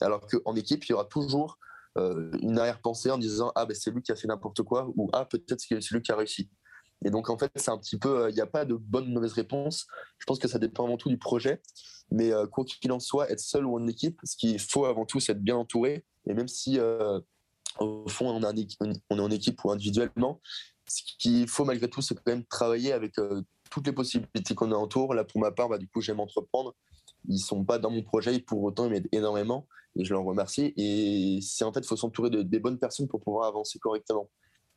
Alors 0.00 0.26
qu'en 0.26 0.54
équipe, 0.54 0.84
il 0.84 0.90
y 0.90 0.92
aura 0.92 1.04
toujours 1.04 1.52
euh, 1.52 1.64
une 1.96 2.58
arrière-pensée 2.58 3.10
en 3.10 3.18
disant 3.18 3.52
Ah, 3.54 3.66
ben 3.66 3.74
c'est 3.74 3.90
lui 3.90 4.02
qui 4.02 4.12
a 4.12 4.16
fait 4.16 4.28
n'importe 4.28 4.62
quoi, 4.62 4.90
ou 4.96 5.08
Ah, 5.12 5.24
peut-être 5.24 5.60
c'est 5.60 5.90
lui 5.90 6.02
qui 6.02 6.12
a 6.12 6.16
réussi. 6.16 6.50
Et 7.04 7.10
donc, 7.10 7.28
en 7.28 7.36
fait, 7.36 7.50
c'est 7.56 7.70
un 7.70 7.78
petit 7.78 7.98
peu, 7.98 8.24
euh, 8.24 8.30
il 8.30 8.34
n'y 8.34 8.40
a 8.40 8.46
pas 8.46 8.64
de 8.64 8.74
bonne 8.74 9.08
ou 9.08 9.12
mauvaise 9.12 9.32
réponse. 9.32 9.86
Je 10.18 10.24
pense 10.24 10.38
que 10.38 10.48
ça 10.48 10.58
dépend 10.58 10.84
avant 10.84 10.96
tout 10.96 11.10
du 11.10 11.18
projet. 11.18 11.60
Mais 12.10 12.32
euh, 12.32 12.46
quoi 12.46 12.64
qu'il 12.64 12.92
en 12.92 13.00
soit, 13.00 13.30
être 13.30 13.40
seul 13.40 13.66
ou 13.66 13.76
en 13.76 13.86
équipe, 13.86 14.18
ce 14.24 14.36
qu'il 14.36 14.58
faut 14.58 14.86
avant 14.86 15.04
tout, 15.04 15.20
c'est 15.20 15.32
être 15.32 15.42
bien 15.42 15.56
entouré. 15.56 16.04
Et 16.26 16.32
même 16.32 16.48
si, 16.48 16.78
au 17.78 18.08
fond, 18.08 18.30
on, 18.30 18.40
on 18.40 19.18
est 19.18 19.20
en 19.20 19.30
équipe 19.30 19.64
ou 19.64 19.70
individuellement, 19.70 20.40
ce 20.88 21.02
qu'il 21.18 21.46
faut 21.48 21.64
malgré 21.64 21.88
tout, 21.88 22.00
c'est 22.00 22.14
quand 22.14 22.32
même 22.32 22.44
travailler 22.46 22.92
avec 22.92 23.16
toutes 23.70 23.86
les 23.86 23.92
possibilités 23.92 24.54
qu'on 24.54 24.72
a 24.72 24.76
autour. 24.76 25.14
Là, 25.14 25.24
pour 25.24 25.40
ma 25.40 25.50
part, 25.50 25.68
bah, 25.68 25.78
du 25.78 25.88
coup, 25.88 26.00
j'aime 26.00 26.20
entreprendre. 26.20 26.74
Ils 27.28 27.38
sont 27.38 27.64
pas 27.64 27.78
dans 27.78 27.90
mon 27.90 28.02
projet, 28.02 28.38
pour 28.40 28.62
autant, 28.62 28.86
ils 28.86 28.90
m'aident 28.90 29.08
énormément 29.12 29.66
et 29.96 30.04
je 30.04 30.12
leur 30.12 30.24
remercie. 30.24 30.72
Et 30.76 31.40
c'est 31.42 31.64
en 31.64 31.72
fait, 31.72 31.80
il 31.80 31.86
faut 31.86 31.96
s'entourer 31.96 32.30
de, 32.30 32.42
des 32.42 32.58
bonnes 32.58 32.78
personnes 32.78 33.08
pour 33.08 33.20
pouvoir 33.20 33.46
avancer 33.46 33.78
correctement. 33.78 34.28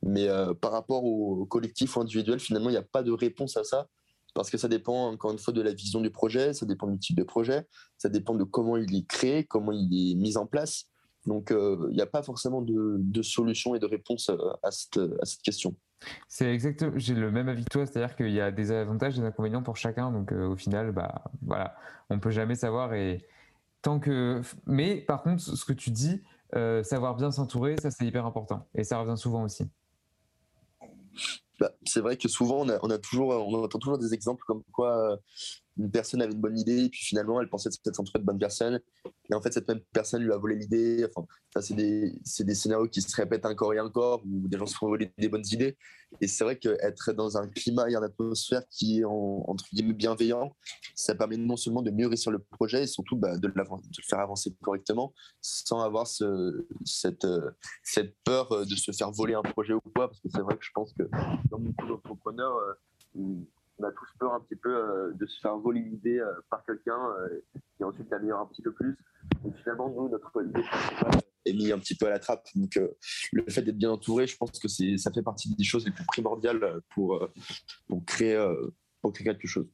Mais 0.02 0.28
euh, 0.28 0.54
par 0.54 0.72
rapport 0.72 1.04
au, 1.04 1.44
collectif 1.46 1.96
ou 1.96 2.00
individuel, 2.00 2.38
finalement, 2.38 2.68
il 2.68 2.72
n'y 2.72 2.78
a 2.78 2.82
pas 2.82 3.02
de 3.02 3.12
réponse 3.12 3.56
à 3.56 3.64
ça 3.64 3.88
parce 4.34 4.50
que 4.50 4.58
ça 4.58 4.68
dépend 4.68 5.08
encore 5.10 5.32
une 5.32 5.38
fois 5.38 5.52
de 5.52 5.60
la 5.60 5.72
vision 5.72 6.00
du 6.00 6.10
projet, 6.10 6.52
ça 6.52 6.64
dépend 6.64 6.86
du 6.86 6.98
type 6.98 7.16
de 7.16 7.24
projet, 7.24 7.66
ça 7.96 8.08
dépend 8.08 8.34
de 8.34 8.44
comment 8.44 8.76
il 8.76 8.94
est 8.94 9.06
créé, 9.06 9.44
comment 9.44 9.72
il 9.72 10.12
est 10.12 10.14
mis 10.14 10.36
en 10.36 10.46
place. 10.46 10.84
Donc, 11.26 11.50
euh, 11.50 11.88
il 11.90 11.96
n'y 11.96 12.02
a 12.02 12.06
pas 12.06 12.22
forcément 12.22 12.62
de, 12.62 12.96
de, 12.98 13.22
solution 13.22 13.74
et 13.74 13.80
de 13.80 13.86
réponse 13.86 14.30
cette, 14.70 15.00
à 15.20 15.24
cette 15.24 15.42
question. 15.42 15.74
C'est 16.28 16.52
exactement, 16.52 16.92
j'ai 16.96 17.14
le 17.14 17.30
même 17.30 17.48
avis 17.48 17.64
que 17.64 17.70
toi, 17.70 17.86
c'est-à-dire 17.86 18.16
qu'il 18.16 18.30
y 18.30 18.40
a 18.40 18.50
des 18.50 18.70
avantages 18.70 19.18
et 19.18 19.20
des 19.20 19.26
inconvénients 19.26 19.62
pour 19.62 19.76
chacun. 19.76 20.12
Donc, 20.12 20.32
euh, 20.32 20.46
au 20.46 20.56
final, 20.56 20.92
bah, 20.92 21.24
voilà, 21.42 21.76
on 22.08 22.20
peut 22.20 22.30
jamais 22.30 22.54
savoir 22.54 22.94
et, 22.94 23.26
Tant 23.82 24.00
que... 24.00 24.42
Mais 24.66 24.96
par 24.96 25.22
contre, 25.22 25.42
ce 25.42 25.64
que 25.64 25.72
tu 25.72 25.90
dis, 25.90 26.22
euh, 26.56 26.82
savoir 26.82 27.14
bien 27.14 27.30
s'entourer, 27.30 27.76
ça 27.80 27.90
c'est 27.90 28.04
hyper 28.04 28.26
important. 28.26 28.66
Et 28.74 28.82
ça 28.82 28.98
revient 28.98 29.16
souvent 29.16 29.44
aussi. 29.44 29.68
Bah, 31.60 31.72
c'est 31.84 32.00
vrai 32.00 32.16
que 32.16 32.28
souvent, 32.28 32.60
on, 32.60 32.68
a, 32.68 32.78
on, 32.82 32.90
a 32.90 32.98
toujours, 32.98 33.30
on 33.30 33.62
entend 33.62 33.78
toujours 33.78 33.98
des 33.98 34.14
exemples 34.14 34.42
comme 34.46 34.62
quoi 34.72 35.12
euh, 35.12 35.16
une 35.78 35.90
personne 35.90 36.20
avait 36.22 36.32
une 36.32 36.40
bonne 36.40 36.58
idée, 36.58 36.84
et 36.84 36.88
puis 36.88 37.04
finalement, 37.04 37.40
elle 37.40 37.48
pensait 37.48 37.68
être 37.68 38.00
entourée 38.00 38.18
de 38.18 38.24
bonnes 38.24 38.38
personnes, 38.38 38.80
et 39.30 39.34
en 39.34 39.40
fait, 39.40 39.52
cette 39.52 39.68
même 39.68 39.80
personne 39.92 40.22
lui 40.22 40.32
a 40.32 40.36
volé 40.36 40.56
l'idée. 40.56 41.06
Enfin, 41.08 41.26
ça, 41.54 41.60
c'est 41.62 41.74
des, 41.74 42.54
scénarios 42.54 42.88
qui 42.88 43.02
se 43.02 43.14
répètent 43.14 43.46
encore 43.46 43.74
et 43.74 43.80
encore, 43.80 44.22
où 44.24 44.48
des 44.48 44.56
gens 44.58 44.66
se 44.66 44.74
font 44.74 44.88
voler 44.88 45.12
des 45.18 45.28
bonnes 45.28 45.44
idées. 45.52 45.76
Et 46.20 46.26
c'est 46.26 46.42
vrai 46.42 46.58
qu'être 46.58 47.12
dans 47.12 47.36
un 47.36 47.46
climat 47.46 47.90
et 47.90 47.94
une 47.94 48.02
atmosphère 48.02 48.62
qui 48.70 49.00
est, 49.00 49.04
entre 49.04 49.64
guillemets, 49.72 49.92
bienveillant, 49.92 50.56
ça 50.94 51.14
permet 51.14 51.36
non 51.36 51.56
seulement 51.56 51.82
de 51.82 51.90
mieux 51.90 52.06
réussir 52.06 52.32
le 52.32 52.38
projet, 52.38 52.84
et 52.84 52.86
surtout 52.86 53.16
bah, 53.16 53.36
de, 53.36 53.46
le 53.46 53.54
faire 54.08 54.20
avancer 54.20 54.54
correctement, 54.62 55.12
sans 55.42 55.80
avoir 55.80 56.06
ce, 56.06 56.66
cette, 56.84 57.26
cette 57.82 58.16
peur 58.24 58.66
de 58.66 58.74
se 58.74 58.92
faire 58.92 59.10
voler 59.12 59.34
un 59.34 59.42
projet 59.42 59.74
ou 59.74 59.80
quoi, 59.94 60.08
parce 60.08 60.20
que 60.20 60.28
c'est 60.30 60.40
vrai 60.40 60.56
que 60.56 60.64
je 60.64 60.70
pense 60.74 60.92
que 60.94 61.02
dans 61.50 61.58
beaucoup 61.58 61.86
d'entrepreneurs, 61.86 62.56
euh, 62.56 62.74
on 63.78 63.84
a 63.84 63.92
tous 63.92 64.08
peur 64.18 64.34
un 64.34 64.40
petit 64.40 64.56
peu 64.56 64.74
euh, 64.74 65.12
de 65.14 65.26
se 65.26 65.40
faire 65.40 65.56
voler 65.56 65.80
l'idée 65.80 66.18
euh, 66.18 66.32
par 66.50 66.64
quelqu'un 66.64 66.98
euh, 66.98 67.40
qui 67.76 67.84
ensuite 67.84 68.10
l'améliore 68.10 68.40
un 68.40 68.46
petit 68.46 68.62
peu 68.62 68.72
plus. 68.72 68.96
Et 69.46 69.52
finalement, 69.62 69.88
nous, 69.90 70.08
notre 70.08 70.32
idée 70.44 70.62
est 71.44 71.52
mise 71.52 71.72
un 71.72 71.78
petit 71.78 71.94
peu 71.96 72.06
à 72.06 72.10
la 72.10 72.18
trappe. 72.18 72.46
Donc, 72.54 72.76
euh, 72.76 72.88
le 73.32 73.44
fait 73.48 73.62
d'être 73.62 73.78
bien 73.78 73.90
entouré, 73.90 74.26
je 74.26 74.36
pense 74.36 74.50
que 74.58 74.68
ça 74.68 75.12
fait 75.12 75.22
partie 75.22 75.54
des 75.54 75.64
choses 75.64 75.84
les 75.86 75.92
plus 75.92 76.04
primordiales 76.06 76.80
pour, 76.94 77.28
créer, 78.06 78.44
quelque 79.24 79.46
chose. 79.46 79.68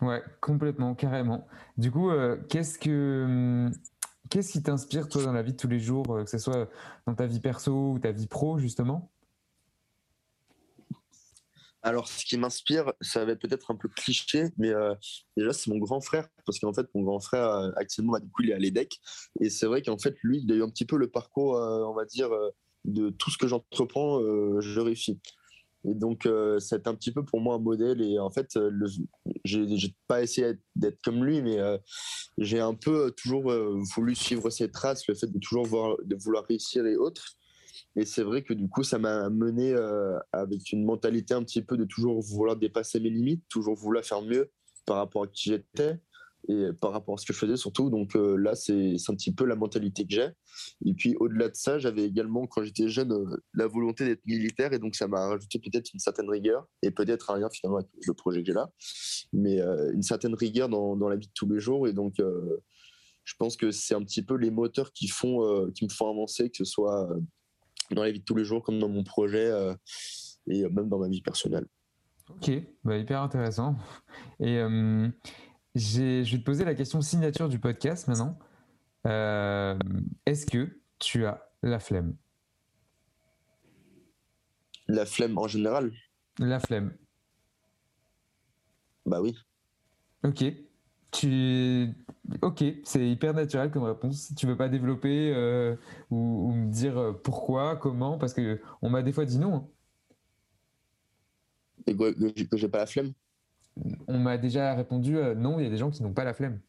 Ouais, 0.00 0.22
complètement, 0.40 0.94
carrément. 0.94 1.46
Du 1.76 1.90
coup, 1.90 2.10
hum, 2.10 2.40
qu'est-ce 2.48 2.78
qui 4.52 4.62
t'inspire 4.62 5.08
toi 5.08 5.22
dans 5.22 5.32
la 5.32 5.42
vie 5.42 5.52
de 5.52 5.58
tous 5.58 5.68
les 5.68 5.80
jours, 5.80 6.04
que 6.24 6.30
ce 6.30 6.38
soit 6.38 6.68
dans 7.06 7.14
ta 7.14 7.26
vie 7.26 7.40
perso 7.40 7.92
ou 7.92 7.98
ta 7.98 8.10
vie 8.12 8.26
pro 8.26 8.58
justement? 8.58 9.12
Alors, 11.82 12.08
ce 12.08 12.26
qui 12.26 12.36
m'inspire, 12.36 12.92
ça 13.00 13.24
va 13.24 13.32
être 13.32 13.40
peut-être 13.40 13.70
un 13.70 13.74
peu 13.74 13.88
cliché, 13.88 14.50
mais 14.58 14.68
euh, 14.68 14.94
déjà, 15.36 15.52
c'est 15.52 15.70
mon 15.70 15.78
grand 15.78 16.02
frère, 16.02 16.28
parce 16.44 16.58
qu'en 16.58 16.74
fait, 16.74 16.86
mon 16.94 17.02
grand 17.02 17.20
frère, 17.20 17.48
euh, 17.48 17.70
actuellement, 17.76 18.12
bah, 18.12 18.20
du 18.20 18.30
coup, 18.30 18.42
il 18.42 18.50
est 18.50 18.54
à 18.54 18.58
l'EDEC, 18.58 18.98
et 19.40 19.48
c'est 19.48 19.66
vrai 19.66 19.80
qu'en 19.80 19.96
fait, 19.96 20.14
lui, 20.22 20.42
il 20.44 20.52
a 20.52 20.56
eu 20.56 20.62
un 20.62 20.68
petit 20.68 20.84
peu 20.84 20.96
le 20.98 21.10
parcours, 21.10 21.56
euh, 21.56 21.84
on 21.86 21.94
va 21.94 22.04
dire, 22.04 22.30
euh, 22.32 22.50
de 22.84 23.08
tout 23.08 23.30
ce 23.30 23.38
que 23.38 23.46
j'entreprends, 23.46 24.20
je 24.60 24.80
réussis. 24.80 25.20
Et 25.84 25.94
donc, 25.94 26.26
c'est 26.58 26.86
un 26.86 26.94
petit 26.94 27.12
peu 27.12 27.22
pour 27.26 27.40
moi 27.40 27.56
un 27.56 27.58
modèle, 27.58 28.00
et 28.00 28.18
en 28.18 28.30
fait, 28.30 28.58
j'ai 29.44 29.94
pas 30.08 30.22
essayé 30.22 30.54
d'être 30.76 30.98
comme 31.02 31.22
lui, 31.22 31.42
mais 31.42 31.58
j'ai 32.38 32.58
un 32.58 32.72
peu 32.72 33.10
toujours 33.10 33.52
voulu 33.94 34.14
suivre 34.14 34.48
ses 34.48 34.70
traces, 34.70 35.06
le 35.08 35.14
fait 35.14 35.26
de 35.26 35.38
toujours 35.38 35.66
vouloir 35.66 36.46
réussir 36.48 36.86
et 36.86 36.96
autres. 36.96 37.36
Et 37.96 38.04
c'est 38.04 38.22
vrai 38.22 38.42
que 38.42 38.54
du 38.54 38.68
coup, 38.68 38.84
ça 38.84 38.98
m'a 38.98 39.28
mené 39.30 39.72
euh, 39.72 40.18
avec 40.32 40.72
une 40.72 40.84
mentalité 40.84 41.34
un 41.34 41.42
petit 41.42 41.62
peu 41.62 41.76
de 41.76 41.84
toujours 41.84 42.20
vouloir 42.20 42.56
dépasser 42.56 43.00
mes 43.00 43.10
limites, 43.10 43.44
toujours 43.48 43.74
vouloir 43.74 44.04
faire 44.04 44.22
mieux 44.22 44.50
par 44.86 44.96
rapport 44.96 45.24
à 45.24 45.26
qui 45.26 45.50
j'étais 45.50 46.00
et 46.48 46.72
par 46.80 46.92
rapport 46.92 47.14
à 47.14 47.18
ce 47.18 47.26
que 47.26 47.32
je 47.32 47.38
faisais 47.38 47.56
surtout. 47.56 47.90
Donc 47.90 48.14
euh, 48.14 48.36
là, 48.36 48.54
c'est 48.54 48.94
un 49.08 49.14
petit 49.14 49.34
peu 49.34 49.44
la 49.44 49.56
mentalité 49.56 50.06
que 50.06 50.14
j'ai. 50.14 50.28
Et 50.86 50.94
puis 50.94 51.16
au-delà 51.18 51.48
de 51.48 51.56
ça, 51.56 51.78
j'avais 51.80 52.04
également, 52.04 52.46
quand 52.46 52.62
j'étais 52.62 52.88
jeune, 52.88 53.12
euh, 53.12 53.36
la 53.54 53.66
volonté 53.66 54.06
d'être 54.06 54.24
militaire 54.24 54.72
et 54.72 54.78
donc 54.78 54.94
ça 54.94 55.08
m'a 55.08 55.26
rajouté 55.26 55.58
peut-être 55.58 55.92
une 55.92 56.00
certaine 56.00 56.30
rigueur 56.30 56.66
et 56.82 56.92
peut-être 56.92 57.30
un 57.30 57.40
lien 57.40 57.50
finalement 57.50 57.78
avec 57.78 57.90
le 58.06 58.14
projet 58.14 58.40
que 58.40 58.46
j'ai 58.46 58.52
là, 58.52 58.70
mais 59.32 59.60
une 59.92 60.02
certaine 60.02 60.34
rigueur 60.34 60.68
dans, 60.68 60.96
dans 60.96 61.08
la 61.08 61.16
vie 61.16 61.26
de 61.26 61.32
tous 61.34 61.48
les 61.50 61.60
jours. 61.60 61.88
Et 61.88 61.92
donc, 61.92 62.14
je 62.18 63.34
pense 63.38 63.56
que 63.56 63.70
c'est 63.70 63.94
un 63.94 64.02
petit 64.02 64.22
peu 64.22 64.36
les 64.36 64.50
moteurs 64.50 64.92
qui, 64.92 65.08
font, 65.08 65.70
qui 65.72 65.84
me 65.84 65.90
font 65.90 66.10
avancer, 66.10 66.50
que 66.50 66.56
ce 66.56 66.64
soit 66.64 67.08
dans 67.94 68.02
la 68.02 68.10
vie 68.10 68.20
de 68.20 68.24
tous 68.24 68.34
les 68.36 68.44
jours 68.44 68.62
comme 68.62 68.78
dans 68.78 68.88
mon 68.88 69.04
projet 69.04 69.50
euh, 69.50 69.74
et 70.46 70.68
même 70.68 70.88
dans 70.88 70.98
ma 70.98 71.08
vie 71.08 71.22
personnelle. 71.22 71.66
Ok, 72.28 72.50
bah, 72.84 72.96
hyper 72.96 73.22
intéressant. 73.22 73.76
Et 74.38 74.58
euh, 74.58 75.08
je 75.74 76.22
vais 76.22 76.38
te 76.38 76.44
poser 76.44 76.64
la 76.64 76.74
question 76.74 77.00
signature 77.00 77.48
du 77.48 77.58
podcast 77.58 78.08
maintenant. 78.08 78.38
Euh, 79.06 79.78
est-ce 80.26 80.46
que 80.46 80.80
tu 80.98 81.24
as 81.24 81.50
la 81.62 81.78
flemme? 81.78 82.16
La 84.88 85.06
flemme 85.06 85.38
en 85.38 85.48
général? 85.48 85.92
La 86.38 86.60
flemme. 86.60 86.96
Bah 89.06 89.20
oui. 89.20 89.36
Ok. 90.24 90.44
Tu... 91.12 91.88
Ok, 92.42 92.62
c'est 92.84 93.08
hyper 93.08 93.34
naturel 93.34 93.70
comme 93.70 93.82
réponse. 93.82 94.32
Tu 94.36 94.46
veux 94.46 94.56
pas 94.56 94.68
développer 94.68 95.32
euh, 95.34 95.74
ou, 96.10 96.48
ou 96.48 96.52
me 96.52 96.70
dire 96.70 96.96
euh, 96.96 97.12
pourquoi, 97.12 97.76
comment, 97.76 98.18
parce 98.18 98.32
que 98.32 98.60
on 98.82 98.90
m'a 98.90 99.02
des 99.02 99.12
fois 99.12 99.24
dit 99.24 99.38
non. 99.38 99.54
hein. 99.54 99.68
Et 101.86 101.96
que, 101.96 102.56
j'ai 102.56 102.68
pas 102.68 102.78
la 102.78 102.86
flemme? 102.86 103.12
On 104.06 104.18
m'a 104.18 104.38
déjà 104.38 104.74
répondu 104.74 105.16
euh, 105.16 105.34
non, 105.34 105.58
il 105.58 105.64
y 105.64 105.66
a 105.66 105.70
des 105.70 105.78
gens 105.78 105.90
qui 105.90 106.02
n'ont 106.02 106.12
pas 106.12 106.24
la 106.24 106.34
flemme. 106.34 106.60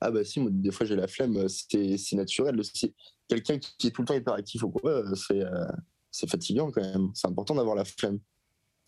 Ah 0.00 0.10
bah 0.10 0.24
si, 0.24 0.40
moi, 0.40 0.50
des 0.52 0.70
fois 0.70 0.84
j'ai 0.84 0.96
la 0.96 1.06
flemme, 1.08 1.48
c'est 1.48 2.12
naturel. 2.12 2.62
Si 2.64 2.94
quelqu'un 3.26 3.58
qui 3.58 3.86
est 3.86 3.90
tout 3.90 4.02
le 4.02 4.06
temps 4.06 4.14
hyperactif 4.14 4.62
ou 4.62 4.70
quoi, 4.70 5.02
c'est 5.14 5.42
euh, 5.42 5.66
c'est 6.10 6.28
fatigant 6.28 6.70
quand 6.70 6.82
même. 6.82 7.10
C'est 7.14 7.28
important 7.28 7.54
d'avoir 7.54 7.74
la 7.76 7.84
flemme. 7.84 8.18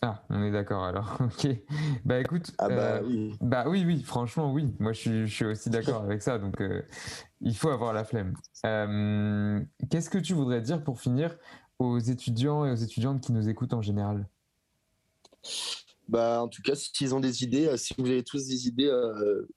Ah, 0.02 0.22
on 0.28 0.42
est 0.42 0.50
d'accord 0.50 0.84
alors. 0.84 1.18
Ok. 1.20 1.48
Bah 2.04 2.20
écoute. 2.20 2.52
Ah 2.58 2.68
bah 2.68 2.96
euh, 2.96 3.02
oui. 3.06 3.34
Bah 3.40 3.64
oui, 3.66 3.84
oui, 3.86 4.02
franchement, 4.02 4.52
oui. 4.52 4.74
Moi, 4.78 4.92
je 4.92 5.00
suis, 5.00 5.26
je 5.26 5.34
suis 5.34 5.44
aussi 5.46 5.70
d'accord 5.70 6.02
avec 6.02 6.22
ça. 6.22 6.38
Donc, 6.38 6.60
euh, 6.60 6.82
il 7.40 7.56
faut 7.56 7.70
avoir 7.70 7.92
la 7.92 8.04
flemme. 8.04 8.34
Euh, 8.66 9.60
qu'est-ce 9.90 10.10
que 10.10 10.18
tu 10.18 10.34
voudrais 10.34 10.60
dire 10.60 10.84
pour 10.84 11.00
finir 11.00 11.36
aux 11.78 11.98
étudiants 11.98 12.64
et 12.66 12.70
aux 12.70 12.76
étudiantes 12.76 13.20
qui 13.22 13.32
nous 13.32 13.48
écoutent 13.48 13.72
en 13.72 13.82
général? 13.82 14.28
Bah 16.08 16.40
en 16.40 16.48
tout 16.48 16.62
cas, 16.62 16.74
s'ils 16.76 17.14
ont 17.14 17.20
des 17.20 17.42
idées, 17.42 17.76
si 17.76 17.94
vous 17.98 18.06
avez 18.06 18.22
tous 18.22 18.46
des 18.46 18.68
idées, 18.68 18.92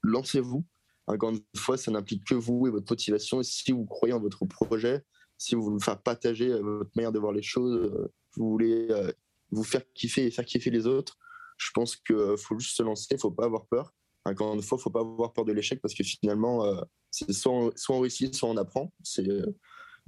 lancez-vous. 0.01 0.65
Encore 1.05 1.31
une 1.31 1.41
fois, 1.55 1.77
ça 1.77 1.91
n'implique 1.91 2.23
que 2.23 2.35
vous 2.35 2.67
et 2.67 2.71
votre 2.71 2.91
motivation. 2.91 3.39
Et 3.41 3.43
si 3.43 3.71
vous 3.71 3.85
croyez 3.85 4.13
en 4.13 4.19
votre 4.19 4.45
projet, 4.45 5.03
si 5.37 5.55
vous 5.55 5.63
voulez 5.63 5.83
faire 5.83 6.01
partager 6.01 6.49
votre 6.59 6.91
manière 6.95 7.11
de 7.11 7.19
voir 7.19 7.33
les 7.33 7.41
choses, 7.41 8.09
vous 8.35 8.49
voulez 8.49 8.87
vous 9.51 9.63
faire 9.63 9.81
kiffer 9.93 10.25
et 10.25 10.31
faire 10.31 10.45
kiffer 10.45 10.69
les 10.69 10.85
autres, 10.85 11.17
je 11.57 11.71
pense 11.73 11.95
qu'il 11.95 12.35
faut 12.37 12.57
juste 12.57 12.77
se 12.77 12.83
lancer, 12.83 13.07
il 13.11 13.19
faut 13.19 13.31
pas 13.31 13.45
avoir 13.45 13.67
peur. 13.67 13.93
Encore 14.25 14.53
une 14.53 14.61
fois, 14.61 14.77
il 14.79 14.81
faut 14.81 14.89
pas 14.89 15.01
avoir 15.01 15.33
peur 15.33 15.45
de 15.45 15.51
l'échec 15.53 15.81
parce 15.81 15.93
que 15.93 16.03
finalement, 16.03 16.65
euh, 16.65 16.81
c'est 17.11 17.31
soit 17.33 17.51
on, 17.51 17.71
soit 17.75 17.95
on 17.95 17.99
réussit, 18.01 18.33
soit 18.35 18.49
on 18.49 18.57
apprend. 18.57 18.93
C'est 19.03 19.27
euh, 19.27 19.45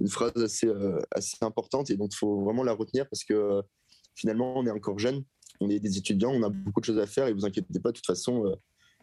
une 0.00 0.08
phrase 0.08 0.36
assez, 0.36 0.66
euh, 0.66 0.98
assez 1.10 1.36
importante 1.42 1.90
et 1.90 1.96
donc 1.96 2.10
il 2.12 2.16
faut 2.16 2.42
vraiment 2.44 2.62
la 2.64 2.72
retenir 2.72 3.08
parce 3.08 3.24
que 3.24 3.34
euh, 3.34 3.62
finalement, 4.14 4.54
on 4.56 4.66
est 4.66 4.70
encore 4.70 4.98
jeune, 4.98 5.24
on 5.60 5.68
est 5.70 5.80
des 5.80 5.96
étudiants, 5.98 6.32
on 6.32 6.42
a 6.42 6.48
beaucoup 6.48 6.80
de 6.80 6.86
choses 6.86 6.98
à 6.98 7.06
faire 7.06 7.26
et 7.26 7.32
vous 7.32 7.44
inquiétez 7.44 7.80
pas, 7.80 7.90
de 7.90 7.96
toute 7.96 8.06
façon, 8.06 8.46
euh, 8.46 8.54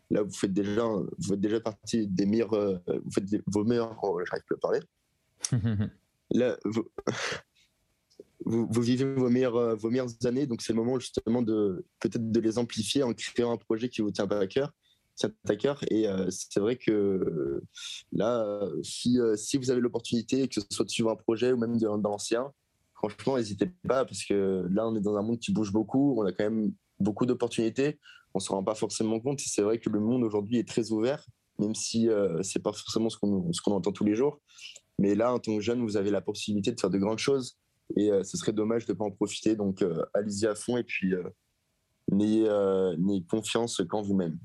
là, 0.10 0.24
vous 0.24 0.34
faites 0.34 0.54
déjà, 0.54 0.86
vous 0.86 1.28
faites 1.28 1.40
déjà 1.40 1.60
partie 1.60 2.08
des 2.08 2.26
meilleurs, 2.26 2.54
euh, 2.54 2.78
vous 2.88 3.12
faites 3.12 3.26
des- 3.26 3.42
vos 3.48 3.64
meilleurs, 3.64 3.98
oh, 4.04 4.20
j'arrive 4.26 4.44
plus 4.46 4.56
à 4.56 4.60
parler. 4.60 4.80
Là, 6.32 6.58
vous, 6.64 6.86
vous, 8.50 8.82
vivez 8.82 9.06
vos 9.14 9.30
meilleures, 9.30 9.56
euh, 9.56 9.76
vos 9.76 9.90
meilleures 9.90 10.10
années, 10.26 10.48
donc 10.48 10.62
c'est 10.62 10.74
le 10.74 10.78
moment 10.78 11.00
justement 11.00 11.42
de 11.42 11.86
peut-être 12.00 12.32
de 12.32 12.40
les 12.40 12.58
amplifier 12.58 13.04
en 13.04 13.14
créant 13.14 13.52
un 13.52 13.58
projet 13.58 13.90
qui 13.90 14.02
vous 14.02 14.12
tient 14.12 14.26
à 14.26 14.48
cœur, 14.48 14.72
à 15.48 15.56
cœur. 15.56 15.80
Et 15.92 16.08
euh, 16.08 16.28
c'est 16.30 16.60
vrai 16.60 16.76
que 16.76 17.62
là, 18.12 18.44
euh, 18.44 18.82
si, 18.82 19.18
vous 19.58 19.72
avez 19.72 19.82
l'opportunité, 19.82 20.48
que 20.48 20.56
ce 20.56 20.62
soit 20.72 20.86
de 20.86 20.90
suivre 20.90 21.12
un 21.12 21.16
projet 21.16 21.52
ou 21.52 21.58
même 21.58 21.78
de- 21.78 21.86
dans 21.86 22.10
l'ancien, 22.10 22.52
franchement, 22.96 23.38
n'hésitez 23.38 23.68
pas 23.88 24.04
parce 24.04 24.26
que 24.26 24.68
là, 24.72 24.88
on 24.88 24.96
est 24.96 25.02
dans 25.02 25.16
un 25.16 25.22
monde 25.22 25.40
qui 25.40 25.54
bouge 25.54 25.72
beaucoup, 25.72 26.16
on 26.18 26.26
a 26.26 26.32
quand 26.32 26.50
même 26.50 26.74
beaucoup 27.00 27.28
d'opportunités, 27.28 28.00
on 28.34 28.40
se 28.40 28.50
rend 28.52 28.64
pas 28.64 28.76
forcément 28.76 29.20
compte. 29.20 29.42
Et 29.42 29.48
c'est 29.48 29.62
vrai 29.62 29.80
que 29.80 29.90
le 29.90 30.00
monde 30.00 30.24
aujourd'hui 30.24 30.58
est 30.58 30.68
très 30.68 30.92
ouvert, 30.92 31.24
même 31.60 31.76
si 31.76 32.10
euh, 32.10 32.42
c'est 32.42 32.64
pas 32.64 32.74
forcément 32.74 33.10
ce 33.10 33.18
ce 33.52 33.62
qu'on 33.62 33.74
entend 33.74 33.92
tous 33.92 34.06
les 34.06 34.16
jours. 34.16 34.42
Mais 34.98 35.14
là, 35.14 35.34
en 35.34 35.40
tant 35.40 35.56
que 35.56 35.62
jeune, 35.62 35.82
vous 35.82 35.98
avez 35.98 36.10
la 36.10 36.22
possibilité 36.22 36.72
de 36.72 36.80
faire 36.80 36.90
de 36.90 36.98
grandes 36.98 37.20
choses 37.20 37.60
et 37.96 38.12
euh, 38.12 38.24
ce 38.24 38.38
serait 38.38 38.54
dommage 38.54 38.86
de 38.86 38.94
ne 38.94 38.98
pas 38.98 39.06
en 39.06 39.12
profiter. 39.12 39.56
Donc, 39.56 39.82
euh, 39.82 40.04
allez-y 40.14 40.46
à 40.46 40.56
fond 40.56 40.78
et 40.78 40.84
puis 40.84 41.14
euh, 41.14 41.24
n'ayez 42.12 42.50
n'ayez 42.98 43.24
confiance 43.24 43.82
qu'en 43.90 44.02
vous-même. 44.02 44.38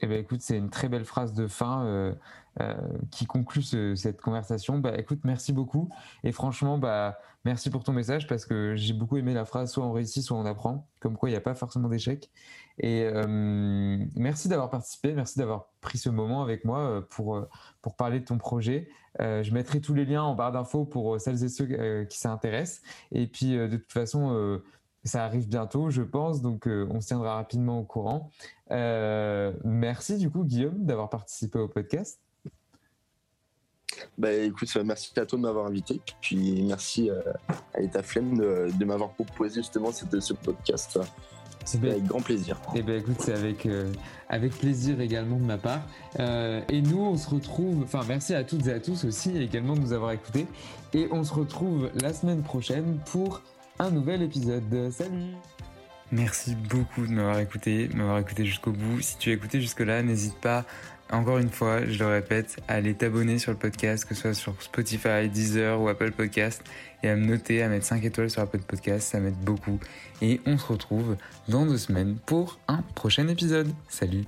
Eh 0.00 0.06
ben, 0.06 0.18
écoute, 0.20 0.40
c'est 0.42 0.56
une 0.56 0.70
très 0.70 0.88
belle 0.88 1.04
phrase 1.04 1.32
de 1.34 1.46
fin 1.48 1.84
euh, 1.84 2.14
euh, 2.60 2.74
qui 3.10 3.26
conclut 3.26 3.62
ce- 3.62 3.94
cette 3.96 4.20
conversation. 4.20 4.78
Bah, 4.78 4.96
écoute, 4.96 5.20
merci 5.24 5.52
beaucoup. 5.52 5.88
Et 6.22 6.30
franchement, 6.32 6.78
bah, 6.78 7.18
merci 7.44 7.68
pour 7.68 7.82
ton 7.82 7.92
message 7.92 8.26
parce 8.28 8.46
que 8.46 8.74
j'ai 8.76 8.92
beaucoup 8.94 9.16
aimé 9.16 9.34
la 9.34 9.44
phrase 9.44 9.72
soit 9.72 9.84
on 9.84 9.92
réussit, 9.92 10.22
soit 10.22 10.36
on 10.36 10.46
apprend. 10.46 10.86
Comme 11.00 11.16
quoi, 11.16 11.28
il 11.28 11.32
n'y 11.32 11.36
a 11.38 11.40
pas 11.40 11.54
forcément 11.54 11.88
d'échec. 11.88 12.30
Et 12.78 13.02
euh, 13.12 13.98
merci 14.14 14.48
d'avoir 14.48 14.70
participé, 14.70 15.12
merci 15.14 15.38
d'avoir 15.38 15.66
pris 15.80 15.98
ce 15.98 16.10
moment 16.10 16.42
avec 16.42 16.64
moi 16.64 17.04
pour, 17.10 17.44
pour 17.82 17.96
parler 17.96 18.20
de 18.20 18.24
ton 18.24 18.38
projet. 18.38 18.88
Je 19.18 19.52
mettrai 19.52 19.80
tous 19.80 19.94
les 19.94 20.04
liens 20.04 20.22
en 20.22 20.36
barre 20.36 20.52
d'infos 20.52 20.84
pour 20.84 21.20
celles 21.20 21.42
et 21.42 21.48
ceux 21.48 22.04
qui 22.04 22.18
s'intéressent. 22.18 22.82
Et 23.10 23.26
puis, 23.26 23.56
de 23.56 23.76
toute 23.76 23.92
façon, 23.92 24.60
ça 25.04 25.24
arrive 25.24 25.48
bientôt, 25.48 25.90
je 25.90 26.02
pense, 26.02 26.42
donc 26.42 26.66
euh, 26.66 26.86
on 26.90 27.00
se 27.00 27.08
tiendra 27.08 27.36
rapidement 27.36 27.78
au 27.80 27.84
courant. 27.84 28.30
Euh, 28.70 29.52
merci 29.64 30.18
du 30.18 30.30
coup, 30.30 30.44
Guillaume, 30.44 30.84
d'avoir 30.84 31.08
participé 31.08 31.58
au 31.58 31.68
podcast. 31.68 32.20
Bah, 34.16 34.32
écoute, 34.32 34.68
euh, 34.76 34.84
merci 34.84 35.12
à 35.18 35.26
toi 35.26 35.38
de 35.38 35.42
m'avoir 35.42 35.66
invité. 35.66 36.00
Puis 36.20 36.62
merci 36.62 37.10
euh, 37.10 37.20
à 37.74 37.80
Eta 37.80 38.02
Flemme 38.02 38.36
de, 38.36 38.68
de 38.78 38.84
m'avoir 38.84 39.10
proposé 39.10 39.56
justement 39.60 39.90
cette- 39.92 40.20
ce 40.20 40.34
podcast. 40.34 40.98
C'était 41.64 41.90
avec 41.90 42.04
grand 42.04 42.20
plaisir. 42.20 42.58
Eh 42.74 42.82
ben 42.82 42.98
écoute, 43.00 43.16
c'est 43.20 43.34
avec, 43.34 43.66
euh, 43.66 43.92
avec 44.28 44.52
plaisir 44.56 45.00
également 45.00 45.36
de 45.36 45.42
ma 45.44 45.58
part. 45.58 45.82
Euh, 46.18 46.62
et 46.70 46.80
nous, 46.80 47.00
on 47.00 47.16
se 47.16 47.28
retrouve, 47.28 47.82
enfin 47.82 48.00
merci 48.08 48.34
à 48.34 48.42
toutes 48.44 48.66
et 48.68 48.72
à 48.72 48.80
tous 48.80 49.04
aussi 49.04 49.36
également 49.36 49.74
de 49.74 49.80
nous 49.80 49.92
avoir 49.92 50.12
écoutés. 50.12 50.46
Et 50.94 51.08
on 51.10 51.24
se 51.24 51.34
retrouve 51.34 51.90
la 52.00 52.14
semaine 52.14 52.42
prochaine 52.42 52.98
pour 53.10 53.42
un 53.78 53.90
nouvel 53.90 54.22
épisode. 54.22 54.90
Salut 54.90 55.34
Merci 56.10 56.54
beaucoup 56.54 57.06
de 57.06 57.12
m'avoir 57.12 57.38
écouté, 57.38 57.90
m'avoir 57.94 58.18
écouté 58.18 58.46
jusqu'au 58.46 58.72
bout. 58.72 59.00
Si 59.02 59.18
tu 59.18 59.30
as 59.30 59.34
écouté 59.34 59.60
jusque-là, 59.60 60.02
n'hésite 60.02 60.38
pas 60.40 60.64
encore 61.10 61.38
une 61.38 61.48
fois, 61.48 61.86
je 61.86 61.98
le 61.98 62.06
répète, 62.06 62.58
allez 62.68 62.94
t'abonner 62.94 63.38
sur 63.38 63.52
le 63.52 63.58
podcast, 63.58 64.04
que 64.04 64.14
ce 64.14 64.20
soit 64.20 64.34
sur 64.34 64.62
Spotify, 64.62 65.28
Deezer 65.28 65.80
ou 65.80 65.88
Apple 65.88 66.12
Podcast, 66.12 66.62
et 67.02 67.08
à 67.08 67.16
me 67.16 67.24
noter, 67.24 67.62
à 67.62 67.68
mettre 67.68 67.86
5 67.86 68.04
étoiles 68.04 68.30
sur 68.30 68.42
Apple 68.42 68.58
Podcast, 68.58 69.08
ça 69.08 69.20
m'aide 69.20 69.38
beaucoup. 69.38 69.80
Et 70.20 70.40
on 70.44 70.58
se 70.58 70.66
retrouve 70.66 71.16
dans 71.48 71.64
deux 71.64 71.78
semaines 71.78 72.18
pour 72.26 72.58
un 72.68 72.82
prochain 72.94 73.26
épisode. 73.28 73.68
Salut 73.88 74.24